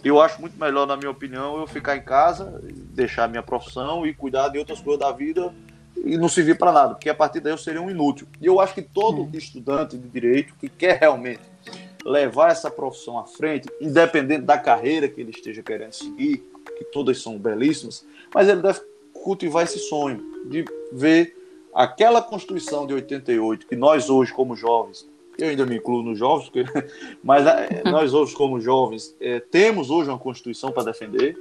eu 0.02 0.20
acho 0.20 0.40
muito 0.40 0.58
melhor, 0.58 0.86
na 0.86 0.96
minha 0.96 1.10
opinião, 1.10 1.60
eu 1.60 1.66
ficar 1.66 1.96
em 1.96 2.02
casa, 2.02 2.60
deixar 2.94 3.24
a 3.24 3.28
minha 3.28 3.42
profissão 3.42 4.06
e 4.06 4.14
cuidar 4.14 4.48
de 4.48 4.58
outras 4.58 4.80
coisas 4.80 5.00
da 5.00 5.12
vida 5.12 5.52
e 5.96 6.16
não 6.16 6.28
servir 6.28 6.56
para 6.56 6.72
nada, 6.72 6.94
porque 6.94 7.10
a 7.10 7.14
partir 7.14 7.40
daí 7.40 7.52
eu 7.52 7.58
seria 7.58 7.82
um 7.82 7.90
inútil. 7.90 8.26
E 8.40 8.46
eu 8.46 8.58
acho 8.60 8.74
que 8.74 8.82
todo 8.82 9.28
estudante 9.36 9.98
de 9.98 10.08
direito 10.08 10.54
que 10.58 10.68
quer 10.68 10.98
realmente 10.98 11.40
levar 12.04 12.52
essa 12.52 12.70
profissão 12.70 13.18
à 13.18 13.24
frente, 13.24 13.68
independente 13.80 14.42
da 14.42 14.56
carreira 14.56 15.08
que 15.08 15.20
ele 15.20 15.30
esteja 15.30 15.62
querendo 15.62 15.92
seguir, 15.92 16.38
que 16.78 16.84
todas 16.84 17.20
são 17.20 17.36
belíssimas, 17.36 18.06
mas 18.32 18.48
ele 18.48 18.62
deve 18.62 18.80
cultivar 19.12 19.64
esse 19.64 19.78
sonho 19.78 20.22
de 20.48 20.64
ver 20.92 21.35
aquela 21.76 22.22
Constituição 22.22 22.86
de 22.86 22.94
88 22.94 23.66
que 23.66 23.76
nós 23.76 24.08
hoje 24.08 24.32
como 24.32 24.56
jovens 24.56 25.06
eu 25.38 25.50
ainda 25.50 25.66
me 25.66 25.76
incluo 25.76 26.02
nos 26.02 26.18
jovens, 26.18 26.48
porque, 26.48 26.64
mas 27.22 27.46
é, 27.46 27.82
nós 27.90 28.14
hoje, 28.14 28.34
como 28.34 28.60
jovens, 28.60 29.14
é, 29.20 29.40
temos 29.40 29.90
hoje 29.90 30.08
uma 30.08 30.18
Constituição 30.18 30.72
para 30.72 30.84
defender. 30.84 31.36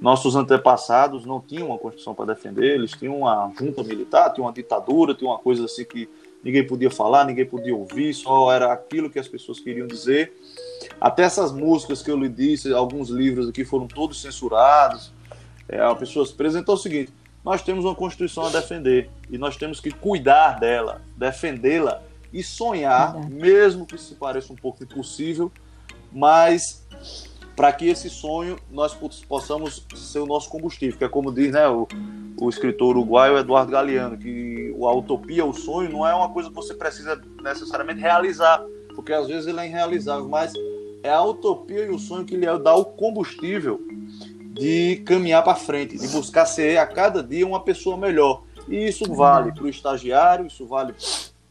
Nossos 0.00 0.36
antepassados 0.36 1.26
não 1.26 1.40
tinham 1.40 1.68
uma 1.68 1.78
Constituição 1.78 2.14
para 2.14 2.34
defender, 2.34 2.74
eles 2.74 2.92
tinham 2.92 3.18
uma 3.18 3.52
junta 3.58 3.82
militar, 3.82 4.32
tinham 4.32 4.46
uma 4.46 4.52
ditadura, 4.52 5.14
tinham 5.14 5.32
uma 5.32 5.40
coisa 5.40 5.64
assim 5.64 5.84
que 5.84 6.08
ninguém 6.44 6.64
podia 6.64 6.90
falar, 6.90 7.24
ninguém 7.24 7.44
podia 7.44 7.74
ouvir, 7.74 8.14
só 8.14 8.52
era 8.52 8.72
aquilo 8.72 9.10
que 9.10 9.18
as 9.18 9.26
pessoas 9.26 9.58
queriam 9.58 9.88
dizer. 9.88 10.32
Até 11.00 11.24
essas 11.24 11.50
músicas 11.50 12.02
que 12.02 12.10
eu 12.10 12.16
lhe 12.16 12.28
disse, 12.28 12.72
alguns 12.72 13.08
livros 13.08 13.48
aqui 13.48 13.64
foram 13.64 13.88
todos 13.88 14.22
censurados. 14.22 15.12
É, 15.68 15.80
a 15.80 15.94
pessoa 15.96 16.24
se 16.24 16.32
apresentou 16.32 16.76
o 16.76 16.78
seguinte: 16.78 17.12
nós 17.46 17.62
temos 17.62 17.84
uma 17.84 17.94
Constituição 17.94 18.44
a 18.44 18.50
defender 18.50 19.08
e 19.30 19.38
nós 19.38 19.56
temos 19.56 19.78
que 19.78 19.92
cuidar 19.92 20.58
dela, 20.58 21.00
defendê-la 21.16 22.02
e 22.32 22.42
sonhar, 22.42 23.16
mesmo 23.30 23.86
que 23.86 23.96
se 23.96 24.16
pareça 24.16 24.52
um 24.52 24.56
pouco 24.56 24.82
impossível, 24.82 25.52
mas 26.12 26.84
para 27.54 27.72
que 27.72 27.86
esse 27.86 28.10
sonho 28.10 28.58
nós 28.68 28.98
possamos 29.28 29.86
ser 29.94 30.18
o 30.18 30.26
nosso 30.26 30.50
combustível, 30.50 30.98
que 30.98 31.04
é 31.04 31.08
como 31.08 31.32
diz 31.32 31.52
né, 31.52 31.68
o, 31.68 31.86
o 32.36 32.48
escritor 32.48 32.96
uruguaio 32.96 33.38
Eduardo 33.38 33.70
Galeano, 33.70 34.18
que 34.18 34.74
a 34.82 34.92
utopia, 34.92 35.44
o 35.44 35.54
sonho, 35.54 35.88
não 35.88 36.04
é 36.04 36.12
uma 36.12 36.30
coisa 36.30 36.48
que 36.48 36.54
você 36.56 36.74
precisa 36.74 37.22
necessariamente 37.40 38.00
realizar, 38.00 38.60
porque 38.92 39.12
às 39.12 39.28
vezes 39.28 39.46
ele 39.46 39.60
é 39.60 39.68
irrealizável, 39.68 40.28
mas 40.28 40.52
é 41.00 41.10
a 41.10 41.22
utopia 41.22 41.84
e 41.84 41.90
o 41.90 41.98
sonho 41.98 42.24
que 42.24 42.36
lhe 42.36 42.58
dá 42.58 42.74
o 42.74 42.84
combustível 42.84 43.80
de 44.58 44.96
caminhar 45.04 45.44
para 45.44 45.54
frente, 45.54 45.98
de 45.98 46.08
buscar 46.08 46.46
ser 46.46 46.78
a 46.78 46.86
cada 46.86 47.22
dia 47.22 47.46
uma 47.46 47.60
pessoa 47.60 47.96
melhor. 47.96 48.42
E 48.68 48.88
isso 48.88 49.12
vale 49.14 49.52
para 49.52 49.64
o 49.64 49.68
estagiário, 49.68 50.46
isso 50.46 50.66
vale 50.66 50.94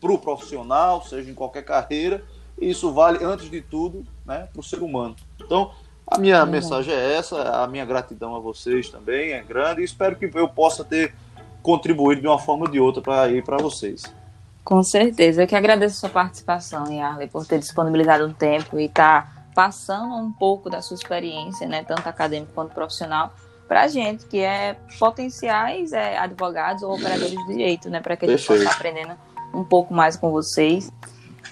para 0.01 0.11
o 0.11 0.17
profissional, 0.17 1.03
seja 1.03 1.29
em 1.29 1.33
qualquer 1.33 1.63
carreira, 1.63 2.23
e 2.59 2.69
isso 2.69 2.91
vale, 2.91 3.23
antes 3.23 3.49
de 3.49 3.61
tudo, 3.61 4.03
né, 4.25 4.47
para 4.51 4.59
o 4.59 4.63
ser 4.63 4.81
humano. 4.81 5.15
Então, 5.39 5.71
a 6.05 6.17
minha 6.17 6.43
uhum. 6.43 6.49
mensagem 6.49 6.93
é 6.93 7.13
essa, 7.13 7.63
a 7.63 7.67
minha 7.67 7.85
gratidão 7.85 8.35
a 8.35 8.39
vocês 8.39 8.89
também 8.89 9.31
é 9.31 9.41
grande, 9.41 9.81
e 9.81 9.85
espero 9.85 10.15
que 10.15 10.29
eu 10.33 10.47
possa 10.47 10.83
ter 10.83 11.13
contribuído 11.61 12.21
de 12.21 12.27
uma 12.27 12.39
forma 12.39 12.65
ou 12.65 12.71
de 12.71 12.79
outra 12.79 13.01
para 13.01 13.29
ir 13.29 13.43
para 13.43 13.57
vocês. 13.57 14.03
Com 14.63 14.81
certeza, 14.83 15.43
eu 15.43 15.47
que 15.47 15.55
agradeço 15.55 15.95
a 15.95 15.99
sua 15.99 16.09
participação, 16.09 16.91
Yarley, 16.91 17.27
por 17.27 17.45
ter 17.45 17.59
disponibilizado 17.59 18.25
um 18.25 18.33
tempo 18.33 18.79
e 18.79 18.85
estar 18.85 19.23
tá 19.23 19.34
passando 19.55 20.13
um 20.13 20.31
pouco 20.31 20.69
da 20.69 20.81
sua 20.81 20.95
experiência, 20.95 21.65
né, 21.67 21.83
tanto 21.83 22.07
acadêmico 22.07 22.51
quanto 22.53 22.73
profissional, 22.73 23.33
para 23.67 23.83
a 23.83 23.87
gente, 23.87 24.25
que 24.25 24.39
é 24.39 24.75
potenciais 24.99 25.93
é, 25.93 26.17
advogados 26.17 26.83
ou 26.83 26.93
operadores 26.93 27.31
de 27.31 27.47
direito, 27.47 27.89
né, 27.89 28.01
para 28.01 28.15
que 28.15 28.25
a 28.25 28.27
gente 28.27 28.45
Perfeito. 28.45 28.63
possa 28.63 28.75
estar 28.75 28.75
aprendendo 28.75 29.17
um 29.53 29.63
pouco 29.63 29.93
mais 29.93 30.17
com 30.17 30.29
vocês. 30.29 30.91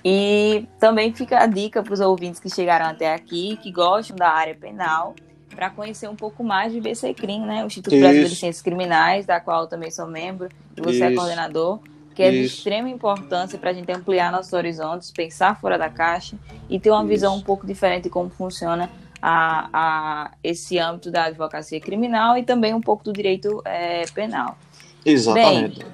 E 0.05 0.67
também 0.79 1.13
fica 1.13 1.39
a 1.39 1.47
dica 1.47 1.81
para 1.81 1.93
os 1.93 2.01
ouvintes 2.01 2.39
que 2.39 2.49
chegaram 2.49 2.87
até 2.87 3.13
aqui, 3.13 3.57
que 3.63 3.71
gostam 3.71 4.17
da 4.17 4.29
área 4.29 4.53
penal, 4.53 5.15
para 5.55 5.69
conhecer 5.69 6.09
um 6.09 6.15
pouco 6.15 6.43
mais 6.43 6.73
de 6.73 6.81
BCCRIM, 6.81 7.45
né? 7.45 7.63
O 7.63 7.67
Instituto 7.67 7.93
Isso. 7.93 8.01
Brasileiro 8.01 8.29
de 8.29 8.35
Ciências 8.35 8.61
Criminais, 8.61 9.25
da 9.25 9.39
qual 9.39 9.61
eu 9.61 9.67
também 9.67 9.89
sou 9.89 10.07
membro, 10.07 10.49
e 10.75 10.81
você 10.81 11.03
é 11.03 11.05
Isso. 11.05 11.13
é 11.13 11.15
coordenador, 11.15 11.79
que 12.13 12.23
é 12.23 12.29
Isso. 12.29 12.37
de 12.37 12.45
extrema 12.45 12.89
importância 12.89 13.57
para 13.57 13.71
a 13.71 13.73
gente 13.73 13.91
ampliar 13.91 14.31
nossos 14.31 14.53
horizontes, 14.53 15.11
pensar 15.11 15.59
fora 15.59 15.77
da 15.77 15.89
caixa 15.89 16.37
e 16.69 16.79
ter 16.79 16.91
uma 16.91 17.05
visão 17.05 17.35
um 17.35 17.41
pouco 17.41 17.65
diferente 17.65 18.03
de 18.03 18.09
como 18.09 18.29
funciona 18.29 18.89
a, 19.21 19.69
a, 19.73 20.31
esse 20.43 20.77
âmbito 20.77 21.09
da 21.09 21.25
advocacia 21.25 21.79
criminal 21.79 22.37
e 22.37 22.43
também 22.43 22.73
um 22.73 22.81
pouco 22.81 23.03
do 23.03 23.13
direito 23.13 23.61
é, 23.65 24.05
penal. 24.13 24.57
Exatamente. 25.05 25.79
Bem, 25.79 25.93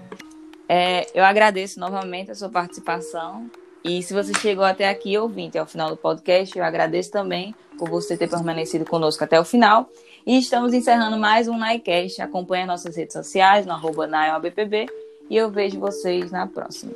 é, 0.68 1.08
eu 1.14 1.24
agradeço 1.24 1.80
novamente 1.80 2.32
a 2.32 2.36
sua 2.36 2.50
participação. 2.50 3.50
E 3.84 4.04
se 4.04 4.14
você 4.14 4.34
chegou 4.40 4.66
até 4.66 4.90
aqui, 4.90 5.18
ouvinte, 5.18 5.58
ao 5.58 5.66
final 5.66 5.90
do 5.90 5.98
podcast, 5.98 6.58
eu 6.58 6.66
agradeço 6.66 7.12
também 7.12 7.56
por 7.78 7.90
você 7.90 8.18
ter 8.18 8.30
permanecido 8.30 8.84
conosco 8.84 9.24
até 9.24 9.40
o 9.40 9.46
final. 9.46 9.90
E 10.26 10.38
estamos 10.38 10.74
encerrando 10.74 11.18
mais 11.18 11.48
um 11.48 11.58
NAICast. 11.58 12.22
Acompanhe 12.22 12.66
nossas 12.66 12.96
redes 12.96 13.14
sociais, 13.14 13.66
no 13.66 13.72
arroba 13.72 14.06
NAIOABPB. 14.06 14.88
E 15.30 15.38
eu 15.38 15.50
vejo 15.50 15.80
vocês 15.80 16.32
na 16.32 16.48
próxima. 16.48 16.92